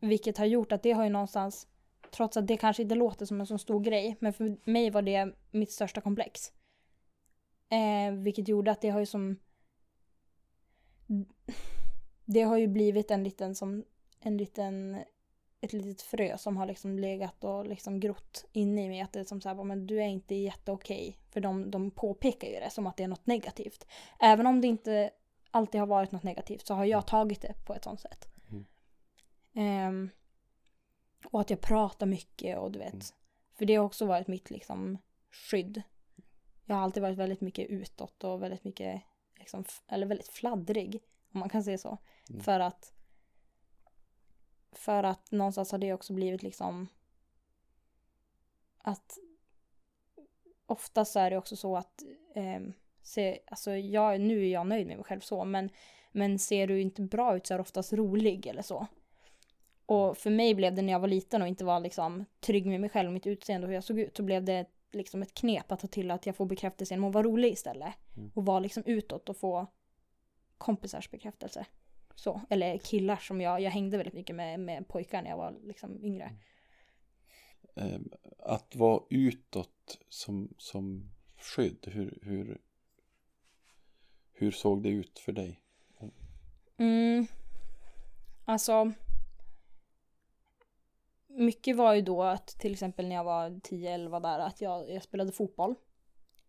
vilket 0.00 0.38
har 0.38 0.44
gjort 0.46 0.72
att 0.72 0.82
det 0.82 0.92
har 0.92 1.04
ju 1.04 1.10
någonstans, 1.10 1.68
trots 2.10 2.36
att 2.36 2.46
det 2.46 2.56
kanske 2.56 2.82
inte 2.82 2.94
låter 2.94 3.26
som 3.26 3.40
en 3.40 3.46
så 3.46 3.58
stor 3.58 3.80
grej, 3.80 4.16
men 4.20 4.32
för 4.32 4.56
mig 4.70 4.90
var 4.90 5.02
det 5.02 5.32
mitt 5.50 5.72
största 5.72 6.00
komplex. 6.00 6.52
Eh, 7.68 8.12
vilket 8.12 8.48
gjorde 8.48 8.70
att 8.70 8.80
det 8.80 8.88
har 8.88 9.00
ju 9.00 9.06
som... 9.06 9.36
Det 12.24 12.42
har 12.42 12.56
ju 12.56 12.66
blivit 12.66 13.10
en 13.10 13.24
liten 13.24 13.54
som, 13.54 13.84
en 14.20 14.36
liten, 14.36 15.04
ett 15.60 15.72
litet 15.72 16.02
frö 16.02 16.38
som 16.38 16.56
har 16.56 16.66
liksom 16.66 16.98
legat 16.98 17.44
och 17.44 17.66
liksom 17.66 18.00
grott 18.00 18.44
inne 18.52 18.84
i 18.84 18.88
mig. 18.88 19.00
Att 19.00 19.12
det 19.12 19.20
är 19.20 19.24
som 19.24 19.40
så 19.40 19.48
här, 19.48 19.64
men 19.64 19.86
du 19.86 20.02
är 20.02 20.06
inte 20.06 20.34
jätteokej. 20.34 21.18
För 21.30 21.40
de, 21.40 21.70
de 21.70 21.90
påpekar 21.90 22.48
ju 22.48 22.54
det 22.54 22.70
som 22.70 22.86
att 22.86 22.96
det 22.96 23.04
är 23.04 23.08
något 23.08 23.26
negativt. 23.26 23.86
Även 24.20 24.46
om 24.46 24.60
det 24.60 24.66
inte 24.66 25.10
alltid 25.50 25.80
har 25.80 25.86
varit 25.86 26.12
något 26.12 26.22
negativt 26.22 26.66
så 26.66 26.74
har 26.74 26.84
jag 26.84 27.06
tagit 27.06 27.42
det 27.42 27.54
på 27.64 27.74
ett 27.74 27.84
sånt 27.84 28.00
sätt. 28.00 28.28
Mm. 28.50 28.66
Ehm, 29.54 30.10
och 31.30 31.40
att 31.40 31.50
jag 31.50 31.60
pratar 31.60 32.06
mycket 32.06 32.58
och 32.58 32.72
du 32.72 32.78
vet. 32.78 32.92
Mm. 32.92 33.06
För 33.54 33.64
det 33.64 33.74
har 33.74 33.84
också 33.84 34.06
varit 34.06 34.28
mitt 34.28 34.50
liksom 34.50 34.98
skydd. 35.30 35.82
Jag 36.64 36.76
har 36.76 36.82
alltid 36.82 37.02
varit 37.02 37.18
väldigt 37.18 37.40
mycket 37.40 37.70
utåt 37.70 38.24
och 38.24 38.42
väldigt 38.42 38.64
mycket, 38.64 39.02
liksom, 39.38 39.64
eller 39.88 40.06
väldigt 40.06 40.28
fladdrig. 40.28 41.02
Om 41.32 41.40
man 41.40 41.48
kan 41.48 41.64
säga 41.64 41.78
så. 41.78 41.98
Mm. 42.30 42.40
För 42.40 42.60
att 42.60 42.92
för 44.72 45.02
att 45.02 45.30
någonstans 45.30 45.72
har 45.72 45.78
det 45.78 45.92
också 45.92 46.12
blivit 46.12 46.42
liksom 46.42 46.88
att 48.78 49.18
oftast 50.66 51.12
så 51.12 51.18
är 51.18 51.30
det 51.30 51.36
också 51.36 51.56
så 51.56 51.76
att 51.76 52.02
ehm, 52.34 52.72
se, 53.02 53.40
alltså 53.46 53.76
jag, 53.76 54.20
nu 54.20 54.42
är 54.42 54.52
jag 54.52 54.66
nöjd 54.66 54.86
med 54.86 54.96
mig 54.96 55.04
själv 55.04 55.20
så 55.20 55.44
men, 55.44 55.70
men 56.12 56.38
ser 56.38 56.66
du 56.66 56.80
inte 56.80 57.02
bra 57.02 57.36
ut 57.36 57.46
så 57.46 57.54
är 57.54 57.58
du 57.58 57.62
oftast 57.62 57.92
rolig 57.92 58.46
eller 58.46 58.62
så. 58.62 58.86
Och 59.86 60.18
för 60.18 60.30
mig 60.30 60.54
blev 60.54 60.74
det 60.74 60.82
när 60.82 60.92
jag 60.92 61.00
var 61.00 61.08
liten 61.08 61.42
och 61.42 61.48
inte 61.48 61.64
var 61.64 61.80
liksom 61.80 62.24
trygg 62.40 62.66
med 62.66 62.80
mig 62.80 62.90
själv, 62.90 63.12
mitt 63.12 63.26
utseende 63.26 63.64
och 63.64 63.68
hur 63.68 63.74
jag 63.74 63.84
såg 63.84 63.98
ut 63.98 64.16
så 64.16 64.22
blev 64.22 64.44
det 64.44 64.66
liksom 64.92 65.22
ett 65.22 65.34
knep 65.34 65.72
att 65.72 65.80
ta 65.80 65.86
till 65.86 66.10
att 66.10 66.26
jag 66.26 66.36
får 66.36 66.46
bekräftelse 66.46 66.94
genom 66.94 67.08
att 67.08 67.14
vara 67.14 67.26
rolig 67.26 67.52
istället. 67.52 67.94
Mm. 68.16 68.30
Och 68.34 68.46
vara 68.46 68.60
liksom 68.60 68.82
utåt 68.86 69.28
och 69.28 69.36
få 69.36 69.66
kompisars 70.58 71.10
bekräftelse. 71.10 71.66
Så, 72.14 72.40
eller 72.50 72.78
killar 72.78 73.16
som 73.16 73.40
jag, 73.40 73.60
jag 73.60 73.70
hängde 73.70 73.96
väldigt 73.96 74.14
mycket 74.14 74.36
med, 74.36 74.60
med 74.60 74.88
pojkar 74.88 75.22
när 75.22 75.30
jag 75.30 75.36
var 75.36 75.54
liksom 75.62 76.04
yngre. 76.04 76.32
eh, 77.76 78.00
att 78.38 78.76
vara 78.76 79.02
utåt 79.10 79.98
som, 80.08 80.54
som 80.58 81.10
skydd, 81.36 81.88
hur, 81.92 82.18
hur, 82.22 82.60
hur 84.32 84.50
såg 84.50 84.82
det 84.82 84.88
ut 84.88 85.18
för 85.18 85.32
dig? 85.32 85.60
Mm. 86.76 87.26
Alltså. 88.44 88.92
Mycket 91.36 91.76
var 91.76 91.94
ju 91.94 92.02
då 92.02 92.22
att 92.22 92.46
till 92.46 92.72
exempel 92.72 93.08
när 93.08 93.16
jag 93.16 93.24
var 93.24 93.48
10-11 93.50 94.20
där 94.20 94.38
att 94.38 94.60
jag, 94.60 94.90
jag 94.90 95.02
spelade 95.02 95.32
fotboll. 95.32 95.74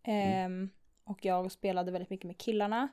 Ehm, 0.02 0.70
och 1.04 1.24
jag 1.24 1.52
spelade 1.52 1.92
väldigt 1.92 2.10
mycket 2.10 2.26
med 2.26 2.38
killarna. 2.38 2.88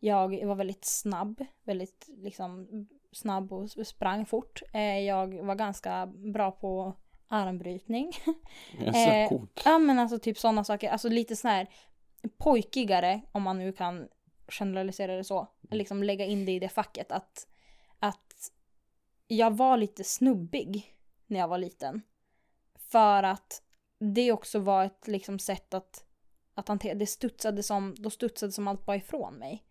Jag 0.00 0.46
var 0.46 0.54
väldigt 0.54 0.84
snabb, 0.84 1.44
väldigt 1.64 2.08
liksom 2.16 2.68
snabb 3.12 3.52
och 3.52 3.70
sprang 3.70 4.26
fort. 4.26 4.62
Eh, 4.72 4.98
jag 4.98 5.44
var 5.44 5.54
ganska 5.54 6.06
bra 6.06 6.50
på 6.50 6.94
armbrytning. 7.28 8.12
Är 8.78 9.26
så 9.28 9.34
Eh. 9.34 9.40
Ja 9.64 9.78
men 9.78 9.98
alltså 9.98 10.18
typ 10.18 10.38
sådana 10.38 10.64
saker, 10.64 10.90
alltså 10.90 11.08
lite 11.08 11.36
sån 11.36 11.50
här 11.50 11.66
pojkigare 12.38 13.20
om 13.32 13.42
man 13.42 13.58
nu 13.58 13.72
kan 13.72 14.08
generalisera 14.48 15.16
det 15.16 15.24
så. 15.24 15.48
Liksom 15.70 16.02
lägga 16.02 16.24
in 16.24 16.46
det 16.46 16.52
i 16.52 16.58
det 16.58 16.68
facket 16.68 17.12
att, 17.12 17.46
att 17.98 18.50
jag 19.26 19.56
var 19.56 19.76
lite 19.76 20.04
snubbig 20.04 20.96
när 21.30 21.40
jag 21.40 21.48
var 21.48 21.58
liten. 21.58 22.02
För 22.74 23.22
att 23.22 23.62
det 23.98 24.32
också 24.32 24.58
var 24.58 24.84
ett 24.84 25.08
liksom 25.08 25.38
sätt 25.38 25.74
att, 25.74 26.04
att 26.54 26.68
hantera, 26.68 26.94
det 26.94 27.06
studsade 27.06 27.62
som, 27.62 27.94
då 27.98 28.10
studsade 28.10 28.52
som 28.52 28.68
allt 28.68 28.86
bara 28.86 28.96
ifrån 28.96 29.34
mig. 29.34 29.64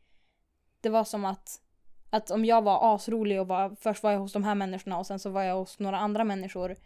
Det 0.81 0.89
var 0.89 1.03
som 1.03 1.25
att, 1.25 1.61
att 2.09 2.31
om 2.31 2.45
jag 2.45 2.61
var 2.61 2.95
asrolig 2.95 3.41
och 3.41 3.47
var, 3.47 3.75
först 3.75 4.03
var 4.03 4.11
jag 4.11 4.19
hos 4.19 4.33
de 4.33 4.43
här 4.43 4.55
människorna 4.55 4.97
och 4.97 5.07
sen 5.07 5.19
så 5.19 5.29
var 5.29 5.43
jag 5.43 5.55
hos 5.55 5.79
några 5.79 5.97
andra 5.97 6.23
människor 6.23 6.77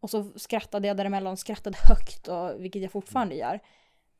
och 0.00 0.10
så 0.10 0.32
skrattade 0.36 0.88
jag 0.88 0.96
däremellan, 0.96 1.36
skrattade 1.36 1.78
högt, 1.88 2.28
och, 2.28 2.64
vilket 2.64 2.82
jag 2.82 2.92
fortfarande 2.92 3.34
gör. 3.34 3.60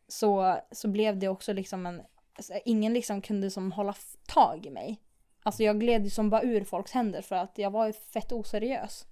Så, 0.08 0.58
så 0.70 0.88
blev 0.88 1.18
det 1.18 1.28
också 1.28 1.52
liksom 1.52 1.86
en, 1.86 2.02
alltså, 2.34 2.52
ingen 2.64 2.94
liksom 2.94 3.22
kunde 3.22 3.50
som 3.50 3.72
hålla 3.72 3.94
tag 4.26 4.66
i 4.66 4.70
mig. 4.70 5.00
Alltså 5.42 5.62
jag 5.62 5.80
gled 5.80 6.04
ju 6.04 6.10
som 6.10 6.30
bara 6.30 6.42
ur 6.42 6.64
folks 6.64 6.92
händer 6.92 7.22
för 7.22 7.36
att 7.36 7.58
jag 7.58 7.70
var 7.70 7.86
ju 7.86 7.92
fett 7.92 8.32
oseriös. 8.32 9.06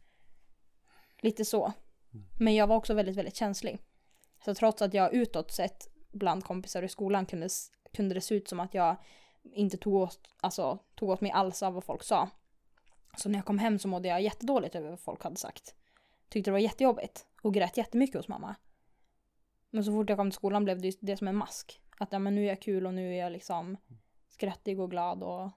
Lite 1.23 1.45
så. 1.45 1.73
Men 2.39 2.55
jag 2.55 2.67
var 2.67 2.77
också 2.77 2.95
väldigt, 2.95 3.17
väldigt 3.17 3.37
känslig. 3.37 3.79
Så 4.45 4.55
trots 4.55 4.83
att 4.83 4.95
jag 4.95 5.15
utåt 5.15 5.53
sett 5.53 5.89
bland 6.13 6.45
kompisar 6.45 6.83
i 6.83 6.89
skolan 6.89 7.27
kunde, 7.27 7.49
kunde 7.93 8.15
det 8.15 8.21
se 8.21 8.35
ut 8.35 8.49
som 8.49 8.61
att 8.61 8.75
jag 8.75 8.97
inte 9.43 9.77
tog 9.77 9.95
åt, 9.95 10.21
alltså, 10.41 10.79
tog 10.95 11.11
åt 11.11 11.21
mig 11.21 11.31
alls 11.31 11.63
av 11.63 11.75
vad 11.75 11.85
folk 11.85 12.03
sa. 12.03 12.29
Så 13.17 13.29
när 13.29 13.39
jag 13.39 13.45
kom 13.45 13.59
hem 13.59 13.79
så 13.79 13.89
mådde 13.89 14.09
jag 14.09 14.23
jättedåligt 14.23 14.75
över 14.75 14.91
vad 14.91 15.01
folk 15.01 15.23
hade 15.23 15.37
sagt. 15.37 15.75
Tyckte 16.29 16.51
det 16.51 16.53
var 16.53 16.59
jättejobbigt 16.59 17.27
och 17.43 17.55
grät 17.55 17.77
jättemycket 17.77 18.17
hos 18.17 18.29
mamma. 18.29 18.55
Men 19.71 19.85
så 19.85 19.93
fort 19.93 20.09
jag 20.09 20.19
kom 20.19 20.31
till 20.31 20.37
skolan 20.37 20.65
blev 20.65 20.81
det 20.81 20.97
det 21.01 21.17
som 21.17 21.29
en 21.29 21.37
mask. 21.37 21.81
Att 21.99 22.13
ja, 22.13 22.19
men 22.19 22.35
nu 22.35 22.45
är 22.45 22.49
jag 22.49 22.63
kul 22.63 22.87
och 22.87 22.95
nu 22.95 23.15
är 23.15 23.19
jag 23.19 23.33
liksom 23.33 23.77
skrattig 24.29 24.81
och 24.81 24.91
glad 24.91 25.23
och 25.23 25.51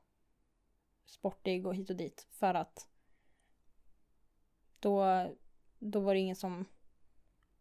sportig 1.05 1.67
och 1.67 1.75
hit 1.75 1.89
och 1.89 1.95
dit. 1.95 2.27
För 2.31 2.53
att 2.53 2.87
då, 4.79 5.27
då 5.91 5.99
var 5.99 6.13
det 6.13 6.19
ingen 6.19 6.35
som 6.35 6.65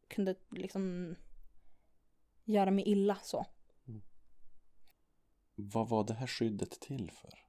kunde 0.08 0.34
liksom 0.50 1.16
göra 2.44 2.70
mig 2.70 2.88
illa 2.88 3.18
så. 3.22 3.46
Vad 5.54 5.88
var 5.88 6.04
det 6.04 6.14
här 6.14 6.26
skyddet 6.26 6.80
till 6.80 7.10
för? 7.10 7.44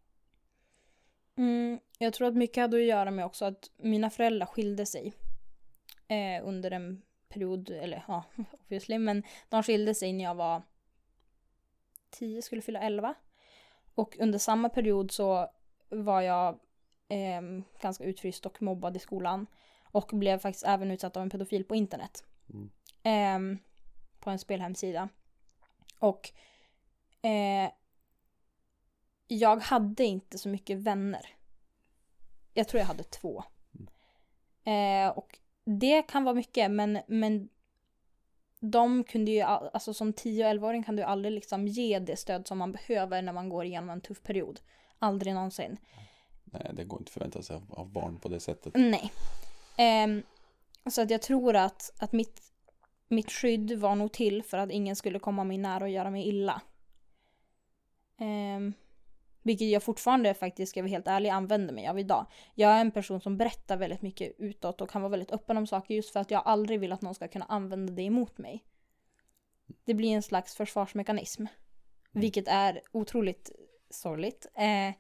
Mm, 1.36 1.80
jag 1.98 2.14
tror 2.14 2.28
att 2.28 2.36
mycket 2.36 2.62
hade 2.62 2.78
att 2.78 2.84
göra 2.84 3.12
med 3.12 3.26
också 3.26 3.46
att 3.46 3.72
mina 3.78 4.10
föräldrar 4.10 4.46
skilde 4.46 4.86
sig. 4.86 5.14
Eh, 6.08 6.48
under 6.48 6.72
en 6.72 7.02
period, 7.28 7.70
eller 7.70 8.06
ja, 8.08 8.24
obviously, 8.52 8.98
men 8.98 9.24
de 9.50 9.64
skilde 9.64 9.96
sig 9.96 10.14
när 10.14 10.24
jag 10.24 10.36
var 10.36 10.62
10, 12.10 12.42
skulle 12.42 12.62
fylla 12.62 12.80
11. 12.80 13.16
Och 13.96 14.18
under 14.20 14.40
samma 14.40 14.70
period 14.70 15.12
så 15.12 15.50
var 15.90 16.22
jag 16.22 16.60
eh, 17.08 17.42
ganska 17.82 18.04
utfryst 18.04 18.46
och 18.46 18.62
mobbad 18.62 18.96
i 18.96 19.00
skolan. 19.00 19.48
Och 19.96 20.10
blev 20.14 20.38
faktiskt 20.40 20.66
även 20.66 20.92
utsatt 20.92 21.18
av 21.18 21.24
en 21.24 21.30
pedofil 21.30 21.64
på 21.64 21.76
internet. 21.76 22.24
Mm. 22.54 22.70
Eh, 23.04 23.60
på 24.20 24.30
en 24.30 24.40
spelhemsida. 24.40 25.10
Och 26.00 26.32
eh, 27.22 27.72
jag 29.28 29.58
hade 29.58 30.04
inte 30.04 30.38
så 30.38 30.50
mycket 30.50 30.78
vänner. 30.78 31.26
Jag 32.54 32.68
tror 32.68 32.80
jag 32.80 32.88
hade 32.88 33.04
två. 33.04 33.44
Eh, 34.64 35.10
och 35.10 35.40
det 35.66 36.02
kan 36.02 36.24
vara 36.24 36.36
mycket 36.36 36.72
men, 36.72 37.00
men 37.08 37.50
de 38.60 39.04
kunde 39.04 39.32
ju, 39.32 39.42
all- 39.42 39.70
alltså 39.74 39.94
som 39.94 40.14
10 40.14 40.46
och 40.46 40.52
11-åring 40.52 40.84
kan 40.84 40.96
du 40.96 41.04
aldrig 41.04 41.34
liksom 41.34 41.68
ge 41.68 42.00
det 42.00 42.16
stöd 42.18 42.48
som 42.48 42.58
man 42.58 42.72
behöver 42.72 43.22
när 43.22 43.34
man 43.34 43.50
går 43.50 43.66
igenom 43.66 43.90
en 43.90 44.02
tuff 44.02 44.22
period. 44.24 44.60
Aldrig 45.00 45.34
någonsin. 45.34 45.78
Nej, 46.44 46.72
det 46.74 46.84
går 46.84 47.00
inte 47.00 47.10
att 47.10 47.14
förvänta 47.14 47.42
sig 47.42 47.62
av 47.70 47.90
barn 47.92 48.20
på 48.20 48.30
det 48.30 48.40
sättet. 48.40 48.74
Nej. 48.76 49.12
Ehm, 49.78 50.24
så 50.90 51.02
att 51.02 51.10
jag 51.10 51.22
tror 51.22 51.56
att, 51.56 51.92
att 51.98 52.12
mitt, 52.12 52.42
mitt 53.08 53.32
skydd 53.32 53.80
var 53.80 53.96
nog 53.96 54.12
till 54.12 54.44
för 54.44 54.58
att 54.58 54.72
ingen 54.72 54.96
skulle 54.96 55.20
komma 55.20 55.44
mig 55.44 55.58
nära 55.58 55.84
och 55.84 55.90
göra 55.90 56.12
mig 56.12 56.28
illa. 56.28 56.62
Ehm, 58.20 58.74
vilket 59.44 59.70
jag 59.70 59.84
fortfarande 59.84 60.34
faktiskt, 60.34 60.70
ska 60.70 60.80
jag 60.80 60.84
vara 60.84 60.92
helt 60.92 61.08
ärlig, 61.08 61.30
använder 61.30 61.74
mig 61.74 61.88
av 61.88 62.00
idag. 62.00 62.26
Jag 62.56 62.72
är 62.72 62.82
en 62.82 62.92
person 62.92 63.22
som 63.22 63.38
berättar 63.38 63.78
väldigt 63.78 64.02
mycket 64.02 64.34
utåt 64.38 64.82
och 64.82 64.90
kan 64.90 65.02
vara 65.02 65.10
väldigt 65.10 65.32
öppen 65.32 65.58
om 65.58 65.68
saker 65.68 65.96
just 65.96 66.14
för 66.14 66.20
att 66.20 66.32
jag 66.32 66.42
aldrig 66.46 66.80
vill 66.80 66.92
att 66.92 67.02
någon 67.02 67.16
ska 67.16 67.28
kunna 67.28 67.46
använda 67.46 67.94
det 67.94 68.02
emot 68.02 68.38
mig. 68.38 68.64
Det 69.84 69.94
blir 69.94 70.10
en 70.10 70.24
slags 70.24 70.56
försvarsmekanism. 70.56 71.46
Vilket 72.12 72.48
är 72.48 72.82
otroligt 72.92 73.52
sorgligt. 73.90 74.46
Eh, 74.54 74.96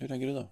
Hur 0.00 0.08
tänker 0.08 0.26
du 0.26 0.34
då? 0.34 0.48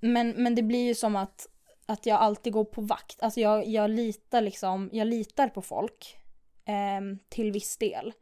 men, 0.00 0.30
men 0.30 0.54
det 0.54 0.62
blir 0.62 0.86
ju 0.86 0.94
som 0.94 1.16
att, 1.16 1.48
att 1.88 2.06
jag 2.06 2.20
alltid 2.20 2.52
går 2.52 2.64
på 2.64 2.80
vakt. 2.80 3.22
Alltså 3.22 3.40
jag, 3.40 3.66
jag 3.66 3.90
litar 3.90 4.40
liksom, 4.40 4.90
jag 4.92 5.06
litar 5.06 5.48
på 5.48 5.62
folk. 5.62 6.16
ehm, 6.64 7.18
till 7.28 7.52
viss 7.52 7.76
del. 7.76 8.12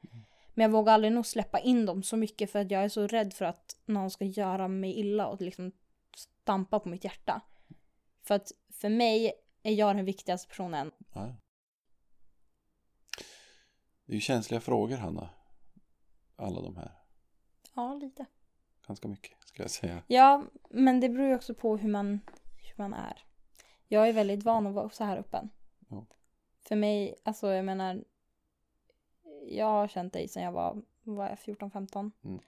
Men 0.55 0.63
jag 0.63 0.71
vågar 0.71 0.93
aldrig 0.93 1.13
nog 1.13 1.27
släppa 1.27 1.59
in 1.59 1.87
dem 1.87 2.03
så 2.03 2.17
mycket 2.17 2.51
för 2.53 2.59
att 2.59 2.71
jag 2.71 2.85
är 2.85 2.89
så 2.89 3.07
rädd 3.07 3.33
för 3.35 3.45
att 3.45 3.77
någon 3.87 4.11
ska 4.11 4.25
göra 4.25 4.69
mig 4.69 4.99
illa 4.99 5.27
och 5.27 5.41
liksom 5.41 5.73
stampa 6.17 6.81
på 6.81 6.89
mitt 6.89 7.05
hjärta. 7.05 7.41
För 8.23 8.35
att 8.35 8.53
för 8.71 8.89
mig 8.89 9.33
är 9.63 9.73
jag 9.73 9.97
den 9.97 10.05
viktigaste 10.05 10.49
personen. 10.49 10.93
Ja. 11.15 11.35
Det 14.07 14.13
är 14.13 14.15
ju 14.15 14.21
känsliga 14.21 14.61
frågor, 14.61 14.97
Hanna. 14.97 15.31
Alla 16.37 16.61
de 16.61 16.77
här. 16.77 16.93
Ja, 17.75 17.95
lite. 17.95 18.27
Ganska 18.87 19.09
mycket, 19.09 19.33
skulle 19.45 19.65
jag 19.65 19.71
säga. 19.71 20.03
Ja, 20.07 20.45
men 20.71 21.01
det 21.01 21.09
beror 21.09 21.29
ju 21.29 21.35
också 21.35 21.55
på 21.55 21.77
hur 21.77 21.89
man, 21.89 22.21
hur 22.57 22.75
man 22.77 22.95
är. 22.95 23.26
Jag 23.89 24.09
är 24.09 24.13
väldigt 24.13 24.45
van 24.45 24.67
att 24.67 24.75
vara 24.75 24.91
så 24.91 25.05
här 25.05 25.17
öppen. 25.17 25.51
Ja. 25.89 26.07
För 26.61 26.77
mig, 26.77 27.15
alltså 27.23 27.53
jag 27.53 27.65
menar, 27.65 28.05
jag 29.49 29.67
har 29.67 29.89
känt 29.89 30.13
dig 30.13 30.29
sedan 30.29 30.43
jag 30.43 30.53
var, 30.53 30.83
jag, 31.03 31.39
14-15. 31.39 32.11
Mm. 32.25 32.41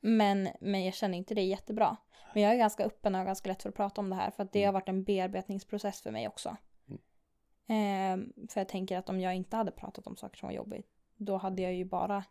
Men, 0.00 0.48
men 0.60 0.84
jag 0.84 0.94
känner 0.94 1.18
inte 1.18 1.34
dig 1.34 1.48
jättebra. 1.48 1.96
Men 2.34 2.42
jag 2.42 2.52
är 2.52 2.58
ganska 2.58 2.84
öppen 2.84 3.14
och 3.14 3.26
ganska 3.26 3.48
lätt 3.48 3.62
för 3.62 3.68
att 3.68 3.74
prata 3.74 4.00
om 4.00 4.10
det 4.10 4.16
här. 4.16 4.30
För 4.30 4.42
att 4.42 4.52
det 4.52 4.64
har 4.64 4.72
varit 4.72 4.88
en 4.88 5.04
bearbetningsprocess 5.04 6.00
för 6.00 6.10
mig 6.10 6.28
också. 6.28 6.56
Mm. 6.88 7.00
Ehm, 7.66 8.32
för 8.48 8.60
jag 8.60 8.68
tänker 8.68 8.98
att 8.98 9.08
om 9.08 9.20
jag 9.20 9.34
inte 9.34 9.56
hade 9.56 9.70
pratat 9.70 10.06
om 10.06 10.16
saker 10.16 10.38
som 10.38 10.46
var 10.46 10.54
jobbigt. 10.54 10.90
Då 11.16 11.36
hade 11.36 11.62
jag 11.62 11.74
ju 11.74 11.84
bara 11.84 12.24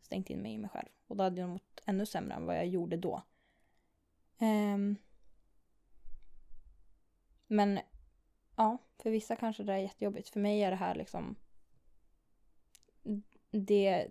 stängt 0.00 0.30
in 0.30 0.38
mig 0.38 0.52
i 0.52 0.58
mig 0.58 0.70
själv. 0.70 0.88
Och 1.06 1.16
då 1.16 1.24
hade 1.24 1.40
jag 1.40 1.50
mått 1.50 1.82
ännu 1.86 2.06
sämre 2.06 2.34
än 2.34 2.46
vad 2.46 2.56
jag 2.56 2.66
gjorde 2.66 2.96
då. 2.96 3.22
Ehm, 4.38 4.96
men 7.46 7.80
ja, 8.56 8.78
för 8.98 9.10
vissa 9.10 9.36
kanske 9.36 9.62
det 9.62 9.72
är 9.72 9.78
jättejobbigt. 9.78 10.28
För 10.28 10.40
mig 10.40 10.62
är 10.62 10.70
det 10.70 10.76
här 10.76 10.94
liksom 10.94 11.36
det 13.50 14.08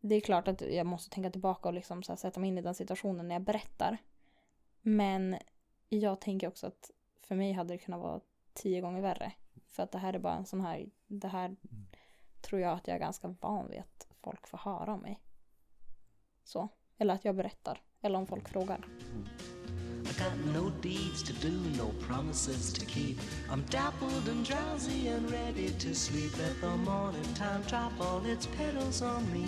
det 0.00 0.14
är 0.14 0.20
klart 0.20 0.48
att 0.48 0.60
jag 0.60 0.86
måste 0.86 1.10
tänka 1.10 1.30
tillbaka 1.30 1.68
och 1.68 1.74
liksom 1.74 2.02
så 2.02 2.12
här 2.12 2.16
sätta 2.16 2.40
mig 2.40 2.48
in 2.48 2.58
i 2.58 2.62
den 2.62 2.74
situationen 2.74 3.28
när 3.28 3.34
jag 3.34 3.42
berättar. 3.42 3.98
Men 4.82 5.36
jag 5.88 6.20
tänker 6.20 6.48
också 6.48 6.66
att 6.66 6.90
för 7.20 7.34
mig 7.34 7.52
hade 7.52 7.74
det 7.74 7.78
kunnat 7.78 8.00
vara 8.00 8.20
tio 8.52 8.80
gånger 8.80 9.00
värre. 9.00 9.32
För 9.70 9.82
att 9.82 9.92
det 9.92 9.98
här 9.98 10.14
är 10.14 10.18
bara 10.18 10.34
en 10.34 10.46
sån 10.46 10.60
här, 10.60 10.90
det 11.06 11.28
här 11.28 11.56
tror 12.40 12.60
jag 12.60 12.72
att 12.72 12.88
jag 12.88 12.94
är 12.94 13.00
ganska 13.00 13.28
van 13.40 13.68
vid 13.68 13.80
att 13.80 14.06
folk 14.20 14.46
får 14.46 14.58
höra 14.58 14.94
om 14.94 15.00
mig. 15.00 15.20
Så. 16.44 16.68
Eller 16.98 17.14
att 17.14 17.24
jag 17.24 17.36
berättar. 17.36 17.82
Eller 18.00 18.18
om 18.18 18.26
folk 18.26 18.48
frågar. 18.48 18.76
Mm. 18.76 19.37
Got 20.18 20.36
no 20.52 20.70
deeds 20.80 21.22
to 21.22 21.32
do, 21.34 21.50
no 21.76 21.88
promises 22.00 22.72
to 22.72 22.84
keep. 22.84 23.18
I'm 23.50 23.62
dappled 23.70 24.28
and 24.28 24.44
drowsy 24.44 25.08
and 25.08 25.30
ready 25.30 25.70
to 25.70 25.94
sleep. 25.94 26.36
Let 26.38 26.60
the 26.60 26.76
morning 26.76 27.34
time 27.34 27.62
drop 27.68 27.92
all 28.00 28.24
its 28.26 28.46
petals 28.46 29.02
on 29.02 29.32
me. 29.32 29.46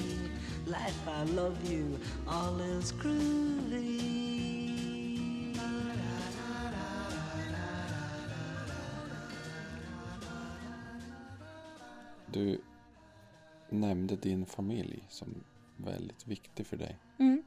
Life, 0.66 1.09
I 1.09 1.24
love 1.24 1.59
you, 1.70 1.98
all 2.28 2.61
is 2.61 2.92
groovy. 2.92 4.20
Du 12.33 12.59
nämnde 13.68 14.16
din 14.16 14.46
familj 14.46 15.06
som 15.09 15.35
väldigt 15.76 16.26
viktig 16.26 16.66
för 16.66 16.76
dig. 16.76 16.96
Mm. 17.18 17.42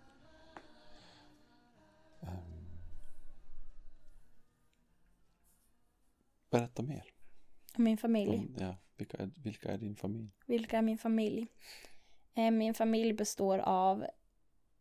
Berätta 6.54 6.82
mer. 6.82 7.04
Min 7.78 7.98
familj. 7.98 8.38
Om, 8.38 8.56
ja, 8.60 8.76
vilka, 8.98 9.18
är, 9.18 9.32
vilka 9.44 9.72
är 9.72 9.78
din 9.78 9.96
familj? 9.96 10.30
Vilka 10.46 10.78
är 10.78 10.82
min 10.82 10.98
familj? 10.98 11.48
Eh, 12.34 12.52
min 12.52 12.74
familj 12.74 13.14
består 13.14 13.60
av 13.60 14.04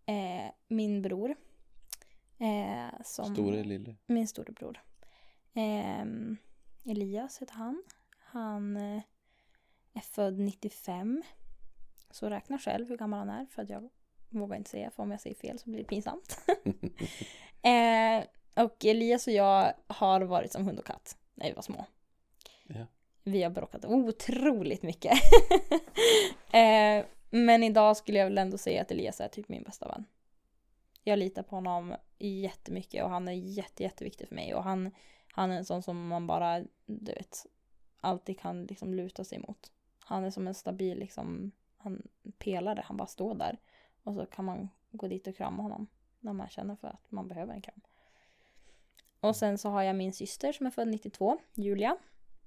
eh, 0.06 0.52
min 0.68 1.02
bror. 1.02 1.36
Eh, 2.38 3.02
som 3.04 3.34
Stora 3.34 3.54
eller 3.54 3.64
lille? 3.64 3.96
Min 4.06 4.28
storebror. 4.28 4.82
Eh, 5.54 6.04
Elias 6.84 7.42
heter 7.42 7.54
han. 7.54 7.82
Han 8.18 8.76
eh, 8.76 9.02
är 9.92 10.00
född 10.00 10.38
95. 10.38 11.22
Så 12.10 12.30
räkna 12.30 12.58
själv 12.58 12.88
hur 12.88 12.96
gammal 12.96 13.28
han 13.28 13.40
är 13.40 13.46
för 13.46 13.62
att 13.62 13.70
jag 13.70 13.88
vågar 14.28 14.56
inte 14.56 14.70
säga 14.70 14.90
för 14.90 15.02
om 15.02 15.10
jag 15.10 15.20
säger 15.20 15.36
fel 15.36 15.58
så 15.58 15.70
blir 15.70 15.78
det 15.78 15.88
pinsamt. 15.88 16.38
eh, 17.62 18.24
och 18.64 18.84
Elias 18.84 19.26
och 19.26 19.32
jag 19.32 19.72
har 19.86 20.20
varit 20.20 20.52
som 20.52 20.66
hund 20.66 20.78
och 20.78 20.86
katt 20.86 21.16
när 21.34 21.46
vi 21.46 21.52
var 21.52 21.62
små. 21.62 21.86
Ja. 22.66 22.86
Vi 23.22 23.42
har 23.42 23.50
bråkat 23.50 23.84
otroligt 23.84 24.82
mycket. 24.82 25.12
eh, 26.52 27.04
men 27.30 27.62
idag 27.62 27.96
skulle 27.96 28.18
jag 28.18 28.26
väl 28.26 28.38
ändå 28.38 28.58
säga 28.58 28.82
att 28.82 28.90
Elias 28.90 29.20
är 29.20 29.28
typ 29.28 29.48
min 29.48 29.62
bästa 29.62 29.88
vän. 29.88 30.04
Jag 31.04 31.18
litar 31.18 31.42
på 31.42 31.56
honom 31.56 31.94
jättemycket 32.18 33.04
och 33.04 33.10
han 33.10 33.28
är 33.28 33.32
jätte, 33.32 33.82
jätteviktig 33.82 34.28
för 34.28 34.34
mig 34.34 34.54
och 34.54 34.64
han, 34.64 34.90
han 35.32 35.50
är 35.50 35.56
en 35.56 35.64
sån 35.64 35.82
som 35.82 36.08
man 36.08 36.26
bara, 36.26 36.60
du 36.86 37.12
vet, 37.12 37.46
alltid 38.00 38.40
kan 38.40 38.64
liksom 38.64 38.94
luta 38.94 39.24
sig 39.24 39.38
mot. 39.38 39.72
Han 39.98 40.24
är 40.24 40.30
som 40.30 40.46
en 40.46 40.54
stabil 40.54 40.98
liksom, 40.98 41.52
han 41.76 42.02
pelare, 42.38 42.82
han 42.84 42.96
bara 42.96 43.06
står 43.06 43.34
där. 43.34 43.58
Och 44.02 44.14
så 44.14 44.26
kan 44.26 44.44
man 44.44 44.68
gå 44.90 45.08
dit 45.08 45.26
och 45.26 45.36
krama 45.36 45.62
honom 45.62 45.86
när 46.20 46.32
man 46.32 46.48
känner 46.48 46.76
för 46.76 46.88
att 46.88 47.10
man 47.10 47.28
behöver 47.28 47.54
en 47.54 47.62
kram. 47.62 47.80
Och 49.22 49.36
sen 49.36 49.58
så 49.58 49.68
har 49.70 49.82
jag 49.82 49.96
min 49.96 50.12
syster 50.12 50.52
som 50.52 50.66
är 50.66 50.70
född 50.70 50.88
92, 50.88 51.38
Julia. 51.54 51.96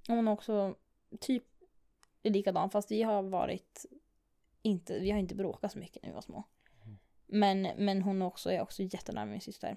Hon 0.08 0.28
är 0.28 0.32
också 0.32 0.76
typ 1.20 1.44
likadan 2.22 2.70
fast 2.70 2.90
vi 2.90 3.02
har 3.02 3.22
varit 3.22 3.86
inte, 4.62 4.98
vi 4.98 5.10
har 5.10 5.18
inte 5.18 5.34
bråkat 5.34 5.72
så 5.72 5.78
mycket 5.78 6.02
när 6.02 6.10
vi 6.10 6.14
var 6.14 6.22
små. 6.22 6.44
Men, 7.26 7.62
men 7.62 8.02
hon 8.02 8.22
också, 8.22 8.52
är 8.52 8.60
också 8.60 8.82
jättenära 8.82 9.24
min 9.24 9.40
syster. 9.40 9.76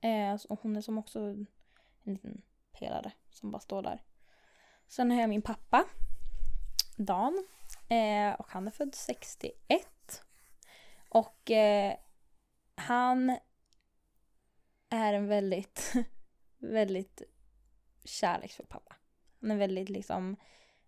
Eh, 0.00 0.36
så 0.36 0.58
hon 0.62 0.76
är 0.76 0.80
som 0.80 0.98
också 0.98 1.20
en 1.20 1.46
liten 2.02 2.42
pelare 2.72 3.12
som 3.30 3.50
bara 3.50 3.60
står 3.60 3.82
där. 3.82 4.02
Sen 4.88 5.10
har 5.10 5.20
jag 5.20 5.28
min 5.28 5.42
pappa, 5.42 5.84
Dan. 6.96 7.46
Eh, 7.88 8.34
och 8.34 8.50
han 8.50 8.66
är 8.66 8.70
född 8.70 8.94
61. 8.94 10.24
Och 11.08 11.50
eh, 11.50 11.96
han 12.74 13.38
är 14.90 15.14
en 15.14 15.26
väldigt, 15.26 15.92
väldigt 16.58 17.22
kärleksfull 18.04 18.66
pappa. 18.66 18.96
Han 19.40 19.50
är 19.50 19.56
väldigt 19.56 19.88
liksom 19.88 20.36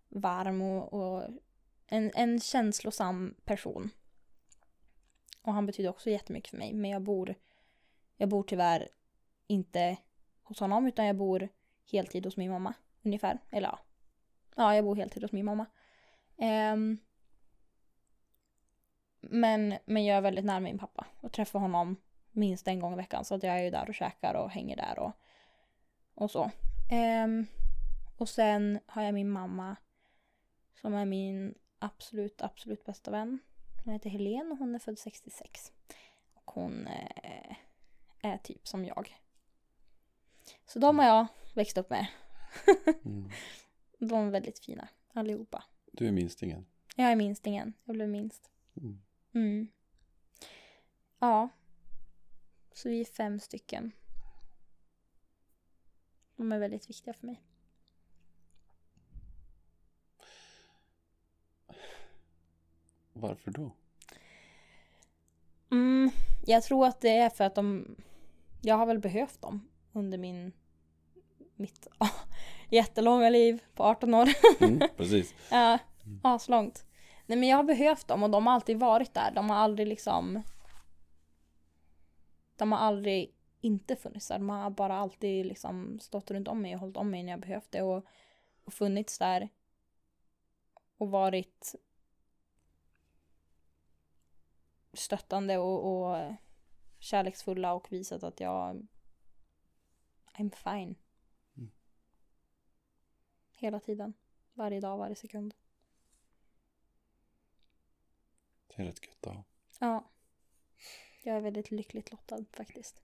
varm 0.09 0.61
och, 0.61 0.93
och 0.93 1.27
en, 1.87 2.11
en 2.15 2.39
känslosam 2.39 3.35
person. 3.45 3.89
Och 5.41 5.53
han 5.53 5.65
betyder 5.65 5.89
också 5.89 6.09
jättemycket 6.09 6.49
för 6.49 6.57
mig. 6.57 6.73
Men 6.73 6.91
jag 6.91 7.01
bor, 7.01 7.35
jag 8.17 8.29
bor 8.29 8.43
tyvärr 8.43 8.89
inte 9.47 9.97
hos 10.43 10.59
honom 10.59 10.87
utan 10.87 11.05
jag 11.05 11.15
bor 11.15 11.49
heltid 11.91 12.25
hos 12.25 12.37
min 12.37 12.51
mamma. 12.51 12.73
Ungefär. 13.01 13.39
Eller 13.49 13.67
ja. 13.67 13.79
Ja, 14.55 14.75
jag 14.75 14.85
bor 14.85 14.95
heltid 14.95 15.23
hos 15.23 15.31
min 15.31 15.45
mamma. 15.45 15.65
Um, 16.37 16.97
men, 19.21 19.77
men 19.85 20.05
jag 20.05 20.17
är 20.17 20.21
väldigt 20.21 20.45
nära 20.45 20.59
min 20.59 20.79
pappa 20.79 21.07
och 21.19 21.31
träffar 21.31 21.59
honom 21.59 21.95
minst 22.33 22.67
en 22.67 22.79
gång 22.79 22.93
i 22.93 22.95
veckan. 22.95 23.25
Så 23.25 23.35
att 23.35 23.43
jag 23.43 23.59
är 23.59 23.63
ju 23.63 23.69
där 23.69 23.89
och 23.89 23.95
käkar 23.95 24.33
och 24.33 24.49
hänger 24.49 24.75
där 24.75 24.99
och, 24.99 25.11
och 26.15 26.31
så. 26.31 26.51
Um, 27.23 27.47
och 28.17 28.29
sen 28.29 28.79
har 28.85 29.03
jag 29.03 29.13
min 29.13 29.29
mamma 29.29 29.75
som 30.81 30.93
är 30.93 31.05
min 31.05 31.55
absolut, 31.79 32.41
absolut 32.41 32.85
bästa 32.85 33.11
vän. 33.11 33.39
Hon 33.83 33.93
heter 33.93 34.09
Helene 34.09 34.51
och 34.51 34.57
hon 34.57 34.75
är 34.75 34.79
född 34.79 34.99
66. 34.99 35.71
Och 36.33 36.51
hon 36.51 36.87
eh, 36.87 37.55
är 38.21 38.37
typ 38.37 38.67
som 38.67 38.85
jag. 38.85 39.17
Så 40.65 40.79
de 40.79 40.99
har 40.99 41.05
jag 41.05 41.27
växt 41.53 41.77
upp 41.77 41.89
med. 41.89 42.07
Mm. 43.05 43.29
De 43.99 44.27
är 44.27 44.31
väldigt 44.31 44.59
fina 44.59 44.87
allihopa. 45.13 45.63
Du 45.91 46.07
är 46.07 46.11
minstingen. 46.11 46.65
Jag 46.95 47.11
är 47.11 47.15
minstingen. 47.15 47.73
Jag 47.83 47.95
blev 47.95 48.09
minst. 48.09 48.49
Mm. 48.77 49.01
Mm. 49.33 49.67
Ja. 51.19 51.49
Så 52.73 52.89
vi 52.89 53.01
är 53.01 53.05
fem 53.05 53.39
stycken. 53.39 53.91
De 56.35 56.51
är 56.51 56.59
väldigt 56.59 56.89
viktiga 56.89 57.13
för 57.13 57.27
mig. 57.27 57.43
Varför 63.13 63.51
då? 63.51 63.71
Mm, 65.71 66.11
jag 66.45 66.63
tror 66.63 66.87
att 66.87 67.01
det 67.01 67.17
är 67.17 67.29
för 67.29 67.43
att 67.43 67.55
de... 67.55 67.95
Jag 68.61 68.75
har 68.75 68.85
väl 68.85 68.99
behövt 68.99 69.41
dem 69.41 69.69
under 69.91 70.17
min... 70.17 70.51
Mitt 71.55 71.87
ah, 71.97 72.09
jättelånga 72.69 73.29
liv 73.29 73.63
på 73.75 73.83
18 73.83 74.13
år. 74.13 74.29
Mm, 74.59 74.89
precis. 74.97 75.33
Ja, 75.51 75.79
aslångt. 76.21 76.85
Nej 77.25 77.37
men 77.37 77.49
jag 77.49 77.57
har 77.57 77.63
behövt 77.63 78.07
dem 78.07 78.23
och 78.23 78.29
de 78.29 78.47
har 78.47 78.53
alltid 78.53 78.79
varit 78.79 79.13
där. 79.13 79.31
De 79.31 79.49
har 79.49 79.57
aldrig 79.57 79.87
liksom... 79.87 80.43
De 82.55 82.71
har 82.71 82.79
aldrig 82.79 83.35
inte 83.61 83.95
funnits 83.95 84.27
där. 84.27 84.39
De 84.39 84.49
har 84.49 84.69
bara 84.69 84.95
alltid 84.95 85.45
liksom 85.45 85.99
stått 85.99 86.31
runt 86.31 86.47
om 86.47 86.61
mig 86.61 86.73
och 86.73 86.79
hållit 86.79 86.97
om 86.97 87.09
mig 87.09 87.23
när 87.23 87.31
jag 87.31 87.39
behövt 87.39 87.71
det. 87.71 87.81
Och, 87.81 88.05
och 88.63 88.73
funnits 88.73 89.19
där. 89.19 89.49
Och 90.97 91.11
varit 91.11 91.75
stöttande 94.93 95.57
och, 95.57 96.07
och 96.11 96.33
kärleksfulla 96.99 97.73
och 97.73 97.91
visat 97.91 98.23
att 98.23 98.39
jag 98.39 98.87
I'm 100.33 100.55
fine. 100.55 100.95
Mm. 101.57 101.71
Hela 103.51 103.79
tiden. 103.79 104.13
Varje 104.53 104.79
dag, 104.79 104.97
varje 104.97 105.15
sekund. 105.15 105.55
Det 108.67 108.81
är 108.81 108.85
rätt 108.85 109.07
gött 109.07 109.27
att 109.27 109.35
ha. 109.35 109.43
Ja. 109.79 110.09
Jag 111.25 111.37
är 111.37 111.41
väldigt 111.41 111.71
lyckligt 111.71 112.11
lottad 112.11 112.45
faktiskt. 112.53 113.01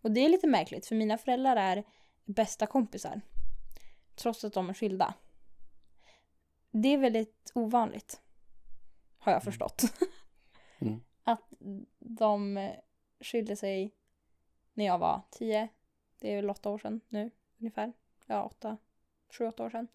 Och 0.00 0.10
det 0.10 0.20
är 0.20 0.28
lite 0.28 0.46
märkligt 0.46 0.86
för 0.86 0.94
mina 0.94 1.18
föräldrar 1.18 1.56
är 1.56 1.84
bästa 2.24 2.66
kompisar. 2.66 3.20
Trots 4.14 4.44
att 4.44 4.52
de 4.52 4.68
är 4.68 4.74
skilda. 4.74 5.14
Det 6.70 6.88
är 6.88 6.98
väldigt 6.98 7.52
ovanligt. 7.54 8.20
Har 9.18 9.32
jag 9.32 9.42
förstått. 9.42 9.82
Mm. 10.78 11.00
Att 11.22 11.42
de 11.98 12.70
skilde 13.20 13.56
sig 13.56 13.94
när 14.72 14.84
jag 14.84 14.98
var 14.98 15.22
tio. 15.30 15.68
Det 16.18 16.32
är 16.32 16.36
väl 16.36 16.50
åtta 16.50 16.70
år 16.70 16.78
sedan 16.78 17.00
nu 17.08 17.30
ungefär. 17.58 17.92
Ja, 18.26 18.44
åtta, 18.44 18.76
sju, 19.38 19.46
åtta 19.46 19.64
år 19.64 19.70
sedan. 19.70 19.88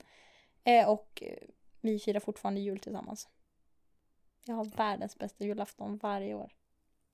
Eh, 0.64 0.90
och 0.90 1.24
vi 1.82 2.00
firar 2.00 2.20
fortfarande 2.20 2.62
jul 2.62 2.80
tillsammans. 2.80 3.30
Jag 4.50 4.56
har 4.56 4.66
världens 4.66 5.18
bästa 5.18 5.46
julafton 5.46 5.98
varje 5.98 6.34
år. 6.34 6.52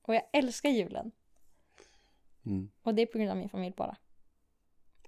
Och 0.01 0.15
jag 0.15 0.23
älskar 0.33 0.69
julen. 0.69 1.11
Mm. 2.45 2.69
Och 2.81 2.95
det 2.95 3.01
är 3.01 3.05
på 3.05 3.17
grund 3.17 3.31
av 3.31 3.37
min 3.37 3.49
familj 3.49 3.75
bara. 3.77 3.97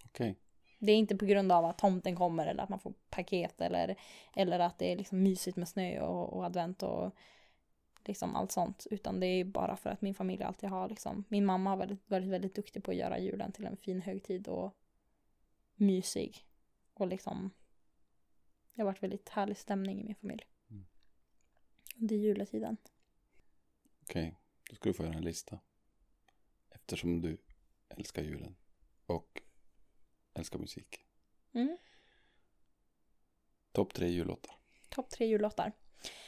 Okej. 0.05 0.35
Det 0.79 0.91
är 0.91 0.95
inte 0.95 1.15
på 1.15 1.25
grund 1.25 1.51
av 1.51 1.65
att 1.65 1.77
tomten 1.77 2.15
kommer 2.15 2.47
eller 2.47 2.63
att 2.63 2.69
man 2.69 2.79
får 2.79 2.93
paket 3.09 3.61
eller, 3.61 3.95
eller 4.35 4.59
att 4.59 4.77
det 4.77 4.91
är 4.91 4.95
liksom 4.95 5.23
mysigt 5.23 5.57
med 5.57 5.67
snö 5.67 6.01
och, 6.01 6.33
och 6.33 6.45
advent 6.45 6.83
och 6.83 7.15
liksom 8.05 8.35
allt 8.35 8.51
sånt. 8.51 8.87
Utan 8.91 9.19
det 9.19 9.27
är 9.27 9.43
bara 9.43 9.75
för 9.75 9.89
att 9.89 10.01
min 10.01 10.15
familj 10.15 10.43
alltid 10.43 10.69
har 10.69 10.89
liksom, 10.89 11.23
min 11.27 11.45
mamma 11.45 11.69
har 11.69 11.77
varit, 11.77 12.09
varit 12.09 12.27
väldigt 12.27 12.55
duktig 12.55 12.83
på 12.83 12.91
att 12.91 12.97
göra 12.97 13.19
julen 13.19 13.51
till 13.51 13.65
en 13.65 13.77
fin 13.77 14.01
högtid 14.01 14.47
och 14.47 14.77
mysig. 15.75 16.45
Och 16.93 17.07
liksom, 17.07 17.51
det 18.73 18.81
har 18.81 18.85
varit 18.85 19.03
väldigt 19.03 19.29
härlig 19.29 19.57
stämning 19.57 20.01
i 20.01 20.03
min 20.03 20.15
familj. 20.15 20.45
Under 21.99 22.15
juletiden. 22.15 22.77
Okej, 24.01 24.39
då 24.69 24.75
ska 24.75 24.89
du 24.89 24.93
få 24.93 25.03
göra 25.03 25.15
en 25.15 25.23
lista. 25.23 25.60
Eftersom 26.69 27.21
du 27.21 27.38
älskar 27.89 28.23
julen 28.23 28.55
och 29.05 29.41
älskar 30.33 30.60
musik. 30.60 31.05
Mm. 31.53 31.77
Topp 33.71 33.93
tre 33.93 34.07
jullåtar. 34.07 34.55
Topp 34.89 35.10
tre 35.10 35.27
jullåtar. 35.27 35.71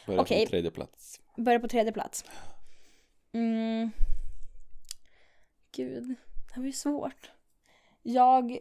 Börja 0.05 0.21
Okej. 0.21 0.37
från 0.37 0.49
tredje 0.49 0.71
plats. 0.71 1.21
Börjar 1.37 1.59
på 1.59 1.67
tredje 1.67 1.91
plats. 1.91 2.25
Mm. 3.31 3.91
Gud, 5.71 6.07
det 6.07 6.53
här 6.53 6.61
var 6.61 6.65
ju 6.65 6.73
svårt. 6.73 7.31
Jag 8.01 8.59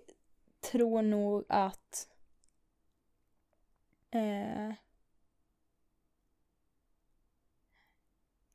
tror 0.61 1.03
nog 1.03 1.44
att... 1.49 2.09
Eh, 4.11 4.73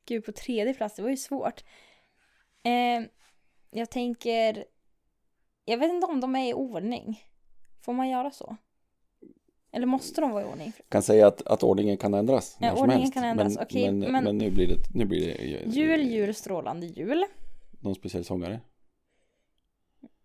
gud, 0.04 0.24
på 0.24 0.32
tredje 0.32 0.74
plats, 0.74 0.96
det 0.96 1.02
var 1.02 1.10
ju 1.10 1.16
svårt. 1.16 1.64
Eh, 2.62 3.06
jag 3.70 3.90
tänker... 3.90 4.64
Jag 5.64 5.78
vet 5.78 5.92
inte 5.92 6.06
om 6.06 6.20
de 6.20 6.36
är 6.36 6.48
i 6.50 6.54
ordning. 6.54 7.22
Får 7.80 7.92
man 7.92 8.08
göra 8.08 8.30
så? 8.30 8.56
Eller 9.72 9.86
måste 9.86 10.20
de 10.20 10.30
vara 10.30 10.42
i 10.42 10.46
ordning? 10.46 10.72
Kan 10.88 11.02
säga 11.02 11.26
att, 11.26 11.46
att 11.46 11.62
ordningen 11.62 11.96
kan 11.96 12.14
ändras. 12.14 12.56
Ja, 12.60 12.72
ordningen 12.72 13.00
helst. 13.00 13.14
kan 13.14 13.24
ändras. 13.24 13.54
Men, 13.54 13.64
Okej, 13.64 13.92
men, 13.92 14.12
men- 14.12 14.24
men 14.24 14.38
nu 14.38 14.50
blir 14.50 14.66
det, 14.68 14.76
nu 14.94 15.04
blir 15.04 15.26
det 15.26 15.44
Jul, 15.70 16.02
jul, 16.02 16.34
strålande 16.34 16.86
jul. 16.86 17.24
någon 17.80 17.94
speciell 17.94 18.24
sångare. 18.24 18.60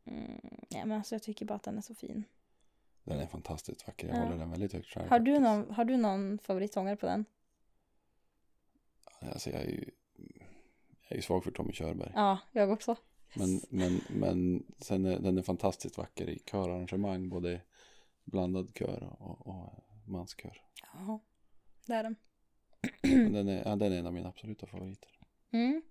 Mm, 0.05 0.39
ja, 0.69 0.85
men 0.85 0.97
alltså 0.97 1.15
jag 1.15 1.23
tycker 1.23 1.45
bara 1.45 1.55
att 1.55 1.63
den 1.63 1.77
är 1.77 1.81
så 1.81 1.95
fin. 1.95 2.23
Den 3.03 3.19
är 3.19 3.27
fantastiskt 3.27 3.87
vacker. 3.87 4.07
Jag 4.07 4.17
Ja. 4.17 4.21
håller 4.23 4.37
den 4.37 4.51
väldigt 4.51 4.73
högt 4.73 4.87
själv. 4.87 5.09
Har 5.09 5.19
du, 5.19 5.31
faktiskt. 5.33 5.41
någon, 5.43 5.71
har 5.75 5.85
du 5.85 5.97
någon 5.97 6.39
favoritsångare 6.39 6.95
på 6.95 7.05
den? 7.05 7.25
Alltså 9.21 9.49
jag 9.49 9.62
är 9.62 9.67
ju, 9.67 9.91
jag 11.08 11.17
är 11.17 11.21
svag 11.21 11.43
för 11.43 11.51
Tommy 11.51 11.73
Körberg. 11.73 12.12
Ja, 12.15 12.39
jag 12.51 12.71
också. 12.71 12.95
Men, 13.34 13.62
men, 13.69 14.01
men 14.10 14.65
sen 14.77 15.05
är 15.05 15.19
den 15.19 15.38
är 15.38 15.41
fantastiskt 15.41 15.97
vacker 15.97 16.29
i 16.29 16.39
körarrangemang. 16.39 17.29
Både 17.29 17.62
blandad 18.23 18.71
kör 18.75 19.03
och, 19.19 19.47
och 19.47 19.86
manskör. 20.05 20.62
Ja, 20.93 21.19
det 21.86 21.93
är 21.93 22.03
den. 22.03 22.15
Men 23.01 23.34
den, 23.34 23.47
är, 23.47 23.69
ja, 23.69 23.75
den 23.75 23.93
är 23.93 23.99
en 23.99 24.08
av 24.08 24.13
mina 24.13 24.29
absoluta 24.29 24.67
favoriter. 24.67 25.19
Mm. 25.51 25.82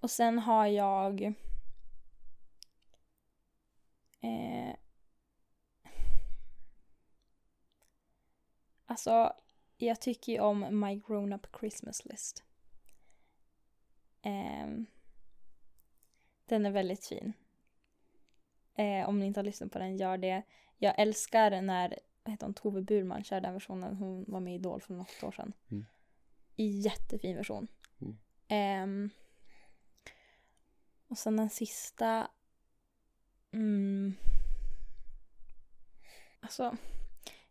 Och 0.00 0.10
sen 0.10 0.38
har 0.38 0.66
jag... 0.66 1.22
Eh, 4.20 4.74
alltså, 8.86 9.32
jag 9.76 10.00
tycker 10.00 10.32
ju 10.32 10.40
om 10.40 10.80
My 10.80 11.00
Grown 11.06 11.32
Up 11.32 11.46
Christmas 11.60 12.04
List. 12.04 12.44
Ehm, 14.22 14.86
den 16.46 16.66
är 16.66 16.70
väldigt 16.70 17.06
fin. 17.06 17.32
Eh, 18.74 19.08
om 19.08 19.18
ni 19.18 19.26
inte 19.26 19.40
har 19.40 19.44
lyssnat 19.44 19.72
på 19.72 19.78
den, 19.78 19.96
gör 19.96 20.18
det. 20.18 20.42
Jag 20.78 20.94
älskar 20.98 21.60
när 21.62 21.98
vad 22.26 22.32
heter 22.32 22.46
hon, 22.46 22.54
Tove 22.54 22.82
Burman 22.82 23.24
kör 23.24 23.40
den 23.40 23.52
versionen. 23.52 23.96
Hon 23.96 24.24
var 24.28 24.40
med 24.40 24.52
i 24.52 24.56
Idol 24.56 24.80
för 24.80 24.94
något 24.94 25.22
år 25.22 25.32
sedan. 25.32 25.52
Mm. 25.70 25.84
Jättefin 26.56 27.36
version. 27.36 27.68
Mm. 28.00 28.18
Ehm, 28.48 29.10
och 31.08 31.18
sen 31.18 31.36
den 31.36 31.50
sista. 31.50 32.30
Mm, 33.52 34.14
alltså. 36.40 36.76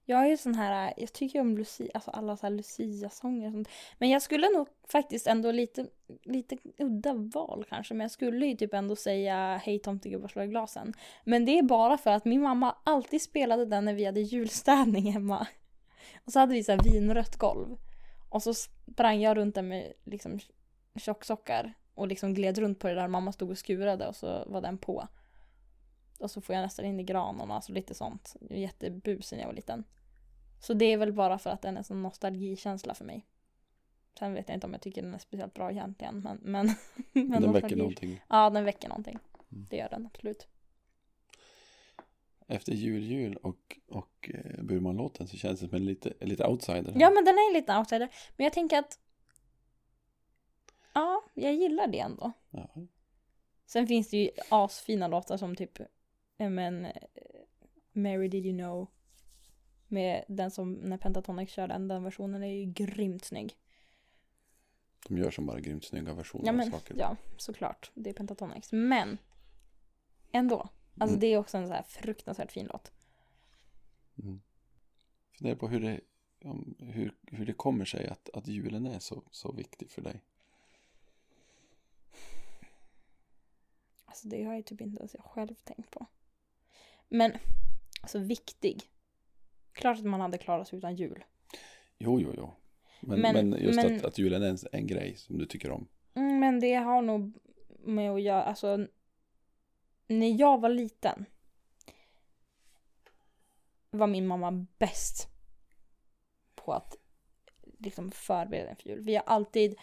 Jag 0.07 0.23
är 0.25 0.29
ju 0.29 0.37
sån 0.37 0.55
här, 0.55 0.93
jag 0.97 1.13
tycker 1.13 1.41
om 1.41 1.57
Lucia, 1.57 1.91
alltså 1.93 2.11
alla 2.11 2.37
så 2.37 2.45
här 2.45 2.53
Lucia-sånger 2.53 3.47
och 3.47 3.53
sånt. 3.53 3.69
Men 3.97 4.09
jag 4.09 4.21
skulle 4.21 4.49
nog 4.49 4.67
faktiskt 4.87 5.27
ändå 5.27 5.51
lite, 5.51 5.87
lite 6.23 6.57
udda 6.77 7.13
val 7.13 7.65
kanske. 7.69 7.93
Men 7.93 8.01
jag 8.05 8.11
skulle 8.11 8.45
ju 8.45 8.55
typ 8.55 8.73
ändå 8.73 8.95
säga 8.95 9.61
Hej 9.63 9.79
tomtegubbar 9.79 10.27
slå 10.27 10.43
i 10.43 10.47
glasen. 10.47 10.93
Men 11.23 11.45
det 11.45 11.59
är 11.59 11.63
bara 11.63 11.97
för 11.97 12.11
att 12.11 12.25
min 12.25 12.41
mamma 12.41 12.75
alltid 12.83 13.21
spelade 13.21 13.65
den 13.65 13.85
när 13.85 13.93
vi 13.93 14.05
hade 14.05 14.21
julstädning 14.21 15.11
hemma. 15.11 15.47
Och 16.25 16.31
så 16.31 16.39
hade 16.39 16.53
vi 16.53 16.63
så 16.63 16.71
här 16.71 16.83
vinrött 16.83 17.35
golv. 17.35 17.77
Och 18.29 18.43
så 18.43 18.53
sprang 18.53 19.21
jag 19.21 19.37
runt 19.37 19.55
där 19.55 19.61
med 19.61 19.93
liksom 20.03 20.39
tjocksockar. 20.95 21.73
Och 21.95 22.07
liksom 22.07 22.33
gled 22.33 22.57
runt 22.57 22.79
på 22.79 22.87
det 22.87 22.95
där 22.95 23.07
mamma 23.07 23.31
stod 23.31 23.51
och 23.51 23.57
skurade 23.57 24.07
och 24.07 24.15
så 24.15 24.43
var 24.47 24.61
den 24.61 24.77
på. 24.77 25.07
Och 26.19 26.31
så 26.31 26.41
får 26.41 26.55
jag 26.55 26.61
nästan 26.61 26.85
in 26.85 26.99
i 26.99 27.13
och 27.13 27.53
alltså 27.53 27.71
lite 27.71 27.93
sånt. 27.93 28.35
Jättebusig 28.49 29.35
när 29.35 29.43
jag 29.43 29.47
var 29.47 29.55
liten. 29.55 29.83
Så 30.59 30.73
det 30.73 30.85
är 30.85 30.97
väl 30.97 31.13
bara 31.13 31.37
för 31.37 31.49
att 31.49 31.61
den 31.61 31.73
är 31.73 31.77
en 31.77 31.83
sån 31.83 32.01
nostalgikänsla 32.01 32.93
för 32.93 33.05
mig. 33.05 33.25
Sen 34.19 34.33
vet 34.33 34.49
jag 34.49 34.55
inte 34.55 34.67
om 34.67 34.73
jag 34.73 34.81
tycker 34.81 35.01
den 35.01 35.13
är 35.13 35.17
speciellt 35.17 35.53
bra 35.53 35.71
egentligen. 35.71 36.19
Men, 36.19 36.39
men, 36.43 36.69
men 37.29 37.41
den 37.41 37.53
väcker 37.53 37.75
någonting. 37.75 38.21
Ja, 38.29 38.49
den 38.49 38.65
väcker 38.65 38.89
någonting. 38.89 39.19
Mm. 39.51 39.67
Det 39.69 39.77
gör 39.77 39.89
den 39.89 40.05
absolut. 40.05 40.47
Efter 42.47 42.73
jul, 42.73 43.03
jul 43.03 43.35
och, 43.35 43.79
och 43.87 44.31
eh, 44.33 44.63
Burman-låten 44.63 45.27
så 45.27 45.37
känns 45.37 45.59
det 45.59 45.67
som 45.67 45.75
en 45.75 45.85
lite, 45.85 46.13
lite 46.21 46.47
outsider. 46.47 46.93
Ja, 46.95 47.09
men 47.09 47.25
den 47.25 47.35
är 47.35 47.53
lite 47.53 47.77
outsider. 47.77 48.09
Men 48.37 48.43
jag 48.43 48.53
tänker 48.53 48.79
att 48.79 48.99
Ja, 50.95 51.23
jag 51.33 51.53
gillar 51.53 51.87
det 51.87 51.99
ändå. 51.99 52.31
Ja. 52.49 52.69
Sen 53.65 53.87
finns 53.87 54.09
det 54.09 54.17
ju 54.17 54.29
asfina 54.49 55.07
låtar 55.07 55.37
som 55.37 55.55
typ 55.55 55.79
men, 56.37 56.85
eh, 56.85 56.91
Mary 57.91 58.27
Did 58.27 58.45
You 58.45 58.57
Know 58.57 58.87
med 59.87 60.25
den 60.27 60.51
som 60.51 60.73
när 60.73 60.97
Pentatonix 60.97 61.51
kör 61.53 61.67
den, 61.67 61.87
den 61.87 62.03
versionen 62.03 62.43
är 62.43 62.53
ju 62.53 62.65
grymt 62.65 63.25
snygg. 63.25 63.57
De 65.07 65.17
gör 65.17 65.31
som 65.31 65.45
bara 65.45 65.59
grymt 65.59 65.85
snygga 65.85 66.13
versioner 66.13 66.45
Ja 66.45 66.51
av 66.51 66.55
men 66.55 66.71
saker. 66.71 66.95
ja, 66.99 67.15
såklart. 67.37 67.91
Det 67.93 68.09
är 68.09 68.13
Pentatonix. 68.13 68.71
Men 68.71 69.17
ändå. 70.31 70.69
Alltså 70.99 71.13
Mm. 71.15 71.19
det 71.19 71.27
är 71.27 71.37
också 71.37 71.57
en 71.57 71.67
så 71.67 71.73
här 71.73 71.83
fruktansvärt 71.83 72.51
fin 72.51 72.65
låt. 72.73 72.91
Mm. 74.23 74.41
Fundera 75.37 75.55
på 75.55 75.67
hur 75.67 75.79
det, 75.79 76.01
hur, 76.79 77.15
hur 77.27 77.45
det 77.45 77.53
kommer 77.53 77.85
sig 77.85 78.07
att, 78.07 78.29
att 78.33 78.47
julen 78.47 78.85
är 78.85 78.99
så, 78.99 79.23
så 79.31 79.51
viktig 79.51 79.91
för 79.91 80.01
dig. 80.01 80.21
Alltså 84.05 84.27
det 84.27 84.43
har 84.43 84.53
jag 84.53 84.65
typ 84.65 84.81
inte 84.81 84.97
ens 84.99 85.13
jag 85.13 85.23
själv 85.23 85.55
tänkt 85.63 85.91
på. 85.91 86.05
Men, 87.09 87.31
alltså 88.01 88.19
viktig. 88.19 88.81
Klart 89.73 89.97
att 89.97 90.05
man 90.05 90.21
hade 90.21 90.37
klarat 90.37 90.67
sig 90.67 90.77
utan 90.77 90.95
jul. 90.95 91.23
Jo, 91.97 92.19
jo, 92.19 92.33
jo. 92.37 92.53
Men, 92.99 93.21
Men- 93.21 93.49
men, 93.49 93.61
just 93.63 93.75
men- 93.75 93.95
Att, 93.95 94.05
att 94.05 94.17
julen 94.17 94.43
är 94.43 94.49
en, 94.49 94.57
en 94.71 94.87
grej 94.87 95.15
som 95.15 95.37
du 95.37 95.45
tycker 95.45 95.71
om. 95.71 95.87
Mm, 96.15 96.39
men 96.39 96.59
det 96.59 96.73
har 96.75 97.01
nog 97.01 97.37
med 97.79 98.11
att 98.11 98.21
göra, 98.21 98.43
alltså 98.43 98.87
när 100.07 100.39
jag 100.39 100.61
var 100.61 100.69
liten 100.69 101.25
var 103.91 104.07
min 104.07 104.27
mamma 104.27 104.65
bäst 104.79 105.27
på 106.55 106.73
att 106.73 106.95
liksom 107.79 108.11
förbereda 108.11 108.69
en 108.69 108.75
för 108.75 108.89
jul. 108.89 109.01
Vi 109.01 109.15
har 109.15 109.23
alltid, 109.25 109.75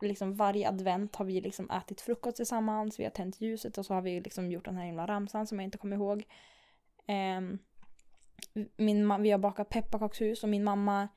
liksom 0.00 0.34
varje 0.34 0.68
advent 0.68 1.16
har 1.16 1.24
vi 1.24 1.40
liksom 1.40 1.70
ätit 1.70 2.00
frukost 2.00 2.36
tillsammans, 2.36 3.00
vi 3.00 3.04
har 3.04 3.10
tänt 3.10 3.40
ljuset 3.40 3.78
och 3.78 3.86
så 3.86 3.94
har 3.94 4.02
vi 4.02 4.20
liksom 4.20 4.50
gjort 4.50 4.64
den 4.64 4.76
här 4.76 4.84
himla 4.86 5.06
ramsan 5.06 5.46
som 5.46 5.58
jag 5.58 5.64
inte 5.66 5.78
kommer 5.78 5.96
ihåg. 5.96 6.24
Ehm, 7.06 7.58
min, 8.76 9.22
vi 9.22 9.30
har 9.30 9.38
bakat 9.38 9.68
pepparkakshus 9.68 10.42
och 10.42 10.48
min 10.48 10.64
mamma 10.64 11.08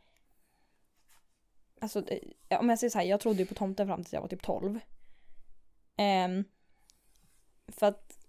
Alltså 1.82 2.04
eh, 2.10 2.60
om 2.60 2.70
jag 2.70 2.80
säger 2.80 2.92
så 2.92 2.98
här, 2.98 3.06
jag 3.06 3.20
trodde 3.20 3.40
ju 3.40 3.46
på 3.46 3.56
tomten 3.56 3.88
fram 3.88 4.04
tills 4.04 4.14
jag 4.14 4.22
var 4.22 4.28
typ 4.28 4.42
12. 4.42 4.80
Ehm, 5.98 6.44
för 7.68 7.88
att 7.88 8.20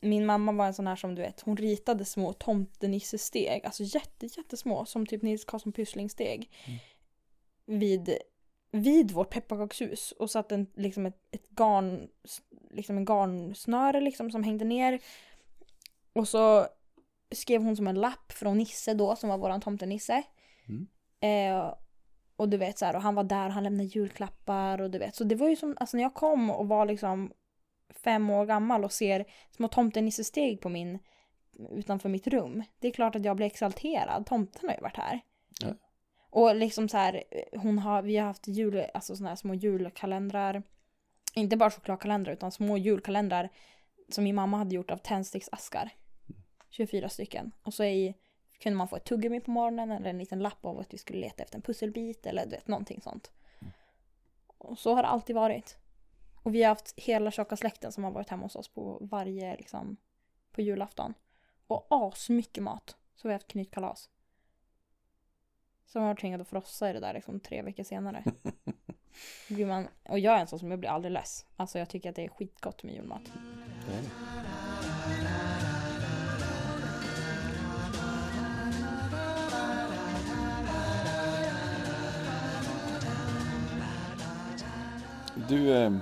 min 0.00 0.26
mamma 0.26 0.52
var 0.52 0.66
en 0.66 0.74
sån 0.74 0.86
här 0.86 0.96
som 0.96 1.14
du 1.14 1.22
vet, 1.22 1.40
hon 1.40 1.56
ritade 1.56 2.04
små 2.04 2.32
tomtenissesteg, 2.32 3.66
alltså 3.66 3.82
jätte, 3.82 4.26
jättesmå, 4.26 4.84
som 4.84 5.06
typ 5.06 5.22
Nils 5.22 5.44
Karlsson 5.44 5.72
Pysslingsteg. 5.72 6.50
Mm. 6.66 6.78
Vid, 7.80 8.18
vid 8.70 9.10
vårt 9.10 9.30
pepparkakshus 9.30 10.12
och 10.12 10.30
satte 10.30 10.54
en, 10.54 10.66
liksom 10.74 11.06
ett, 11.06 11.20
ett 11.30 11.48
garn, 11.48 12.08
liksom 12.70 12.96
en 12.96 13.04
garnsnöre 13.04 14.00
liksom 14.00 14.30
som 14.30 14.44
hängde 14.44 14.64
ner. 14.64 15.00
Och 16.12 16.28
så 16.28 16.66
skrev 17.30 17.62
hon 17.62 17.76
som 17.76 17.86
en 17.86 18.00
lapp 18.00 18.32
från 18.32 18.58
Nisse 18.58 18.94
då, 18.94 19.16
som 19.16 19.28
var 19.28 19.38
våran 19.38 19.60
tomtenisse. 19.60 20.22
Mm. 20.68 20.86
Eh, 21.20 21.74
och 22.36 22.48
du 22.48 22.56
vet 22.56 22.78
så 22.78 22.84
här, 22.84 22.96
och 22.96 23.02
han 23.02 23.14
var 23.14 23.24
där, 23.24 23.48
han 23.48 23.64
lämnade 23.64 23.88
julklappar 23.88 24.80
och 24.80 24.90
du 24.90 24.98
vet. 24.98 25.14
Så 25.14 25.24
det 25.24 25.34
var 25.34 25.48
ju 25.48 25.56
som, 25.56 25.76
alltså 25.80 25.96
när 25.96 26.04
jag 26.04 26.14
kom 26.14 26.50
och 26.50 26.68
var 26.68 26.86
liksom 26.86 27.32
fem 27.90 28.30
år 28.30 28.46
gammal 28.46 28.84
och 28.84 28.92
ser 28.92 29.24
små 29.50 29.68
tomtenissesteg 29.68 30.60
på 30.60 30.68
min, 30.68 30.98
utanför 31.70 32.08
mitt 32.08 32.26
rum. 32.26 32.62
Det 32.78 32.88
är 32.88 32.92
klart 32.92 33.16
att 33.16 33.24
jag 33.24 33.36
blir 33.36 33.46
exalterad, 33.46 34.26
tomten 34.26 34.68
har 34.68 34.76
ju 34.76 34.82
varit 34.82 34.96
här. 34.96 35.20
Ja. 35.60 35.68
Och 36.30 36.56
liksom 36.56 36.88
så 36.88 36.96
här, 36.96 37.24
hon 37.52 37.78
har, 37.78 38.02
vi 38.02 38.16
har 38.16 38.26
haft 38.26 38.48
jul, 38.48 38.84
alltså 38.94 39.16
såna 39.16 39.28
här 39.28 39.36
små 39.36 39.54
julkalendrar. 39.54 40.62
Inte 41.34 41.56
bara 41.56 41.70
chokladkalendrar 41.70 42.32
utan 42.32 42.52
små 42.52 42.76
julkalendrar 42.76 43.48
som 44.08 44.24
min 44.24 44.34
mamma 44.34 44.56
hade 44.56 44.74
gjort 44.74 44.90
av 44.90 44.96
tändsticksaskar. 44.96 45.90
24 46.68 47.08
stycken. 47.08 47.52
Och 47.62 47.74
så 47.74 47.84
i, 47.84 48.14
kunde 48.58 48.76
man 48.76 48.88
få 48.88 48.96
ett 48.96 49.04
tuggummi 49.04 49.40
på 49.40 49.50
morgonen 49.50 49.90
eller 49.90 50.10
en 50.10 50.18
liten 50.18 50.38
lapp 50.38 50.64
av 50.64 50.78
att 50.78 50.94
vi 50.94 50.98
skulle 50.98 51.18
leta 51.18 51.42
efter 51.42 51.56
en 51.56 51.62
pusselbit 51.62 52.26
eller 52.26 52.44
du 52.44 52.50
vet, 52.50 52.68
någonting 52.68 53.00
sånt. 53.00 53.30
Och 54.46 54.78
så 54.78 54.94
har 54.94 55.02
det 55.02 55.08
alltid 55.08 55.36
varit. 55.36 55.78
Och 56.42 56.54
vi 56.54 56.62
har 56.62 56.68
haft 56.68 56.94
hela 56.96 57.30
tjocka 57.30 57.56
släkten 57.56 57.92
som 57.92 58.04
har 58.04 58.10
varit 58.10 58.28
hemma 58.28 58.42
hos 58.42 58.56
oss 58.56 58.68
på 58.68 58.98
varje, 59.00 59.56
liksom, 59.56 59.96
på 60.52 60.62
julafton. 60.62 61.14
Och 61.66 61.86
asmycket 61.90 62.62
mat. 62.62 62.96
Så 63.14 63.28
vi 63.28 63.32
har 63.32 63.38
haft 63.38 63.48
knytkalas. 63.48 64.10
Så 65.86 65.98
man 65.98 66.08
var 66.08 66.14
tvingad 66.14 66.40
att 66.40 66.48
frossa 66.48 66.90
i 66.90 66.92
det 66.92 67.00
där 67.00 67.14
liksom 67.14 67.40
tre 67.40 67.62
veckor 67.62 67.84
senare. 67.84 68.24
Blir 69.48 69.66
man, 69.66 69.88
och 70.08 70.18
jag 70.18 70.36
är 70.36 70.40
en 70.40 70.46
sån 70.46 70.58
som 70.58 70.70
jag 70.70 70.80
blir 70.80 70.90
aldrig 70.90 71.12
less. 71.12 71.46
Alltså 71.56 71.78
jag 71.78 71.88
tycker 71.88 72.10
att 72.10 72.16
det 72.16 72.24
är 72.24 72.28
skitgott 72.28 72.82
med 72.82 72.94
julmat. 72.94 73.32
Det 73.86 74.37
Du, 85.48 85.72
eh, 85.84 85.92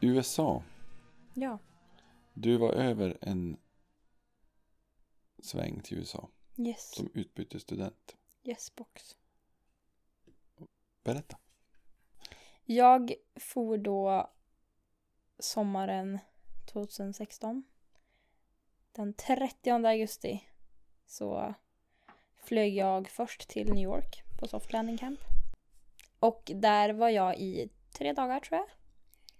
USA. 0.00 0.62
Ja. 1.34 1.58
Du 2.34 2.56
var 2.56 2.72
över 2.72 3.18
en 3.20 3.56
sväng 5.42 5.80
till 5.80 5.98
USA 5.98 6.28
Yes. 6.58 6.94
som 6.94 7.10
utbytesstudent. 7.14 8.16
Yes 8.42 8.74
box. 8.74 9.16
Berätta. 11.04 11.38
Jag 12.64 13.12
for 13.36 13.78
då 13.78 14.30
sommaren 15.38 16.18
2016. 16.66 17.62
Den 18.92 19.14
30 19.14 19.70
augusti 19.86 20.44
så 21.06 21.54
flög 22.42 22.74
jag 22.74 23.08
först 23.08 23.48
till 23.48 23.72
New 23.72 23.84
York 23.84 24.22
på 24.40 24.48
soft 24.48 24.72
landing 24.72 24.98
camp. 24.98 25.20
Och 26.20 26.50
där 26.54 26.92
var 26.92 27.08
jag 27.08 27.38
i 27.38 27.70
tre 27.98 28.12
dagar 28.12 28.40
tror 28.40 28.58
jag. 28.58 28.66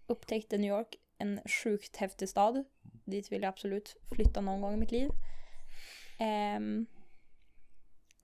upptäckte 0.06 0.58
New 0.58 0.70
York 0.70 0.96
en 1.18 1.40
sjukt 1.46 1.96
häftig 1.96 2.28
stad. 2.28 2.64
Dit 3.04 3.32
vill 3.32 3.42
jag 3.42 3.48
absolut 3.48 3.96
flytta 4.14 4.40
någon 4.40 4.60
gång 4.60 4.74
i 4.74 4.76
mitt 4.76 4.92
liv. 4.92 5.10
Um, 6.56 6.86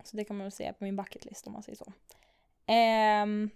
så 0.04 0.16
det 0.16 0.24
kan 0.24 0.36
man 0.36 0.44
väl 0.44 0.52
säga 0.52 0.72
på 0.72 0.84
min 0.84 0.96
bucketlist 0.96 1.46
om 1.46 1.52
man 1.52 1.62
säger 1.62 1.78
så. 1.78 1.92
Um, 2.72 3.50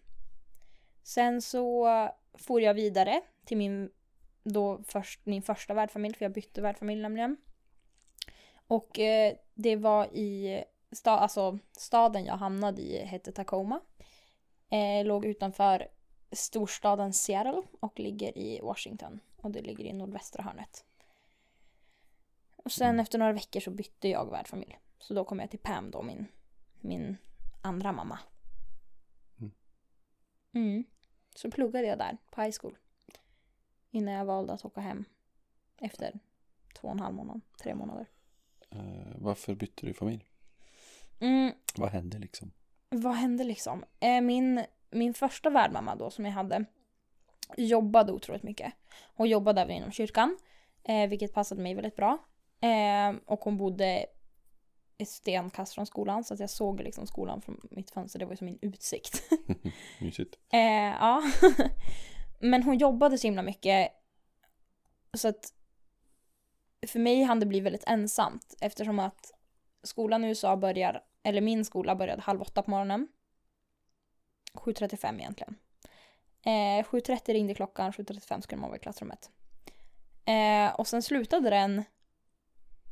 sen 1.03 1.43
så 1.43 1.89
for 2.35 2.61
jag 2.61 2.75
vidare 2.75 3.21
till 3.45 3.57
min, 3.57 3.91
då 4.43 4.83
först, 4.87 5.27
min 5.27 5.43
första 5.43 5.75
värdfamilj, 5.75 6.15
för 6.15 6.25
jag 6.25 6.33
bytte 6.33 6.63
värdfamilj 6.63 7.03
nämligen. 7.03 7.37
Och 8.67 8.99
eh, 8.99 9.37
det 9.55 9.77
var 9.77 10.07
i 10.07 10.65
sta, 10.93 11.11
alltså, 11.11 11.59
staden 11.77 12.25
jag 12.25 12.35
hamnade 12.35 12.83
i 12.83 13.05
hette 13.05 13.33
Tacoma. 13.33 13.81
Eh, 14.71 15.05
låg 15.07 15.25
utanför 15.25 15.89
storstaden 16.33 17.13
Seattle 17.13 17.63
och 17.81 17.99
ligger 18.01 18.39
i 18.39 18.61
Washington. 18.63 19.21
Och 19.37 19.51
det 19.51 19.63
ligger 19.63 19.85
i 19.85 19.93
nordvästra 19.93 20.43
hörnet. 20.43 20.85
Och 22.57 22.73
sen 22.73 22.87
Mm. 22.89 23.01
efter 23.01 23.19
några 23.19 23.33
veckor 23.33 23.61
så 23.61 23.71
bytte 23.71 24.09
jag 24.09 24.31
värdfamilj. 24.31 24.79
Så 24.99 25.15
då 25.15 25.25
kom 25.25 25.39
jag 25.41 25.51
till 25.51 25.59
Pam 25.59 25.91
då, 25.91 26.03
min, 26.03 26.27
min 26.81 27.17
andra 27.63 27.93
mamma. 27.93 28.19
Mm. 29.39 29.53
Mm. 30.53 30.85
Så 31.35 31.51
pluggade 31.51 31.87
jag 31.87 31.99
där 31.99 32.17
på 32.31 32.43
high 32.43 32.57
school. 32.61 32.77
Innan 33.91 34.15
jag 34.15 34.25
valde 34.25 34.53
att 34.53 34.65
åka 34.65 34.81
hem. 34.81 35.05
Efter 35.79 36.19
två 36.81 36.89
och 36.89 36.95
en 36.95 37.01
halv 37.01 37.15
månad, 37.15 37.41
tre 37.63 37.75
månader. 37.75 38.07
Eh, 38.71 39.13
varför 39.17 39.55
bytte 39.55 39.87
du 39.87 39.95
familj? 39.95 40.31
Mm, 41.21 41.53
Vad 41.77 41.91
hände 41.91 42.19
liksom? 42.19 42.53
Vad 42.91 43.15
hände 43.15 43.45
liksom? 43.45 43.85
Eh, 44.01 44.21
Min, 44.21 44.65
min 44.91 45.15
första 45.15 45.51
värdmamma 45.51 45.97
då 45.97 46.11
som 46.11 46.25
jag 46.25 46.33
hade 46.33 46.65
jobbade 47.57 48.13
otroligt 48.13 48.43
mycket. 48.43 48.73
Hon 49.15 49.29
jobbade 49.29 49.61
även 49.61 49.77
inom 49.77 49.93
kyrkan, 49.93 50.39
eh, 50.85 51.09
vilket 51.09 51.35
passade 51.35 51.63
mig 51.63 51.75
väldigt 51.75 51.97
bra. 51.97 52.19
Eh, 52.61 53.15
och 53.27 53.41
hon 53.41 53.57
bodde 53.57 54.07
ett 54.99 55.09
stenkast 55.09 55.75
från 55.75 55.87
skolan 55.87 56.25
så 56.25 56.35
att 56.35 56.41
jag 56.41 56.51
såg 56.51 56.81
liksom 56.81 57.07
skolan 57.07 57.43
från 57.43 57.61
mitt 57.71 57.91
fönster. 57.91 58.19
Det 58.19 58.25
var 58.25 58.33
ju 58.33 58.37
som 58.37 58.47
min 58.47 58.59
utsikt. 58.63 59.23
Mysigt. 60.01 60.37
Eh, 60.53 60.61
ja. 61.01 61.23
Men 62.41 62.63
hon 62.63 62.79
jobbade 62.79 63.19
så 63.19 63.27
himla 63.27 63.43
mycket. 63.43 63.89
Så 65.15 65.29
att 65.29 65.55
för 66.87 66.99
mig 66.99 67.23
hann 67.23 67.41
det 67.41 67.47
bli 67.47 67.61
väldigt 67.61 67.85
ensamt 67.87 68.55
eftersom 68.61 68.99
att 68.99 69.33
skolan 69.83 70.25
i 70.25 70.29
USA 70.29 70.57
börjar, 70.57 71.03
eller 71.23 71.41
min 71.41 71.65
skola 71.65 71.97
började 71.97 72.23
halv 72.23 72.43
åtta 72.43 72.63
på 72.63 72.71
morgonen. 72.71 73.09
7.35 74.55 75.19
egentligen. 75.19 75.57
Eh, 76.43 76.85
7.30 76.85 77.33
ringde 77.33 77.55
klockan, 77.55 77.93
7.35 77.93 78.41
skulle 78.41 78.61
man 78.61 78.71
vara 78.71 78.79
i 78.79 78.83
klassrummet. 78.83 79.31
Eh, 80.25 80.75
och 80.75 80.87
sen 80.87 81.03
slutade 81.03 81.51
den 81.51 81.85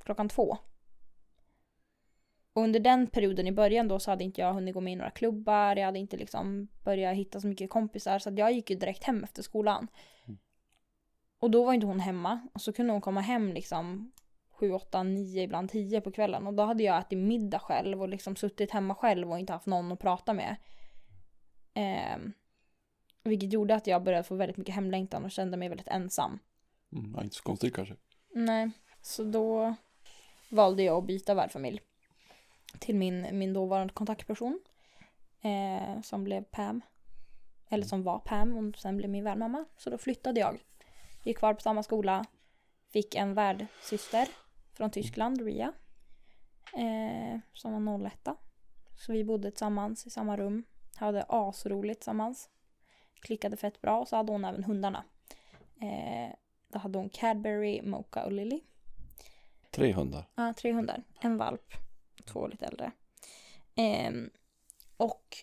klockan 0.05 0.29
två. 0.29 0.59
Och 2.53 2.63
under 2.63 2.81
den 2.81 3.07
perioden 3.07 3.47
i 3.47 3.53
början 3.53 3.89
då 3.89 3.99
så 3.99 4.11
hade 4.11 4.25
inte 4.25 4.41
jag 4.41 4.55
hunnit 4.55 4.75
gå 4.75 4.81
med 4.81 4.93
i 4.93 4.97
några 4.97 5.11
klubbar, 5.11 5.77
jag 5.77 5.87
hade 5.87 5.99
inte 5.99 6.17
liksom 6.17 6.69
börjat 6.85 7.17
hitta 7.17 7.41
så 7.41 7.47
mycket 7.47 7.71
kompisar 7.71 8.19
så 8.19 8.31
jag 8.37 8.53
gick 8.53 8.71
ju 8.71 8.77
direkt 8.77 9.05
hem 9.05 9.25
efter 9.25 9.43
skolan. 9.43 9.89
Mm. 10.27 10.39
Och 11.39 11.51
då 11.51 11.65
var 11.65 11.73
inte 11.73 11.87
hon 11.87 12.01
hemma 12.01 12.49
och 12.55 12.61
så 12.61 12.73
kunde 12.73 12.93
hon 12.93 13.01
komma 13.01 13.21
hem 13.21 13.53
liksom 13.53 14.13
7, 14.59 14.73
8, 14.73 15.03
9, 15.03 15.43
ibland 15.43 15.71
10 15.71 16.01
på 16.01 16.11
kvällen 16.11 16.47
och 16.47 16.55
då 16.55 16.63
hade 16.63 16.83
jag 16.83 16.99
ätit 16.99 17.19
middag 17.19 17.59
själv 17.59 18.03
och 18.03 18.09
liksom 18.09 18.37
suttit 18.37 18.71
hemma 18.71 18.95
själv 18.95 19.31
och 19.31 19.39
inte 19.39 19.53
haft 19.53 19.67
någon 19.67 19.93
att 19.93 19.99
prata 19.99 20.33
med. 20.33 20.57
Ehm, 21.75 22.33
vilket 23.25 23.53
gjorde 23.53 23.75
att 23.75 23.87
jag 23.87 24.03
började 24.03 24.25
få 24.25 24.35
väldigt 24.35 24.57
mycket 24.57 24.75
hemlängtan 24.75 25.25
och 25.25 25.31
kände 25.31 25.57
mig 25.57 25.69
väldigt 25.69 25.89
ensam. 25.89 26.39
Mm, 26.93 27.15
ja, 27.17 27.23
inte 27.23 27.37
så 27.37 27.43
konstigt 27.43 27.75
kanske. 27.75 27.97
Nej, 28.35 28.71
så 29.03 29.25
då 29.25 29.75
valde 30.49 30.83
jag 30.83 30.99
att 30.99 31.07
byta 31.07 31.35
värdfamilj 31.35 31.81
till 32.79 32.97
min, 32.97 33.39
min 33.39 33.53
dåvarande 33.53 33.95
kontaktperson 33.95 34.61
eh, 35.43 36.03
som 36.03 36.25
blev 36.25 36.43
Pam. 36.43 36.81
Eller 37.69 37.85
som 37.85 38.03
var 38.03 38.19
Pam 38.19 38.57
och 38.57 38.79
sen 38.79 38.97
blev 38.97 39.11
min 39.11 39.25
värdmamma. 39.25 39.65
Så 39.77 39.91
då 39.91 39.99
flyttade 39.99 40.41
jag. 40.41 40.59
Gick 41.25 41.39
kvar 41.39 41.55
på 41.55 41.61
samma 41.61 41.83
skola. 41.83 42.25
Fick 42.93 43.15
en 43.15 43.35
värdsyster 43.35 44.29
från 44.79 44.91
Tyskland, 44.91 45.43
Ria. 45.43 45.73
Eh, 46.75 47.41
som 47.53 47.85
var 47.85 48.07
01. 48.07 48.29
Så 48.97 49.13
vi 49.13 49.25
bodde 49.25 49.51
tillsammans 49.51 50.07
i 50.07 50.11
samma 50.11 50.37
rum. 50.37 50.65
Hade 50.97 51.25
asroligt 51.29 52.01
tillsammans. 52.01 52.51
Klickade 53.21 53.57
fett 53.57 53.81
bra. 53.81 54.01
Och 54.01 54.09
så 54.09 54.17
hade 54.17 54.33
hon 54.33 54.45
även 54.45 54.65
hundarna. 54.65 55.05
Eh, 55.81 56.35
då 56.69 56.79
hade 56.79 56.99
hon 56.99 57.09
Cadbury, 57.09 57.83
Mocha 57.83 58.25
och 58.25 58.33
Lily. 58.33 58.61
Tre 59.71 59.93
hundar. 59.93 60.25
Ja, 60.35 60.55
tre 60.57 60.73
hundar. 60.73 61.03
En 61.21 61.37
valp. 61.37 61.73
Två 62.25 62.47
lite 62.47 62.67
äldre. 62.67 62.93
Ehm, 63.75 64.31
och 64.97 65.37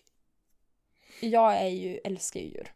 jag 1.20 1.56
är 1.56 1.68
ju, 1.68 1.98
älskar 2.04 2.40
ju 2.40 2.46
djur. 2.46 2.72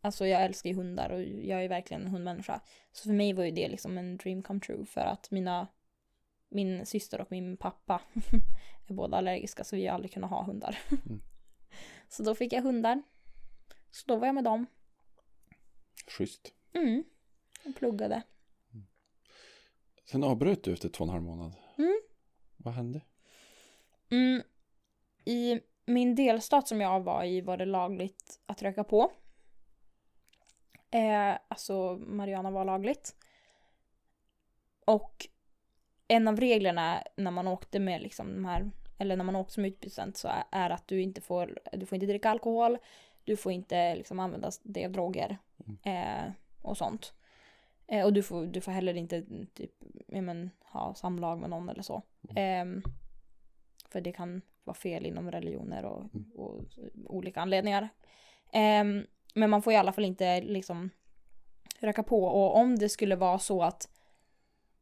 Alltså 0.00 0.26
jag 0.26 0.42
älskar 0.42 0.70
ju 0.70 0.76
hundar 0.76 1.10
och 1.10 1.22
jag 1.22 1.64
är 1.64 1.68
verkligen 1.68 2.02
en 2.02 2.08
hundmänniska. 2.08 2.60
Så 2.92 3.02
för 3.02 3.14
mig 3.14 3.32
var 3.32 3.44
ju 3.44 3.50
det 3.50 3.68
liksom 3.68 3.98
en 3.98 4.16
dream 4.16 4.42
come 4.42 4.60
true 4.60 4.86
för 4.86 5.00
att 5.00 5.30
mina, 5.30 5.68
min 6.50 6.86
syster 6.86 7.20
och 7.20 7.30
min 7.30 7.56
pappa 7.56 8.02
är 8.86 8.94
båda 8.94 9.16
allergiska 9.16 9.64
så 9.64 9.76
vi 9.76 9.86
har 9.86 9.94
aldrig 9.94 10.12
kunnat 10.12 10.30
ha 10.30 10.44
hundar. 10.44 10.78
Mm. 10.90 11.22
Så 12.08 12.22
då 12.22 12.34
fick 12.34 12.52
jag 12.52 12.62
hundar. 12.62 13.02
Så 13.90 14.06
då 14.06 14.16
var 14.16 14.26
jag 14.26 14.34
med 14.34 14.44
dem. 14.44 14.66
Schysst. 16.06 16.54
Mm. 16.72 17.04
Och 17.64 17.76
pluggade. 17.76 18.22
Sen 20.04 20.24
avbröt 20.24 20.64
du 20.64 20.72
efter 20.72 20.88
två 20.88 21.04
och 21.04 21.08
en 21.08 21.12
halv 21.12 21.24
månad. 21.24 21.54
Mm. 21.78 22.00
Vad 22.56 22.74
hände? 22.74 23.00
Mm, 24.10 24.42
I 25.24 25.60
min 25.84 26.14
delstat 26.14 26.68
som 26.68 26.80
jag 26.80 27.00
var 27.00 27.24
i 27.24 27.40
var 27.40 27.56
det 27.56 27.64
lagligt 27.64 28.40
att 28.46 28.62
röka 28.62 28.84
på. 28.84 29.12
Eh, 30.90 31.38
alltså 31.48 31.96
marijuana 31.96 32.50
var 32.50 32.64
lagligt. 32.64 33.16
Och 34.84 35.28
en 36.10 36.28
av 36.28 36.40
reglerna 36.40 37.02
när 37.16 37.30
man 37.30 37.48
åkte 37.48 37.78
med 37.78 38.02
liksom 38.02 38.34
de 38.34 38.44
här, 38.44 38.70
eller 38.98 39.16
när 39.16 39.24
man 39.24 39.36
åkte 39.36 39.54
som 39.54 39.64
utbytesstudent 39.64 40.16
så 40.16 40.28
är, 40.50 40.70
att 40.70 40.88
du 40.88 41.02
inte 41.02 41.20
får, 41.20 41.58
du 41.72 41.86
får 41.86 41.96
inte 41.96 42.06
dricka 42.06 42.30
alkohol, 42.30 42.78
du 43.24 43.36
får 43.36 43.52
inte 43.52 43.94
liksom 43.94 44.20
använda 44.20 44.50
det 44.62 44.88
droger 44.88 45.38
eh, 45.84 46.32
och 46.62 46.76
sånt. 46.76 47.14
Eh, 47.86 48.04
och 48.04 48.12
du 48.12 48.22
får, 48.22 48.46
du 48.46 48.60
får 48.60 48.72
heller 48.72 48.94
inte 48.94 49.24
typ, 49.54 49.70
ja, 50.06 50.20
men, 50.20 50.50
ha 50.64 50.94
samlag 50.94 51.38
med 51.38 51.50
någon 51.50 51.68
eller 51.68 51.82
så. 51.82 52.02
Ehm, 52.36 52.82
för 53.88 54.00
det 54.00 54.12
kan 54.12 54.42
vara 54.64 54.76
fel 54.76 55.06
inom 55.06 55.30
religioner 55.30 55.84
och, 55.84 56.04
och 56.34 56.60
olika 57.06 57.40
anledningar. 57.40 57.88
Ehm, 58.52 59.06
men 59.34 59.50
man 59.50 59.62
får 59.62 59.72
i 59.72 59.76
alla 59.76 59.92
fall 59.92 60.04
inte 60.04 60.40
liksom 60.40 60.90
röka 61.80 62.02
på. 62.02 62.24
Och 62.24 62.56
om 62.56 62.78
det 62.78 62.88
skulle 62.88 63.16
vara 63.16 63.38
så 63.38 63.62
att 63.62 63.88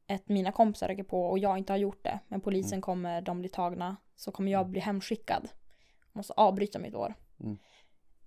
ett 0.09 0.29
mina 0.29 0.53
kompisar 0.53 0.89
röker 0.89 1.03
på 1.03 1.27
och 1.27 1.39
jag 1.39 1.59
inte 1.59 1.73
har 1.73 1.79
gjort 1.79 2.05
det, 2.05 2.19
men 2.29 2.41
polisen 2.41 2.81
kommer, 2.81 3.21
de 3.21 3.39
blir 3.39 3.49
tagna, 3.49 3.97
så 4.17 4.33
kommer 4.33 4.53
jag 4.53 4.69
bli 4.69 4.81
hemskickad. 4.81 5.49
Måste 6.13 6.33
avbryta 6.33 6.79
mitt 6.79 6.95
år. 6.95 7.15
Mm. 7.41 7.59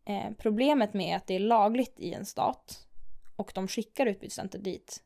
Eh, 0.05 0.37
problemet 0.37 0.93
med 0.93 1.17
att 1.17 1.27
det 1.27 1.33
är 1.33 1.39
lagligt 1.39 1.99
i 1.99 2.13
en 2.13 2.25
stat 2.25 2.87
och 3.35 3.51
de 3.55 3.67
skickar 3.67 4.05
utbytesstudenter 4.05 4.59
dit 4.59 5.03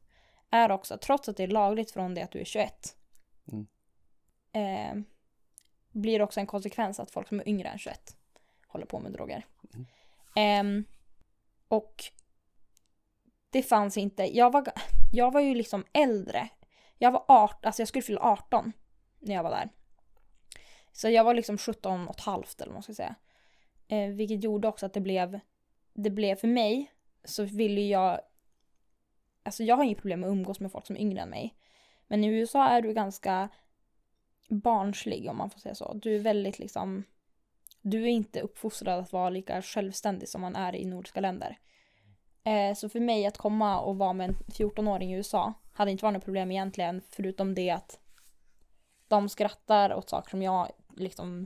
är 0.50 0.72
också 0.72 0.94
att 0.94 1.02
trots 1.02 1.30
att 1.30 1.38
det 1.38 1.44
är 1.44 1.48
lagligt 1.48 1.92
från 1.92 2.14
det 2.14 2.22
att 2.22 2.32
du 2.32 2.40
är 2.40 2.46
21 2.46 2.98
Mm. 3.52 3.68
eh, 4.52 5.04
blir 5.92 6.20
det 6.20 6.24
också 6.24 6.40
en 6.40 6.48
konsekvens 6.48 7.00
att 7.00 7.12
folk 7.12 7.28
som 7.28 7.40
är 7.40 7.50
yngre 7.50 7.70
än 7.70 7.78
21 7.78 8.16
håller 8.68 8.86
på 8.86 9.00
med 9.00 9.12
droger. 9.12 9.46
Mm. 9.74 9.86
Ehm, 10.36 10.86
och 11.68 12.04
det 13.50 13.64
fanns 13.64 13.98
inte, 13.98 14.24
jag 14.38 14.52
var, 14.52 14.66
jag 15.12 15.32
var 15.32 15.42
ju 15.42 15.56
liksom 15.56 15.86
äldre. 15.94 16.50
Jag 16.98 17.12
var 17.12 17.26
18, 17.28 17.60
alltså 17.64 17.82
jag 17.82 17.88
skulle 17.88 18.02
fylla 18.02 18.22
18 18.22 18.74
när 19.20 19.36
jag 19.36 19.44
var 19.44 19.52
där. 19.52 19.70
Så 20.92 21.10
jag 21.10 21.24
var 21.24 21.34
liksom 21.34 21.58
17 21.58 22.08
och 22.08 22.16
ett 22.16 22.22
halvt 22.22 22.62
eller 22.62 22.70
vad 22.70 22.76
man 22.76 22.84
ska 22.84 22.94
säga. 22.94 23.16
Eh, 23.88 24.10
vilket 24.10 24.44
gjorde 24.44 24.68
också 24.68 24.86
att 24.86 24.94
det 24.94 25.02
blev, 25.02 25.40
det 25.94 26.10
blev 26.10 26.36
för 26.36 26.48
mig 26.48 26.92
så 27.24 27.44
ville 27.44 27.82
jag, 27.82 28.20
alltså 29.44 29.64
jag 29.64 29.76
har 29.76 29.84
inget 29.84 29.98
problem 29.98 30.20
med 30.20 30.28
att 30.28 30.34
umgås 30.34 30.60
med 30.60 30.72
folk 30.72 30.86
som 30.88 30.96
är 30.96 31.00
yngre 31.00 31.22
än 31.22 31.30
mig. 31.30 31.56
Men 32.08 32.24
i 32.24 32.28
USA 32.28 32.68
är 32.68 32.82
du 32.82 32.94
ganska 32.94 33.50
barnslig 34.50 35.30
om 35.30 35.38
man 35.38 35.50
får 35.50 35.60
säga 35.60 35.76
så. 35.76 35.94
Du 35.94 36.16
är 36.16 36.20
väldigt 36.20 36.60
liksom, 36.60 37.04
du 37.82 38.04
är 38.04 38.08
inte 38.08 38.42
uppfostrad 38.42 39.00
att 39.00 39.14
vara 39.14 39.30
lika 39.30 39.62
självständig 39.62 40.30
som 40.30 40.42
man 40.42 40.56
är 40.56 40.76
i 40.76 40.86
nordiska 40.86 41.20
länder. 41.20 41.58
Eh, 42.44 42.76
så 42.76 42.90
för 42.90 43.00
mig 43.00 43.26
att 43.26 43.38
komma 43.38 43.80
och 43.80 43.98
vara 43.98 44.14
med 44.14 44.30
en 44.30 44.36
14-åring 44.36 45.14
i 45.14 45.18
USA 45.18 45.54
hade 45.76 45.92
inte 45.92 46.06
varit 46.06 46.14
något 46.14 46.26
problem 46.26 46.52
egentligen 46.52 47.02
förutom 47.10 47.56
det 47.56 47.70
att 47.70 48.00
de 49.08 49.30
skrattar 49.30 49.94
åt 49.94 50.10
saker 50.10 50.30
som 50.30 50.42
jag 50.42 50.72
liksom 50.96 51.46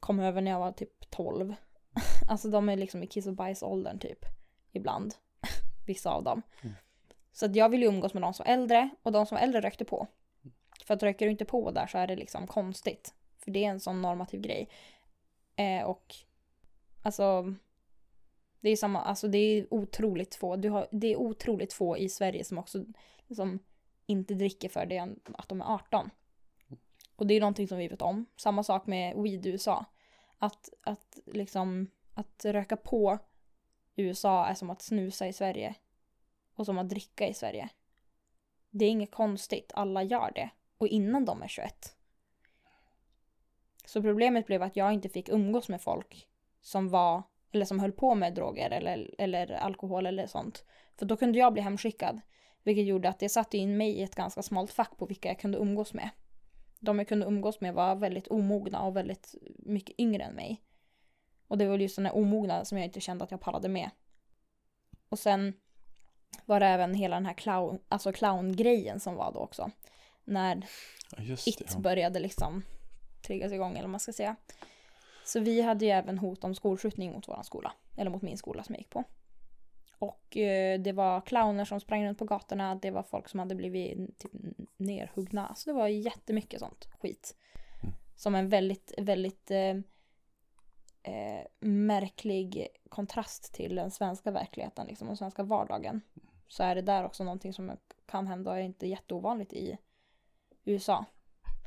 kom 0.00 0.20
över 0.20 0.40
när 0.40 0.50
jag 0.50 0.58
var 0.58 0.72
typ 0.72 1.10
12. 1.10 1.54
alltså 2.28 2.48
de 2.48 2.68
är 2.68 2.76
liksom 2.76 3.02
i 3.02 3.06
kiss 3.06 3.26
och 3.26 3.34
bajs 3.34 3.62
åldern 3.62 3.98
typ 3.98 4.24
ibland. 4.72 5.14
vissa 5.86 6.10
av 6.10 6.24
dem. 6.24 6.42
Mm. 6.62 6.74
Så 7.32 7.46
att 7.46 7.56
jag 7.56 7.68
ville 7.68 7.86
umgås 7.86 8.14
med 8.14 8.22
de 8.22 8.34
som 8.34 8.44
var 8.46 8.52
äldre 8.52 8.90
och 9.02 9.12
de 9.12 9.26
som 9.26 9.34
var 9.34 9.42
äldre 9.42 9.60
rökte 9.60 9.84
på. 9.84 10.06
För 10.84 10.94
att 10.94 11.02
röker 11.02 11.26
du 11.26 11.32
inte 11.32 11.44
på 11.44 11.70
där 11.70 11.86
så 11.86 11.98
är 11.98 12.06
det 12.06 12.16
liksom 12.16 12.46
konstigt. 12.46 13.14
För 13.38 13.50
det 13.50 13.64
är 13.64 13.70
en 13.70 13.80
sån 13.80 14.02
normativ 14.02 14.40
grej. 14.40 14.68
Eh, 15.56 15.84
och 15.84 16.14
alltså 17.02 17.54
det 18.60 18.70
är 18.70 18.76
samma, 18.76 19.02
alltså 19.02 19.28
det 19.28 19.38
är 19.38 19.74
otroligt 19.74 20.34
få, 20.34 20.56
du 20.56 20.70
har, 20.70 20.88
det 20.90 21.12
är 21.12 21.16
otroligt 21.16 21.72
få 21.72 21.98
i 21.98 22.08
Sverige 22.08 22.44
som 22.44 22.58
också 22.58 22.84
som 23.34 23.58
inte 24.06 24.34
dricker 24.34 24.68
för 24.68 24.86
det 24.86 24.98
att 25.34 25.48
de 25.48 25.60
är 25.60 25.74
18. 25.74 26.10
Och 27.16 27.26
det 27.26 27.34
är 27.34 27.40
någonting 27.40 27.68
som 27.68 27.78
vi 27.78 27.88
vet 27.88 28.02
om. 28.02 28.26
Samma 28.36 28.62
sak 28.62 28.86
med 28.86 29.16
weed 29.16 29.46
i 29.46 29.48
USA. 29.48 29.84
Att, 30.38 30.68
att 30.82 31.18
liksom, 31.26 31.90
att 32.14 32.44
röka 32.44 32.76
på 32.76 33.18
i 33.94 34.02
USA 34.02 34.46
är 34.46 34.54
som 34.54 34.70
att 34.70 34.82
snusa 34.82 35.26
i 35.26 35.32
Sverige. 35.32 35.74
Och 36.54 36.66
som 36.66 36.78
att 36.78 36.88
dricka 36.88 37.28
i 37.28 37.34
Sverige. 37.34 37.68
Det 38.70 38.84
är 38.84 38.90
inget 38.90 39.10
konstigt, 39.10 39.72
alla 39.74 40.02
gör 40.02 40.32
det. 40.34 40.50
Och 40.78 40.88
innan 40.88 41.24
de 41.24 41.42
är 41.42 41.48
21. 41.48 41.96
Så 43.86 44.02
problemet 44.02 44.46
blev 44.46 44.62
att 44.62 44.76
jag 44.76 44.92
inte 44.92 45.08
fick 45.08 45.28
umgås 45.28 45.68
med 45.68 45.82
folk 45.82 46.28
som 46.60 46.88
var, 46.88 47.22
eller 47.52 47.64
som 47.64 47.80
höll 47.80 47.92
på 47.92 48.14
med 48.14 48.34
droger 48.34 48.70
eller, 48.70 49.14
eller 49.18 49.52
alkohol 49.52 50.06
eller 50.06 50.26
sånt. 50.26 50.64
För 50.96 51.06
då 51.06 51.16
kunde 51.16 51.38
jag 51.38 51.52
bli 51.52 51.62
hemskickad. 51.62 52.20
Vilket 52.66 52.86
gjorde 52.86 53.08
att 53.08 53.18
det 53.18 53.28
satte 53.28 53.58
in 53.58 53.76
mig 53.76 53.90
i 53.90 54.02
ett 54.02 54.14
ganska 54.14 54.42
smalt 54.42 54.70
fack 54.70 54.96
på 54.96 55.06
vilka 55.06 55.28
jag 55.28 55.38
kunde 55.38 55.58
umgås 55.58 55.94
med. 55.94 56.10
De 56.80 56.98
jag 56.98 57.08
kunde 57.08 57.26
umgås 57.26 57.60
med 57.60 57.74
var 57.74 57.96
väldigt 57.96 58.28
omogna 58.28 58.82
och 58.82 58.96
väldigt 58.96 59.34
mycket 59.58 60.00
yngre 60.00 60.22
än 60.22 60.34
mig. 60.34 60.62
Och 61.48 61.58
det 61.58 61.66
var 61.66 61.78
just 61.78 61.96
den 61.96 62.06
här 62.06 62.16
omognaden 62.16 62.66
som 62.66 62.78
jag 62.78 62.84
inte 62.84 63.00
kände 63.00 63.24
att 63.24 63.30
jag 63.30 63.40
pallade 63.40 63.68
med. 63.68 63.90
Och 65.08 65.18
sen 65.18 65.52
var 66.44 66.60
det 66.60 66.66
även 66.66 66.94
hela 66.94 67.16
den 67.16 67.26
här 67.26 67.34
clown, 67.34 67.78
alltså 67.88 68.12
clowngrejen 68.12 69.00
som 69.00 69.14
var 69.14 69.32
då 69.32 69.38
också. 69.40 69.70
När 70.24 70.66
just 71.18 71.48
It. 71.48 71.72
Ja. 71.74 71.80
började 71.80 72.20
liksom 72.20 72.62
triggas 73.26 73.52
igång 73.52 73.72
eller 73.72 73.82
vad 73.82 73.90
man 73.90 74.00
ska 74.00 74.12
säga. 74.12 74.36
Så 75.24 75.40
vi 75.40 75.60
hade 75.62 75.84
ju 75.84 75.90
även 75.90 76.18
hot 76.18 76.44
om 76.44 76.54
skolskjutning 76.54 77.12
mot 77.12 77.28
vår 77.28 77.42
skola. 77.42 77.72
Eller 77.96 78.10
mot 78.10 78.22
min 78.22 78.38
skola 78.38 78.62
som 78.62 78.74
jag 78.74 78.80
gick 78.80 78.90
på. 78.90 79.04
Och 79.98 80.36
eh, 80.36 80.80
det 80.80 80.92
var 80.92 81.20
clowner 81.20 81.64
som 81.64 81.80
sprang 81.80 82.06
runt 82.06 82.18
på 82.18 82.24
gatorna. 82.24 82.74
Det 82.74 82.90
var 82.90 83.02
folk 83.02 83.28
som 83.28 83.40
hade 83.40 83.54
blivit 83.54 84.18
typ 84.18 84.32
nerhuggna. 84.76 85.54
Så 85.54 85.70
det 85.70 85.74
var 85.74 85.88
jättemycket 85.88 86.60
sånt 86.60 86.88
skit. 87.00 87.36
Mm. 87.82 87.94
Som 88.16 88.34
en 88.34 88.48
väldigt, 88.48 88.94
väldigt 88.98 89.50
eh, 89.50 89.76
eh, 91.02 91.46
märklig 91.60 92.68
kontrast 92.88 93.54
till 93.54 93.74
den 93.74 93.90
svenska 93.90 94.30
verkligheten, 94.30 94.86
liksom 94.86 95.06
den 95.06 95.16
svenska 95.16 95.42
vardagen. 95.42 96.00
Så 96.48 96.62
är 96.62 96.74
det 96.74 96.82
där 96.82 97.04
också 97.04 97.24
någonting 97.24 97.52
som 97.52 97.72
kan 98.06 98.26
hända 98.26 98.50
och 98.50 98.56
är 98.56 98.62
inte 98.62 98.86
jätteovanligt 98.86 99.52
i 99.52 99.78
USA. 100.64 101.04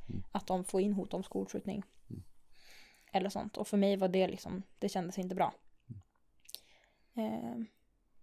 Mm. 0.10 0.24
Att 0.32 0.48
de 0.48 0.64
får 0.64 0.82
in 0.82 0.94
hot 0.94 1.14
om 1.14 1.24
skolskjutning. 1.24 1.84
Mm. 2.10 2.24
Eller 3.12 3.30
sånt. 3.30 3.58
Och 3.58 3.68
för 3.68 3.78
mig 3.78 3.98
var 3.98 4.08
det 4.08 4.28
liksom, 4.28 4.64
det 4.80 4.90
kändes 4.90 5.18
inte 5.18 5.36
bra. 5.36 5.54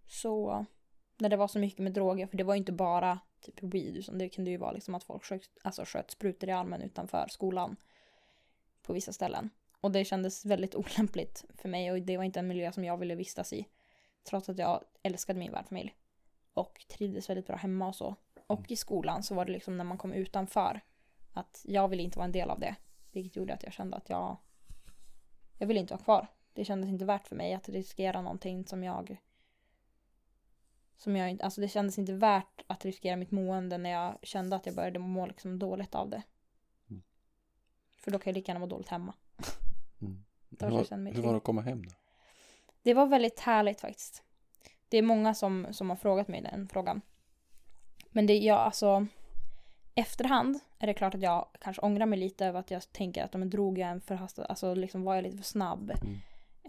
Mm. 0.07 0.11
Så 0.11 0.65
när 1.17 1.29
det 1.29 1.37
var 1.37 1.47
så 1.47 1.59
mycket 1.59 1.79
med 1.79 1.93
droger, 1.93 2.27
för 2.27 2.37
det 2.37 2.43
var 2.43 2.53
ju 2.53 2.57
inte 2.57 2.71
bara 2.71 3.19
typ 3.41 3.63
weed, 3.63 3.97
utan 3.97 4.17
det 4.17 4.29
kunde 4.29 4.51
ju 4.51 4.57
vara 4.57 4.71
liksom 4.71 4.95
att 4.95 5.03
folk 5.03 5.23
sköt, 5.23 5.49
alltså 5.63 5.83
sköt 5.85 6.11
sprutor 6.11 6.49
i 6.49 6.51
armen 6.51 6.81
utanför 6.81 7.27
skolan. 7.29 7.75
På 8.81 8.93
vissa 8.93 9.13
ställen. 9.13 9.49
Och 9.81 9.91
det 9.91 10.05
kändes 10.05 10.45
väldigt 10.45 10.75
olämpligt 10.95 11.45
för 11.57 11.69
mig 11.69 11.91
och 11.91 12.01
det 12.01 12.17
var 12.17 12.23
inte 12.23 12.39
en 12.39 12.47
miljö 12.47 12.71
som 12.71 12.83
jag 12.83 12.97
ville 12.97 13.15
vistas 13.15 13.53
i. 13.53 13.67
Trots 14.23 14.49
att 14.49 14.57
jag 14.57 14.83
älskade 15.03 15.39
min 15.39 15.51
värdfamilj. 15.51 15.95
Och 16.53 16.85
trivdes 16.87 17.29
väldigt 17.29 17.47
bra 17.47 17.55
hemma 17.55 17.87
och 17.87 17.95
så. 17.95 18.15
Och 18.47 18.71
i 18.71 18.75
skolan 18.75 19.23
så 19.23 19.35
var 19.35 19.45
det 19.45 19.51
liksom 19.51 19.77
när 19.77 19.83
man 19.83 19.97
kom 19.97 20.13
utanför. 20.13 20.81
Att 21.33 21.61
jag 21.67 21.87
ville 21.87 22.03
inte 22.03 22.17
vara 22.17 22.25
en 22.25 22.31
del 22.31 22.49
av 22.49 22.59
det. 22.59 22.75
Vilket 23.11 23.35
gjorde 23.35 23.53
att 23.53 23.63
jag 23.63 23.73
kände 23.73 23.97
att 23.97 24.09
jag... 24.09 24.37
Jag 25.57 25.67
ville 25.67 25.79
inte 25.79 25.93
vara 25.93 26.03
kvar. 26.03 26.27
Det 26.53 26.65
kändes 26.65 26.89
inte 26.89 27.05
värt 27.05 27.27
för 27.27 27.35
mig 27.35 27.53
att 27.53 27.69
riskera 27.69 28.21
någonting 28.21 28.65
som 28.65 28.83
jag... 28.83 29.17
Som 30.97 31.15
jag 31.15 31.31
inte... 31.31 31.43
Alltså 31.43 31.61
det 31.61 31.67
kändes 31.67 31.99
inte 31.99 32.13
värt 32.13 32.63
att 32.67 32.85
riskera 32.85 33.15
mitt 33.15 33.31
mående 33.31 33.77
när 33.77 33.89
jag 33.89 34.17
kände 34.21 34.55
att 34.55 34.65
jag 34.65 34.75
började 34.75 34.99
må 34.99 35.25
liksom 35.25 35.59
dåligt 35.59 35.95
av 35.95 36.09
det. 36.09 36.23
Mm. 36.89 37.01
För 37.97 38.11
då 38.11 38.19
kan 38.19 38.31
jag 38.31 38.35
lika 38.35 38.51
gärna 38.51 38.59
må 38.59 38.65
dåligt 38.65 38.89
hemma. 38.89 39.13
Mm. 40.01 40.23
Hur, 40.59 40.69
var, 40.69 41.13
hur 41.13 41.21
var 41.21 41.31
det 41.31 41.37
att 41.37 41.43
komma 41.43 41.61
hem 41.61 41.85
då? 41.85 41.91
Det 42.81 42.93
var 42.93 43.05
väldigt 43.05 43.39
härligt 43.39 43.81
faktiskt. 43.81 44.23
Det 44.89 44.97
är 44.97 45.01
många 45.01 45.33
som, 45.33 45.67
som 45.71 45.89
har 45.89 45.97
frågat 45.97 46.27
mig 46.27 46.41
den 46.41 46.67
frågan. 46.67 47.01
Men 48.09 48.25
det, 48.27 48.37
jag 48.37 48.57
alltså... 48.57 49.07
Efterhand 49.95 50.59
är 50.79 50.87
det 50.87 50.93
klart 50.93 51.15
att 51.15 51.21
jag 51.21 51.47
kanske 51.59 51.81
ångrar 51.81 52.05
mig 52.05 52.19
lite 52.19 52.45
över 52.45 52.59
att 52.59 52.71
jag 52.71 52.91
tänker 52.91 53.23
att 53.23 53.31
de 53.31 53.49
drog 53.49 53.77
jag 53.77 53.89
en 53.89 54.01
förhastad, 54.01 54.45
alltså 54.45 54.73
liksom 54.73 55.03
var 55.03 55.15
jag 55.15 55.23
lite 55.23 55.37
för 55.37 55.43
snabb 55.43 55.91
Mm. 55.91 56.17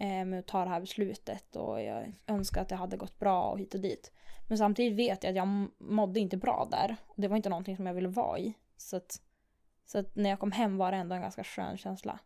Eh, 0.01 0.25
med 0.25 0.39
att 0.39 0.47
ta 0.47 0.63
det 0.63 0.69
här 0.69 0.79
beslutet 0.79 1.55
och 1.55 1.81
jag 1.81 2.13
önskar 2.27 2.61
att 2.61 2.69
det 2.69 2.75
hade 2.75 2.97
gått 2.97 3.19
bra 3.19 3.51
och 3.51 3.59
hit 3.59 3.73
och 3.73 3.79
dit. 3.79 4.11
Men 4.47 4.57
samtidigt 4.57 4.97
vet 4.97 5.23
jag 5.23 5.29
att 5.31 5.35
jag 5.35 5.67
mådde 5.77 6.19
inte 6.19 6.37
bra 6.37 6.67
där. 6.71 6.95
Det 7.15 7.27
var 7.27 7.37
inte 7.37 7.49
någonting 7.49 7.75
som 7.75 7.85
jag 7.85 7.93
ville 7.93 8.07
vara 8.07 8.39
i. 8.39 8.53
Så 8.77 8.97
att, 8.97 9.21
så 9.85 9.99
att 9.99 10.15
när 10.15 10.29
jag 10.29 10.39
kom 10.39 10.51
hem 10.51 10.77
var 10.77 10.91
det 10.91 10.97
ändå 10.97 11.15
en 11.15 11.21
ganska 11.21 11.43
skön 11.43 11.77
känsla. 11.77 12.19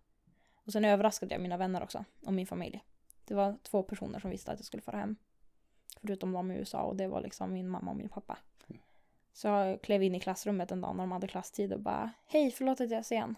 Och 0.66 0.72
sen 0.72 0.86
överraskade 0.86 1.36
jag 1.36 1.42
mina 1.42 1.58
vänner 1.58 1.84
också 1.84 2.06
och 2.26 2.34
min 2.34 2.48
familj. 2.48 2.84
Det 3.26 3.34
var 3.34 3.58
två 3.64 3.84
personer 3.84 4.20
som 4.20 4.30
visste 4.30 4.52
att 4.52 4.60
jag 4.60 4.66
skulle 4.66 4.84
fara 4.84 4.98
hem. 4.98 5.16
Förutom 6.02 6.32
de 6.32 6.52
i 6.52 6.56
USA 6.56 6.82
och 6.82 6.96
det 6.96 7.08
var 7.08 7.22
liksom 7.22 7.54
min 7.54 7.70
mamma 7.70 7.92
och 7.92 7.98
min 7.98 8.10
pappa. 8.10 8.38
Så 9.34 9.48
jag 9.48 9.82
klev 9.82 10.04
in 10.04 10.16
i 10.16 10.20
klassrummet 10.20 10.72
en 10.72 10.82
dag 10.82 10.96
när 10.96 11.04
de 11.04 11.12
hade 11.12 11.28
klasstid 11.28 11.74
och 11.74 11.80
bara 11.80 12.12
Hej, 12.26 12.52
förlåt 12.52 12.82
att 12.82 12.90
jag 12.92 13.00
är 13.00 13.04
sen. 13.04 13.36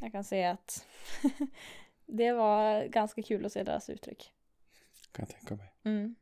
Jag 0.00 0.12
kan 0.12 0.24
säga 0.24 0.50
att 0.50 0.86
det 2.08 2.32
var 2.32 2.84
ganska 2.84 3.22
kul 3.22 3.46
att 3.46 3.52
se 3.52 3.62
deras 3.62 3.90
uttryck. 3.90 4.32
Kan 5.12 5.26
jag 5.28 5.38
tänka 5.38 5.56
mig. 5.56 5.72
Mm. 5.84 6.14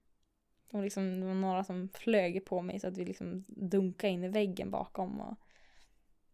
De 0.70 0.82
liksom, 0.82 1.20
det 1.20 1.26
var 1.26 1.34
några 1.34 1.64
som 1.64 1.89
flög 1.89 2.45
på 2.45 2.62
mig 2.62 2.80
så 2.80 2.89
att 2.89 2.99
vi 2.99 3.05
liksom 3.05 3.45
dunkade 3.49 4.12
in 4.12 4.24
i 4.24 4.28
väggen 4.28 4.70
bakom. 4.70 5.20
Och... 5.20 5.34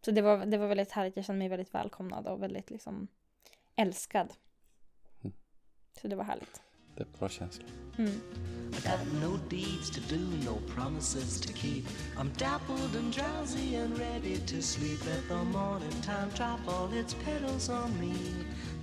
Så 0.01 0.11
det 0.11 0.21
var, 0.21 0.45
det 0.45 0.57
var 0.57 0.67
väldigt 0.67 0.91
härligt. 0.91 1.15
Jag 1.15 1.25
kände 1.25 1.39
mig 1.39 1.49
väldigt 1.49 1.73
välkomnad 1.73 2.27
och 2.27 2.43
väldigt 2.43 2.69
liksom 2.69 3.07
älskad. 3.75 4.33
Mm. 5.23 5.35
Så 6.01 6.07
det 6.07 6.15
var 6.15 6.23
härligt. 6.23 6.61
Det 6.95 7.03
är 7.03 7.07
bra 7.19 7.29
känsla. 7.29 7.65
Mm. 7.97 8.21
I 8.73 8.81
got 8.81 9.13
no 9.21 9.37
deeds 9.49 9.89
to 9.89 10.15
do, 10.15 10.19
no 10.45 10.59
promises 10.75 11.41
to 11.41 11.53
keep. 11.53 11.83
I'm 12.17 12.31
dappled 12.37 12.95
and 12.95 13.13
drowsy 13.13 13.75
and 13.75 13.99
ready 13.99 14.37
to 14.37 14.61
sleep. 14.61 15.05
Let 15.05 15.27
the 15.27 15.43
morning 15.43 16.01
time 16.01 16.29
drop 16.35 16.59
all 16.67 16.93
its 16.93 17.13
petals 17.13 17.69
on 17.69 17.99
me. 17.99 18.13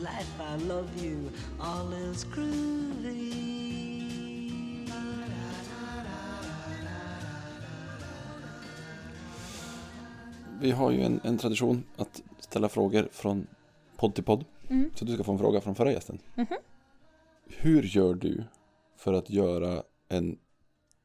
Life, 0.00 0.40
I 0.40 0.68
love 0.68 0.88
you, 1.04 1.30
all 1.58 1.92
is 1.94 2.24
groovy. 2.24 3.50
Vi 10.60 10.70
har 10.70 10.90
ju 10.90 11.02
en, 11.02 11.20
en 11.24 11.38
tradition 11.38 11.84
att 11.96 12.22
ställa 12.38 12.68
frågor 12.68 13.08
från 13.12 13.46
podd 13.96 14.14
till 14.14 14.24
podd. 14.24 14.44
Mm. 14.68 14.90
Så 14.94 15.04
du 15.04 15.14
ska 15.14 15.24
få 15.24 15.32
en 15.32 15.38
fråga 15.38 15.60
från 15.60 15.74
förra 15.74 15.92
gästen. 15.92 16.18
Mhm. 16.34 16.46
Hur 17.46 17.82
gör 17.82 18.14
du 18.14 18.44
för 18.96 19.12
att 19.12 19.30
göra 19.30 19.82
en 20.08 20.38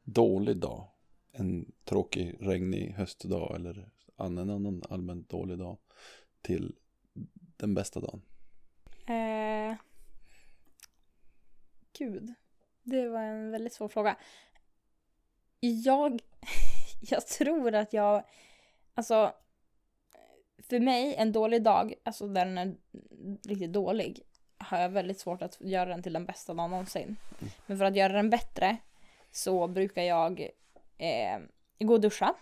dålig 0.04 0.56
dag, 0.56 0.88
en 1.32 1.72
tråkig 1.84 2.36
regnig 2.40 2.94
höstdag 2.96 3.54
eller 3.54 3.88
en 4.18 4.38
annan 4.38 4.82
allmänt 4.90 5.28
dålig 5.28 5.58
dag 5.58 5.76
till 6.42 6.74
den 7.56 7.74
bästa 7.74 8.00
dagen? 8.00 8.22
Eh, 9.06 9.76
gud, 11.98 12.34
det 12.82 13.08
var 13.08 13.20
en 13.20 13.50
väldigt 13.50 13.72
svår 13.72 13.88
fråga. 13.88 14.16
Jag, 15.60 16.20
jag 17.00 17.26
tror 17.26 17.74
att 17.74 17.92
jag, 17.92 18.22
alltså, 18.94 19.32
för 20.58 20.80
mig 20.80 21.14
en 21.14 21.32
dålig 21.32 21.62
dag, 21.62 21.94
alltså 22.02 22.28
där 22.28 22.46
den 22.46 22.58
är 22.58 22.74
riktigt 23.48 23.72
dålig, 23.72 24.20
har 24.58 24.78
jag 24.78 24.88
väldigt 24.88 25.20
svårt 25.20 25.42
att 25.42 25.60
göra 25.60 25.88
den 25.88 26.02
till 26.02 26.12
den 26.12 26.26
bästa 26.26 26.54
dagen 26.54 26.70
någonsin. 26.70 27.16
Men 27.66 27.78
för 27.78 27.84
att 27.84 27.96
göra 27.96 28.12
den 28.12 28.30
bättre 28.30 28.76
så 29.30 29.68
brukar 29.68 30.02
jag 30.02 30.40
eh, 30.98 31.38
gå 31.78 31.94
och 31.94 32.00
duscha. 32.00 32.34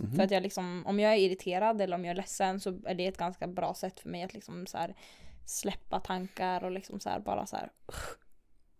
Mhm. 0.00 0.16
För 0.16 0.22
att 0.22 0.30
jag 0.30 0.42
liksom, 0.42 0.86
om 0.86 1.00
jag 1.00 1.12
är 1.12 1.16
irriterad 1.16 1.80
eller 1.80 1.96
om 1.96 2.04
jag 2.04 2.10
är 2.10 2.16
ledsen 2.16 2.60
så 2.60 2.78
är 2.84 2.94
det 2.94 3.06
ett 3.06 3.18
ganska 3.18 3.46
bra 3.46 3.74
sätt 3.74 4.00
för 4.00 4.08
mig 4.08 4.22
att 4.22 4.34
liksom 4.34 4.66
så 4.66 4.78
här 4.78 4.94
släppa 5.46 6.00
tankar 6.00 6.64
och 6.64 6.70
liksom 6.70 7.00
så 7.00 7.10
här 7.10 7.20
bara 7.20 7.46
så 7.46 7.56
här 7.56 7.70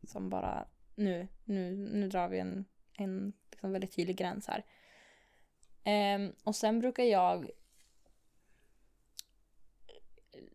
som 0.07 0.31
bara 0.31 0.69
nu, 0.95 1.29
nu, 1.45 1.77
nu 1.77 2.09
drar 2.09 2.29
vi 2.29 2.39
en, 2.39 2.65
en 2.93 3.33
liksom 3.51 3.73
väldigt 3.73 3.93
tydlig 3.97 4.17
gräns 4.17 4.49
här. 4.49 4.65
Um, 6.17 6.33
och 6.45 6.57
sen 6.57 6.81
brukar 6.81 7.05
jag 7.05 7.51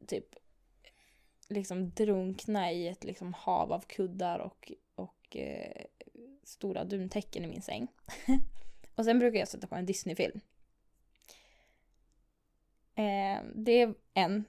typ 0.08 0.36
liksom 1.48 1.90
drunkna 1.90 2.72
i 2.72 2.88
ett 2.88 3.04
liksom 3.04 3.34
hav 3.34 3.74
av 3.74 3.82
kuddar 3.82 4.40
och, 4.40 4.72
och 4.96 5.38
eh, 5.38 5.86
stora 6.44 6.84
duntäcken 6.84 7.44
i 7.44 7.48
min 7.48 7.62
säng. 7.62 7.88
och 8.96 9.06
sen 9.06 9.20
brukar 9.20 9.40
jag 9.40 9.48
sätta 9.48 9.68
på 9.68 9.76
en 9.76 9.86
Disney-film. 9.86 10.40
Eh, 12.96 13.44
det 13.56 13.82
är 13.82 13.94
en 14.14 14.46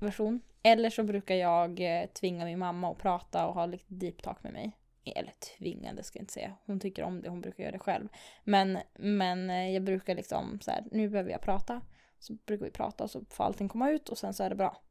version. 0.00 0.40
Eller 0.62 0.90
så 0.90 1.04
brukar 1.04 1.34
jag 1.34 1.80
eh, 1.80 2.06
tvinga 2.06 2.44
min 2.44 2.58
mamma 2.58 2.90
att 2.90 2.98
prata 2.98 3.46
och 3.46 3.54
ha 3.54 3.66
lite 3.66 3.94
deep 3.94 4.22
talk 4.22 4.42
med 4.42 4.52
mig. 4.52 4.78
Eller 5.04 5.32
tvingande 5.58 6.02
ska 6.02 6.18
jag 6.18 6.22
inte 6.22 6.32
säga. 6.32 6.56
Hon 6.64 6.80
tycker 6.80 7.02
om 7.02 7.22
det, 7.22 7.28
hon 7.28 7.40
brukar 7.40 7.62
göra 7.62 7.72
det 7.72 7.78
själv. 7.78 8.08
Men, 8.44 8.78
men 8.94 9.50
eh, 9.50 9.70
jag 9.70 9.82
brukar 9.82 10.14
liksom 10.14 10.60
så 10.60 10.70
här, 10.70 10.84
nu 10.90 11.08
behöver 11.08 11.30
jag 11.30 11.40
prata. 11.40 11.80
Så 12.18 12.34
brukar 12.34 12.64
vi 12.64 12.70
prata 12.70 13.04
och 13.04 13.10
så 13.10 13.24
får 13.30 13.44
allting 13.44 13.68
komma 13.68 13.90
ut 13.90 14.08
och 14.08 14.18
sen 14.18 14.34
så 14.34 14.44
är 14.44 14.50
det 14.50 14.56
bra. 14.56 14.82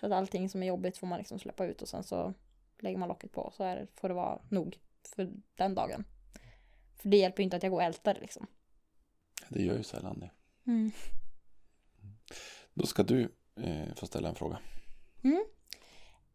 Så 0.00 0.06
att 0.06 0.12
allting 0.12 0.48
som 0.48 0.62
är 0.62 0.66
jobbigt 0.66 0.98
får 0.98 1.06
man 1.06 1.18
liksom 1.18 1.38
släppa 1.38 1.66
ut 1.66 1.82
och 1.82 1.88
sen 1.88 2.02
så 2.02 2.34
lägger 2.78 2.98
man 2.98 3.08
locket 3.08 3.32
på 3.32 3.52
så 3.56 3.64
är, 3.64 3.86
får 3.94 4.08
det 4.08 4.14
vara 4.14 4.40
nog 4.48 4.78
för 5.02 5.32
den 5.54 5.74
dagen. 5.74 6.04
För 6.96 7.08
det 7.08 7.16
hjälper 7.16 7.42
ju 7.42 7.44
inte 7.44 7.56
att 7.56 7.62
jag 7.62 7.72
går 7.72 7.78
och 7.78 7.84
ältar 7.84 8.14
det 8.14 8.20
liksom. 8.20 8.46
Det 9.48 9.62
gör 9.62 9.76
ju 9.76 9.82
sällan 9.82 10.20
det. 10.20 10.30
Mm. 10.70 10.90
Då 12.74 12.86
ska 12.86 13.02
du 13.02 13.32
eh, 13.64 13.94
få 13.94 14.06
ställa 14.06 14.28
en 14.28 14.34
fråga. 14.34 14.58
Mm. 15.22 15.44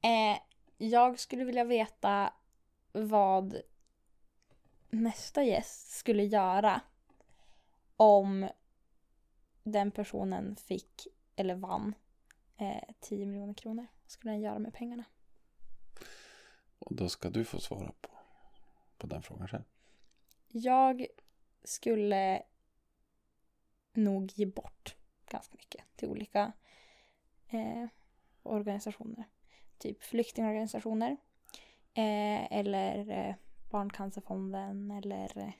Eh, 0.01 0.39
jag 0.77 1.19
skulle 1.19 1.43
vilja 1.43 1.63
veta 1.63 2.33
vad 2.91 3.61
nästa 4.89 5.43
gäst 5.43 5.91
skulle 5.91 6.23
göra 6.23 6.81
om 7.97 8.49
den 9.63 9.91
personen 9.91 10.55
fick 10.55 11.07
eller 11.35 11.55
vann 11.55 11.93
eh, 12.57 12.93
10 12.99 13.25
miljoner 13.25 13.53
kronor. 13.53 13.87
Vad 14.01 14.11
skulle 14.11 14.31
den 14.31 14.41
göra 14.41 14.59
med 14.59 14.73
pengarna? 14.73 15.03
Och 16.79 16.95
då 16.95 17.09
ska 17.09 17.29
du 17.29 17.45
få 17.45 17.59
svara 17.59 17.91
på, 18.01 18.09
på 18.97 19.07
den 19.07 19.21
frågan 19.21 19.47
själv. 19.47 19.63
Jag 20.47 21.05
skulle 21.63 22.43
nog 23.93 24.31
ge 24.35 24.45
bort 24.45 24.95
ganska 25.25 25.57
mycket 25.57 25.83
till 25.95 26.07
olika 26.09 26.51
eh, 27.49 27.87
organisationer. 28.43 29.23
Typ 29.77 30.03
flyktingorganisationer. 30.03 31.17
Eh, 31.93 32.51
eller 32.51 33.09
eh, 33.09 33.35
Barncancerfonden 33.71 34.91
eller 34.91 35.37
eh, 35.37 35.53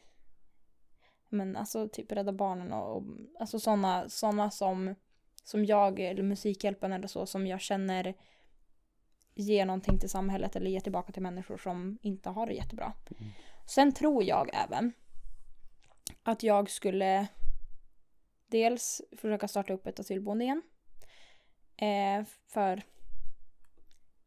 men 1.30 1.56
alltså 1.56 1.90
typ 1.90 2.12
Rädda 2.12 2.32
Barnen 2.32 2.74
och, 2.74 2.98
och 2.98 3.04
alltså 3.40 3.60
sådana 3.60 4.10
såna 4.10 4.52
som, 4.52 4.96
som 5.44 5.66
jag 5.66 6.00
eller 6.00 6.24
Musikhjälpen 6.24 6.94
eller 6.94 7.08
så 7.08 7.26
som 7.26 7.48
jag 7.48 7.62
känner 7.62 8.14
ger 9.36 9.66
någonting 9.66 10.00
till 10.00 10.10
samhället 10.10 10.56
eller 10.56 10.70
ger 10.72 10.80
tillbaka 10.80 11.12
till 11.12 11.22
människor 11.22 11.58
som 11.58 11.98
inte 12.02 12.30
har 12.30 12.48
det 12.48 12.54
jättebra. 12.54 12.94
Mm. 13.20 13.32
Sen 13.66 13.94
tror 13.94 14.24
jag 14.24 14.50
även 14.54 14.94
att 16.24 16.44
jag 16.44 16.70
skulle 16.70 17.28
dels 18.48 19.02
försöka 19.18 19.48
starta 19.48 19.74
upp 19.74 19.88
ett 19.88 20.00
asylboende 20.00 20.44
igen. 20.44 20.62
Eh, 21.78 22.24
för 22.48 22.82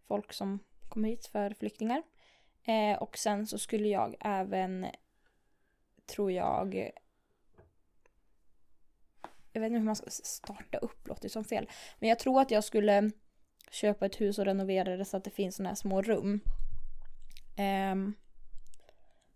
folk 0.07 0.32
som 0.32 0.59
kommer 0.88 1.09
hit, 1.09 1.26
för 1.26 1.51
flyktingar. 1.51 2.03
Eh, 2.62 2.99
och 2.99 3.18
sen 3.18 3.46
så 3.46 3.59
skulle 3.59 3.88
jag 3.88 4.16
även, 4.20 4.86
tror 6.07 6.32
jag, 6.32 6.92
jag 9.53 9.61
vet 9.61 9.66
inte 9.66 9.78
hur 9.78 9.84
man 9.84 9.96
ska 9.96 10.11
starta 10.11 10.78
upp, 10.78 11.09
låter 11.09 11.28
som 11.28 11.44
fel. 11.44 11.70
Men 11.99 12.09
jag 12.09 12.18
tror 12.18 12.40
att 12.40 12.51
jag 12.51 12.64
skulle 12.64 13.11
köpa 13.70 14.07
ett 14.07 14.20
hus 14.20 14.38
och 14.38 14.44
renovera 14.44 14.96
det 14.96 15.05
så 15.05 15.16
att 15.16 15.24
det 15.24 15.30
finns 15.30 15.57
sådana 15.57 15.68
här 15.68 15.76
små 15.76 16.03
rum. 16.03 16.40
Eh, 17.57 17.96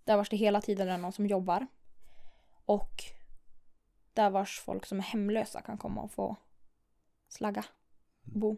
där 0.05 0.17
vars 0.17 0.29
det 0.29 0.37
hela 0.37 0.61
tiden 0.61 0.89
är 0.89 0.99
någon 0.99 1.13
som 1.13 1.27
jobbar. 1.27 1.67
Och 2.65 3.05
där 4.13 4.31
vars 4.31 4.61
folk 4.61 4.87
som 4.87 4.99
är 4.99 5.03
hemlösa 5.03 5.63
kan 5.63 5.79
komma 5.79 6.03
och 6.03 6.13
få 6.13 6.37
slagga, 7.29 7.65
bo. 8.23 8.57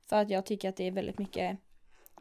För 0.00 0.16
att 0.16 0.30
jag 0.30 0.46
tycker 0.46 0.68
att 0.68 0.76
det 0.76 0.84
är 0.84 0.90
väldigt 0.90 1.18
mycket, 1.18 1.58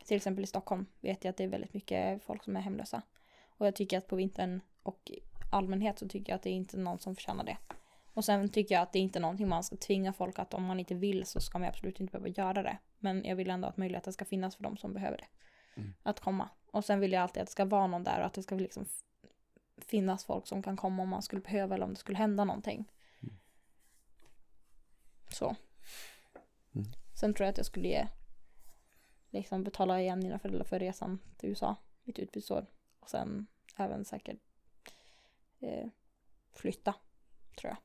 till 0.05 0.17
exempel 0.17 0.43
i 0.43 0.47
Stockholm 0.47 0.85
vet 0.99 1.23
jag 1.23 1.29
att 1.29 1.37
det 1.37 1.43
är 1.43 1.47
väldigt 1.47 1.73
mycket 1.73 2.23
folk 2.23 2.43
som 2.43 2.55
är 2.55 2.61
hemlösa. 2.61 3.01
Och 3.47 3.67
jag 3.67 3.75
tycker 3.75 3.97
att 3.97 4.07
på 4.07 4.15
vintern 4.15 4.61
och 4.83 5.11
i 5.11 5.19
allmänhet 5.51 5.99
så 5.99 6.07
tycker 6.07 6.31
jag 6.31 6.35
att 6.35 6.43
det 6.43 6.49
är 6.49 6.53
inte 6.53 6.77
någon 6.77 6.99
som 6.99 7.15
förtjänar 7.15 7.43
det. 7.43 7.57
Och 8.13 8.25
sen 8.25 8.49
tycker 8.49 8.75
jag 8.75 8.81
att 8.81 8.93
det 8.93 8.99
är 8.99 9.03
inte 9.03 9.19
någonting 9.19 9.47
man 9.47 9.63
ska 9.63 9.75
tvinga 9.75 10.13
folk 10.13 10.39
att 10.39 10.53
om 10.53 10.63
man 10.63 10.79
inte 10.79 10.95
vill 10.95 11.25
så 11.25 11.39
ska 11.41 11.59
man 11.59 11.67
absolut 11.67 11.99
inte 11.99 12.11
behöva 12.11 12.27
göra 12.27 12.63
det. 12.63 12.77
Men 12.99 13.25
jag 13.25 13.35
vill 13.35 13.49
ändå 13.49 13.67
att 13.67 13.77
möjligheten 13.77 14.13
ska 14.13 14.25
finnas 14.25 14.55
för 14.55 14.63
de 14.63 14.77
som 14.77 14.93
behöver 14.93 15.17
det. 15.17 15.27
Mm. 15.81 15.93
Att 16.03 16.19
komma. 16.19 16.49
Och 16.71 16.85
sen 16.85 16.99
vill 16.99 17.11
jag 17.11 17.23
alltid 17.23 17.41
att 17.41 17.47
det 17.47 17.51
ska 17.51 17.65
vara 17.65 17.87
någon 17.87 18.03
där 18.03 18.19
och 18.19 18.25
att 18.25 18.33
det 18.33 18.43
ska 18.43 18.55
liksom 18.55 18.85
finnas 19.77 20.25
folk 20.25 20.47
som 20.47 20.63
kan 20.63 20.77
komma 20.77 21.03
om 21.03 21.09
man 21.09 21.21
skulle 21.21 21.41
behöva 21.41 21.75
eller 21.75 21.85
om 21.85 21.93
det 21.93 21.99
skulle 21.99 22.17
hända 22.17 22.45
någonting. 22.45 22.91
Mm. 23.23 23.35
Så. 25.29 25.55
Mm. 26.75 26.87
Sen 27.19 27.33
tror 27.33 27.45
jag 27.45 27.51
att 27.51 27.57
jag 27.57 27.65
skulle 27.65 27.87
ge, 27.87 28.07
liksom 29.29 29.63
betala 29.63 30.01
igen 30.01 30.19
mina 30.19 30.39
föräldrar 30.39 30.63
för 30.63 30.79
resan 30.79 31.19
till 31.37 31.49
USA, 31.49 31.75
mitt 32.03 32.19
utbytesår. 32.19 32.65
Och 32.99 33.09
sen 33.09 33.47
även 33.77 34.05
säkert 34.05 34.39
eh, 35.59 35.89
flytta, 36.53 36.95
tror 37.55 37.69
jag. 37.69 37.77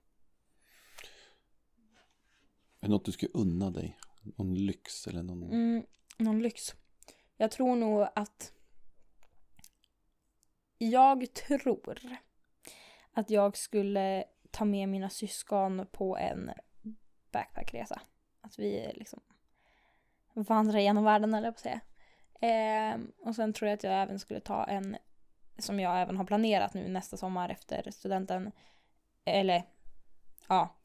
Är 2.80 2.86
det 2.86 2.88
något 2.88 3.04
du 3.04 3.12
skulle 3.12 3.32
unna 3.34 3.70
dig? 3.70 3.98
Någon 4.22 4.54
lyx 4.54 5.06
eller 5.06 5.22
någon... 5.22 5.42
Mm, 5.42 5.86
någon 6.18 6.42
lyx. 6.42 6.74
Jag 7.36 7.50
tror 7.50 7.76
nog 7.76 8.08
att 8.14 8.52
jag 10.78 11.34
tror 11.34 12.18
att 13.12 13.30
jag 13.30 13.56
skulle 13.56 14.24
ta 14.50 14.64
med 14.64 14.88
mina 14.88 15.10
syskon 15.10 15.86
på 15.92 16.16
en 16.16 16.50
backpackresa. 17.32 18.00
Att 18.46 18.58
vi 18.58 18.92
liksom 18.94 19.20
vandrar 20.34 20.78
genom 20.78 21.04
världen 21.04 21.34
eller 21.34 21.50
på 21.50 21.54
att 21.54 21.60
säga. 21.60 21.80
Eh, 22.40 22.98
och 23.18 23.34
sen 23.34 23.52
tror 23.52 23.68
jag 23.68 23.76
att 23.76 23.84
jag 23.84 24.02
även 24.02 24.18
skulle 24.18 24.40
ta 24.40 24.64
en, 24.64 24.96
som 25.58 25.80
jag 25.80 26.00
även 26.00 26.16
har 26.16 26.24
planerat 26.24 26.74
nu 26.74 26.88
nästa 26.88 27.16
sommar 27.16 27.48
efter 27.48 27.90
studenten. 27.90 28.52
Eller 29.24 29.62
ja, 30.48 30.76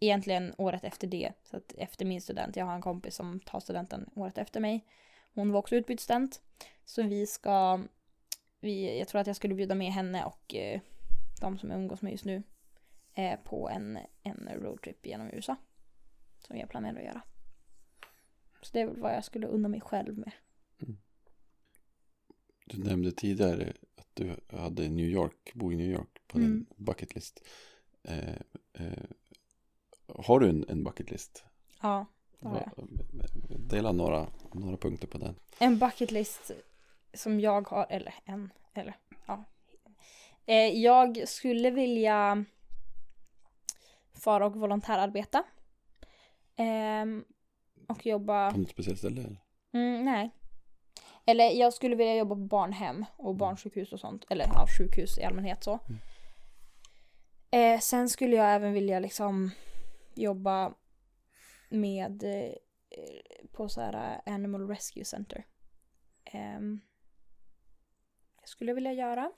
egentligen 0.00 0.54
året 0.58 0.84
efter 0.84 1.06
det. 1.06 1.32
Så 1.42 1.56
att 1.56 1.74
efter 1.78 2.04
min 2.04 2.20
student, 2.20 2.56
jag 2.56 2.66
har 2.66 2.74
en 2.74 2.82
kompis 2.82 3.14
som 3.14 3.40
tar 3.40 3.60
studenten 3.60 4.10
året 4.14 4.38
efter 4.38 4.60
mig. 4.60 4.84
Hon 5.34 5.52
var 5.52 5.58
också 5.58 5.76
utbytesstudent. 5.76 6.40
Så 6.84 7.02
vi 7.02 7.26
ska, 7.26 7.80
vi, 8.60 8.98
jag 8.98 9.08
tror 9.08 9.20
att 9.20 9.26
jag 9.26 9.36
skulle 9.36 9.54
bjuda 9.54 9.74
med 9.74 9.92
henne 9.92 10.24
och 10.24 10.54
eh, 10.54 10.80
de 11.40 11.58
som 11.58 11.70
jag 11.70 11.78
umgås 11.78 12.02
med 12.02 12.12
just 12.12 12.24
nu 12.24 12.42
eh, 13.14 13.38
på 13.44 13.68
en, 13.68 13.98
en 14.22 14.48
roadtrip 14.54 15.06
genom 15.06 15.30
USA. 15.30 15.56
Som 16.46 16.56
jag 16.56 16.68
planerar 16.68 16.96
att 16.98 17.04
göra. 17.04 17.22
Så 18.62 18.70
det 18.72 18.80
är 18.80 18.86
väl 18.86 19.00
vad 19.00 19.14
jag 19.14 19.24
skulle 19.24 19.46
unna 19.46 19.68
mig 19.68 19.80
själv 19.80 20.18
med. 20.18 20.32
Du 22.66 22.78
nämnde 22.78 23.12
tidigare 23.12 23.72
att 23.96 24.08
du 24.14 24.36
hade 24.58 24.88
New 24.88 25.06
York, 25.06 25.50
bo 25.54 25.72
i 25.72 25.76
New 25.76 25.90
York 25.90 26.20
på 26.26 26.38
Mm. 26.38 26.50
din 26.50 26.66
bucket 26.86 27.14
list. 27.14 27.46
Eh, 28.02 28.34
eh, 28.72 29.04
har 30.06 30.40
du 30.40 30.48
en, 30.48 30.64
en 30.68 30.84
bucket 30.84 31.10
list? 31.10 31.44
Ja, 31.82 32.06
det 32.40 32.48
har 32.48 32.72
jag. 32.76 32.88
Dela 33.70 33.92
några, 33.92 34.26
några 34.52 34.76
punkter 34.76 35.06
på 35.06 35.18
den. 35.18 35.34
En 35.58 35.78
bucket 35.78 36.10
list 36.10 36.50
som 37.14 37.40
jag 37.40 37.68
har, 37.68 37.86
eller 37.90 38.14
en, 38.24 38.50
eller 38.74 38.96
ja. 39.26 39.44
Eh, 40.46 40.56
jag 40.82 41.28
skulle 41.28 41.70
vilja 41.70 42.44
fara 44.12 44.46
och 44.46 44.56
volontärarbeta. 44.56 45.44
Ehm, 46.56 47.24
och 47.88 48.06
jobba... 48.06 48.50
På 48.50 48.58
något 48.58 48.70
speciellt 48.70 48.98
ställe? 48.98 49.20
Eller? 49.20 49.40
Mm, 49.72 50.04
nej. 50.04 50.30
Eller 51.26 51.50
jag 51.50 51.72
skulle 51.72 51.96
vilja 51.96 52.16
jobba 52.16 52.34
på 52.34 52.40
barnhem 52.40 53.04
och 53.16 53.34
barnsjukhus 53.34 53.92
och 53.92 54.00
sånt. 54.00 54.24
Eller 54.30 54.44
ja, 54.44 54.66
sjukhus 54.78 55.18
i 55.18 55.24
allmänhet 55.24 55.64
så. 55.64 55.78
Mm. 55.88 56.00
Eh, 57.50 57.80
sen 57.80 58.08
skulle 58.08 58.36
jag 58.36 58.54
även 58.54 58.72
vilja 58.72 58.98
liksom 58.98 59.50
jobba 60.14 60.74
med 61.68 62.24
eh, 62.24 62.54
på 63.52 63.68
så 63.68 63.80
här 63.80 64.20
eh, 64.26 64.34
Animal 64.34 64.68
Rescue 64.68 65.04
Center. 65.04 65.46
Ehm, 66.24 66.80
det 68.40 68.48
skulle 68.48 68.70
jag 68.70 68.74
vilja 68.74 68.92
göra. 68.92 69.32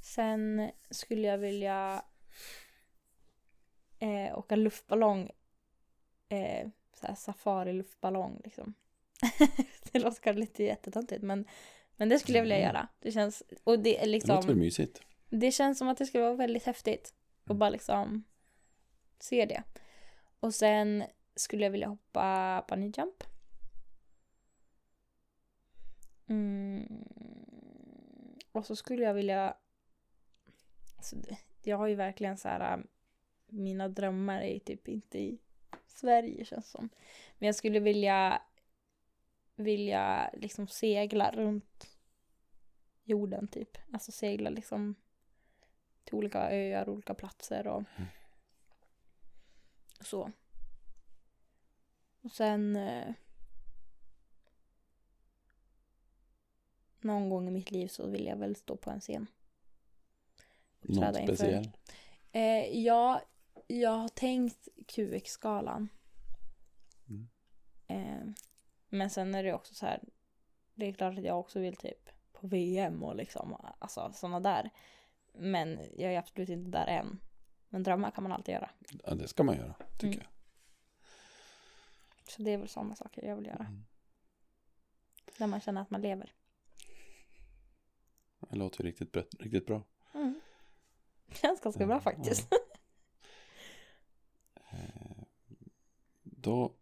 Sen 0.00 0.70
skulle 0.90 1.26
jag 1.26 1.38
vilja 1.38 2.04
eh, 3.98 4.38
åka 4.38 4.56
luftballong. 4.56 5.30
Eh, 6.32 6.68
så 6.94 7.06
safari-luftballong 7.16 8.40
liksom. 8.44 8.74
det 9.92 9.98
låter 9.98 10.22
kanske 10.22 10.40
lite 10.40 10.64
jättetöntigt 10.64 11.22
men, 11.22 11.44
men 11.96 12.08
det 12.08 12.18
skulle 12.18 12.38
jag 12.38 12.42
vilja 12.42 12.56
Mm. 12.56 12.66
göra. 12.68 12.88
Det 13.00 13.12
känns, 13.12 13.42
och 13.64 13.78
det 13.78 13.98
är 13.98 14.06
Det 14.06 14.12
låter 14.12 14.28
väl 14.28 14.40
liksom, 14.40 14.58
mysigt? 14.58 15.00
det 15.28 15.50
känns 15.52 15.78
som 15.78 15.88
att 15.88 15.98
det 15.98 16.06
skulle 16.06 16.24
vara 16.24 16.34
väldigt 16.34 16.64
häftigt. 16.64 17.14
Och 17.44 17.50
Mm. 17.50 17.58
bara 17.58 17.70
liksom 17.70 18.24
se 19.18 19.46
det. 19.46 19.62
Och 20.40 20.54
sen 20.54 21.04
skulle 21.34 21.64
jag 21.64 21.70
vilja 21.70 21.88
hoppa 21.88 22.64
bunny 22.68 22.92
jump. 22.96 23.24
Mm. 26.28 27.04
Och 28.52 28.66
så 28.66 28.76
skulle 28.76 29.02
jag 29.02 29.14
vilja... 29.14 29.56
Alltså, 30.96 31.16
jag 31.62 31.76
har 31.76 31.86
ju 31.86 31.94
verkligen 31.94 32.36
så 32.36 32.48
här... 32.48 32.72
äh, 32.78 32.84
Mina 33.46 33.88
drömmar 33.88 34.40
är 34.40 34.58
typ 34.58 34.88
inte 34.88 35.18
i 35.18 35.38
Sverige 35.92 36.44
känns 36.44 36.70
som. 36.70 36.88
Men 37.38 37.46
jag 37.46 37.54
skulle 37.54 37.80
vilja... 37.80 38.42
Vilja 39.54 40.30
liksom 40.32 40.68
segla 40.68 41.30
runt 41.30 41.96
jorden 43.04 43.48
typ. 43.48 43.78
Alltså 43.92 44.12
segla 44.12 44.50
liksom 44.50 44.94
till 46.04 46.14
olika 46.14 46.50
öar, 46.50 46.88
olika 46.88 47.14
platser 47.14 47.66
och 47.66 47.82
så. 50.00 50.32
Och 52.20 52.32
sen 52.32 52.76
eh, 52.76 53.14
någon 57.00 57.28
gång 57.28 57.48
i 57.48 57.50
mitt 57.50 57.70
liv 57.70 57.88
så 57.88 58.06
vill 58.06 58.26
jag 58.26 58.36
väl 58.36 58.56
stå 58.56 58.76
på 58.76 58.90
en 58.90 59.00
scen. 59.00 59.26
Inför. 60.82 61.12
speciell? 61.12 61.70
Eh, 62.32 62.78
ja, 62.78 63.22
jag 63.66 63.90
har 63.90 64.08
tänkt 64.08 64.68
QX-skalan. 64.86 65.88
Mm. 67.08 67.28
Eh, 67.86 68.34
men 68.88 69.10
sen 69.10 69.34
är 69.34 69.42
det 69.42 69.52
också 69.54 69.74
så 69.74 69.86
här. 69.86 70.00
Det 70.74 70.86
är 70.86 70.92
klart 70.92 71.18
att 71.18 71.24
jag 71.24 71.40
också 71.40 71.60
vill 71.60 71.76
typ 71.76 72.10
på 72.32 72.46
VM 72.46 73.02
och 73.02 73.16
liksom 73.16 73.56
alltså 73.78 74.12
sådana 74.14 74.40
där. 74.40 74.70
Men 75.32 75.80
jag 75.96 76.14
är 76.14 76.18
absolut 76.18 76.48
inte 76.48 76.70
där 76.70 76.86
än. 76.86 77.20
Men 77.68 77.82
drömmar 77.82 78.10
kan 78.10 78.22
man 78.22 78.32
alltid 78.32 78.52
göra. 78.54 78.70
Ja, 79.04 79.14
det 79.14 79.28
ska 79.28 79.42
man 79.42 79.56
göra, 79.56 79.74
tycker 79.98 80.06
Mm. 80.06 80.18
jag. 80.20 80.28
Så 82.32 82.42
det 82.42 82.50
är 82.50 82.58
väl 82.58 82.68
sådana 82.68 82.96
saker 82.96 83.26
jag 83.26 83.36
vill 83.36 83.46
göra. 83.46 83.66
Mm. 83.68 83.84
Där 85.38 85.46
man 85.46 85.60
känner 85.60 85.82
att 85.82 85.90
man 85.90 86.00
lever. 86.02 86.32
Det 88.40 88.56
låter 88.56 88.84
ju 88.84 88.90
riktigt, 88.90 89.16
riktigt 89.40 89.66
bra. 89.66 89.82
Mm. 90.14 90.40
Känns 91.32 91.60
ganska 91.60 91.86
bra 91.86 92.00
faktiskt. 92.00 92.52
Eh, 92.52 92.58
Då, 96.42 96.74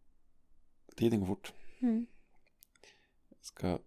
tiden 0.97 1.21
går 1.21 1.27
fort. 1.27 1.53
Mm. 1.81 2.07
Ska, 3.41 3.79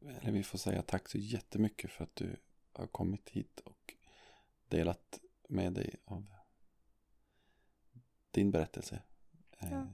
eller 0.00 0.32
vi 0.32 0.42
får 0.42 0.58
säga 0.58 0.82
tack 0.82 1.08
så 1.08 1.18
jättemycket 1.18 1.90
för 1.90 2.04
att 2.04 2.16
du 2.16 2.36
har 2.72 2.86
kommit 2.86 3.28
hit 3.30 3.60
och 3.60 3.94
delat 4.68 5.20
med 5.48 5.72
dig 5.72 5.94
av 6.04 6.26
din 8.30 8.50
berättelse. 8.50 9.02
Eh, 9.58 9.70
Ja. 9.72 9.86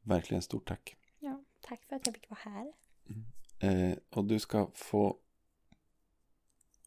Verkligen 0.00 0.42
stort 0.42 0.68
tack. 0.68 0.96
Ja, 1.18 1.44
tack 1.60 1.84
för 1.84 1.96
att 1.96 2.06
jag 2.06 2.14
fick 2.14 2.30
vara 2.30 2.40
här. 2.40 2.72
Eh, 3.58 3.98
och 4.10 4.24
du 4.24 4.38
ska 4.38 4.70
få 4.74 5.18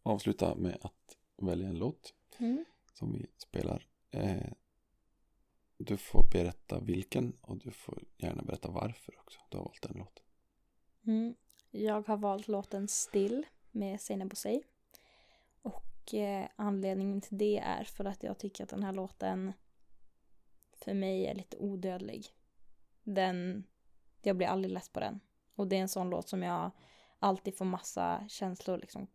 avsluta 0.03 0.55
med 0.55 0.77
att 0.81 1.17
välja 1.37 1.67
en 1.69 1.77
låt 1.79 2.13
Mm. 2.37 2.65
som 2.93 3.13
vi 3.13 3.27
spelar. 3.37 3.87
Eh, 4.11 4.51
du 5.77 5.97
får 5.97 6.23
berätta 6.31 6.79
vilken 6.79 7.37
och 7.41 7.57
du 7.57 7.71
får 7.71 8.03
gärna 8.17 8.43
berätta 8.43 8.69
varför 8.69 9.19
också. 9.19 9.39
Du 9.49 9.57
har 9.57 9.63
valt 9.63 9.85
en 9.85 9.97
låt. 9.97 10.23
Mm. 11.07 11.35
Jag 11.71 12.07
har 12.07 12.17
valt 12.17 12.47
låten 12.47 12.87
Still 12.87 13.45
med 13.71 14.01
Seinabo 14.01 14.29
Bosei. 14.29 14.63
Och 15.61 16.13
eh, 16.13 16.47
anledningen 16.55 17.21
till 17.21 17.37
det 17.37 17.57
är 17.57 17.83
för 17.83 18.05
att 18.05 18.23
jag 18.23 18.37
tycker 18.37 18.63
att 18.63 18.69
den 18.69 18.83
här 18.83 18.93
låten 18.93 19.53
för 20.71 20.93
mig 20.93 21.25
är 21.25 21.35
lite 21.35 21.57
odödlig. 21.57 22.25
Den, 23.03 23.63
jag 24.21 24.37
blir 24.37 24.47
aldrig 24.47 24.73
less 24.73 24.89
på 24.89 24.99
den. 24.99 25.19
Och 25.55 25.67
det 25.67 25.75
är 25.75 25.81
en 25.81 25.89
sån 25.89 26.09
låt 26.09 26.29
som 26.29 26.43
jag 26.43 26.71
alltid 27.19 27.57
får 27.57 27.65
massa 27.65 28.25
känslor 28.27 28.77
liksom 28.77 29.07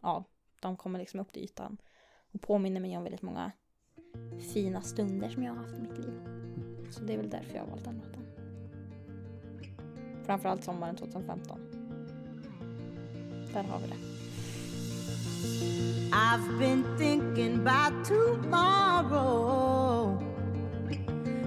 av. 0.00 0.24
De 0.60 0.76
kommer 0.76 0.98
liksom 0.98 1.20
upp 1.20 1.32
till 1.32 1.44
ytan. 1.44 1.78
Och 2.32 2.40
påminner 2.40 2.80
mig 2.80 2.96
om 2.96 3.02
väldigt 3.02 3.22
många 3.22 3.52
fina 4.38 4.80
stunder 4.82 5.28
som 5.28 5.42
jag 5.42 5.52
har 5.52 5.58
haft 5.58 5.78
i 5.78 5.80
mitt 5.80 5.98
liv. 5.98 6.20
Så 6.90 7.00
det 7.04 7.12
är 7.12 7.16
väl 7.16 7.30
därför 7.30 7.54
jag 7.54 7.62
har 7.62 7.70
valt 7.70 7.84
den 7.84 7.94
låten. 7.94 8.22
Framförallt 10.26 10.64
sommaren 10.64 10.96
2015. 10.96 11.60
Där 13.52 13.62
har 13.62 13.78
vi 13.78 13.86
det. 13.86 13.96
I've 16.12 16.58
been 16.58 16.84
thinking 16.98 17.54
about 17.54 18.04
tomorrow 18.04 19.38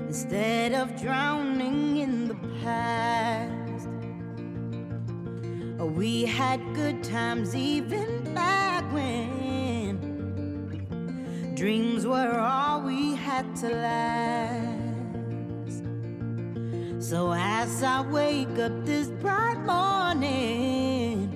instead 0.07 0.73
of 0.73 1.01
drowning 1.01 1.97
in 1.97 2.27
the 2.27 2.35
past. 2.63 3.87
We 5.95 6.25
had 6.25 6.59
good 6.75 7.03
times 7.03 7.55
even 7.55 8.33
back 8.33 8.83
when 8.93 9.30
dreams 11.61 12.07
were 12.07 12.39
all 12.39 12.81
we 12.81 13.13
had 13.13 13.55
to 13.55 13.69
last. 13.69 15.83
So 16.99 17.33
as 17.37 17.83
I 17.83 18.01
wake 18.01 18.57
up 18.57 18.83
this 18.83 19.09
bright 19.21 19.63
morning, 19.63 21.29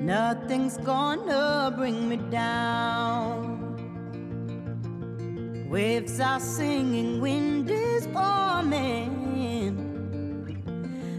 Nothing's 0.00 0.78
gonna 0.78 1.74
bring 1.76 2.08
me 2.08 2.18
down. 2.30 3.58
Waves 5.68 6.20
are 6.20 6.40
singing, 6.40 7.20
wind 7.20 7.68
is 7.68 8.06
forming. 8.06 9.10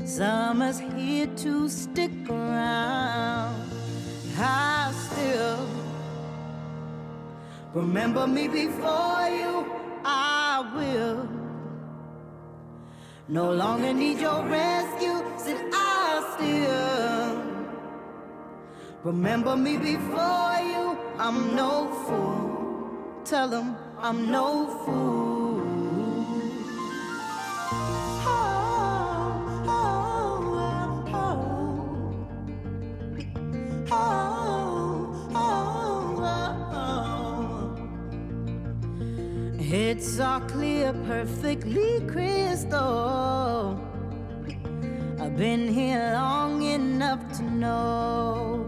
Summer's 0.06 0.80
here 0.80 1.28
to 1.44 1.68
stick 1.68 2.30
around. 2.30 3.70
I 4.40 4.94
still 5.06 5.79
remember 7.74 8.28
me 8.28 8.48
before 8.48 9.28
you. 9.30 9.66
I 10.06 10.72
will 10.76 11.28
no 13.28 13.52
longer 13.54 13.94
need 13.94 14.20
your 14.20 14.44
rescue. 14.46 15.24
Said 15.38 15.70
I 15.74 16.36
still. 16.36 17.50
Remember 19.04 19.56
me 19.56 19.78
before 19.78 20.58
you, 20.74 20.98
I'm 21.18 21.56
no 21.56 21.88
fool. 22.06 23.22
Tell 23.24 23.48
them 23.48 23.78
I'm 23.98 24.30
no 24.30 24.68
fool. 24.86 25.29
Perfectly 41.20 42.00
crystal. 42.08 43.78
I've 45.20 45.36
been 45.36 45.68
here 45.68 46.12
long 46.14 46.62
enough 46.64 47.20
to 47.38 47.44
know 47.44 48.64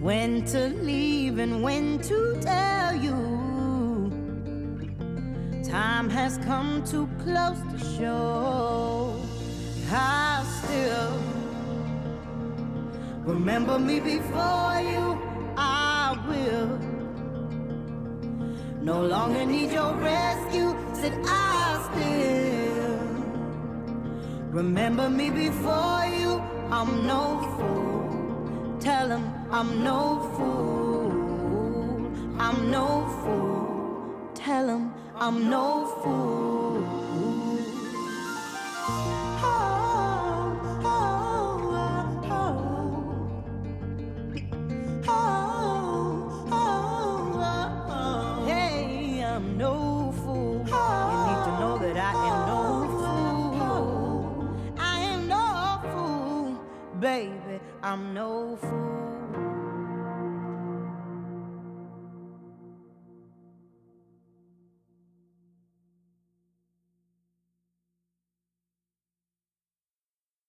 when 0.00 0.46
to 0.46 0.68
leave 0.68 1.38
and 1.38 1.62
when 1.62 1.98
to 2.08 2.38
tell 2.40 2.96
you. 2.96 3.18
Time 5.62 6.08
has 6.08 6.38
come 6.38 6.82
too 6.84 7.06
close 7.22 7.60
to 7.72 7.78
show. 7.98 9.20
I 9.90 10.42
still 10.62 11.20
remember 13.26 13.78
me 13.78 14.00
before 14.00 14.80
you. 14.80 15.13
No 18.84 19.00
longer 19.00 19.46
need 19.46 19.72
your 19.72 19.94
rescue. 19.94 20.76
Said 20.92 21.14
I 21.24 21.88
still 21.88 22.98
remember 24.50 25.08
me 25.08 25.30
before 25.30 26.04
you. 26.18 26.42
I'm 26.70 27.06
no 27.06 27.22
fool. 27.56 28.78
Tell 28.80 29.08
him 29.08 29.24
I'm 29.50 29.82
no 29.82 30.00
fool. 30.36 31.12
I'm 32.38 32.70
no 32.70 32.86
fool. 33.22 34.30
Tell 34.34 34.68
him 34.68 34.92
I'm 35.16 35.48
no 35.48 35.86
fool. 36.02 36.53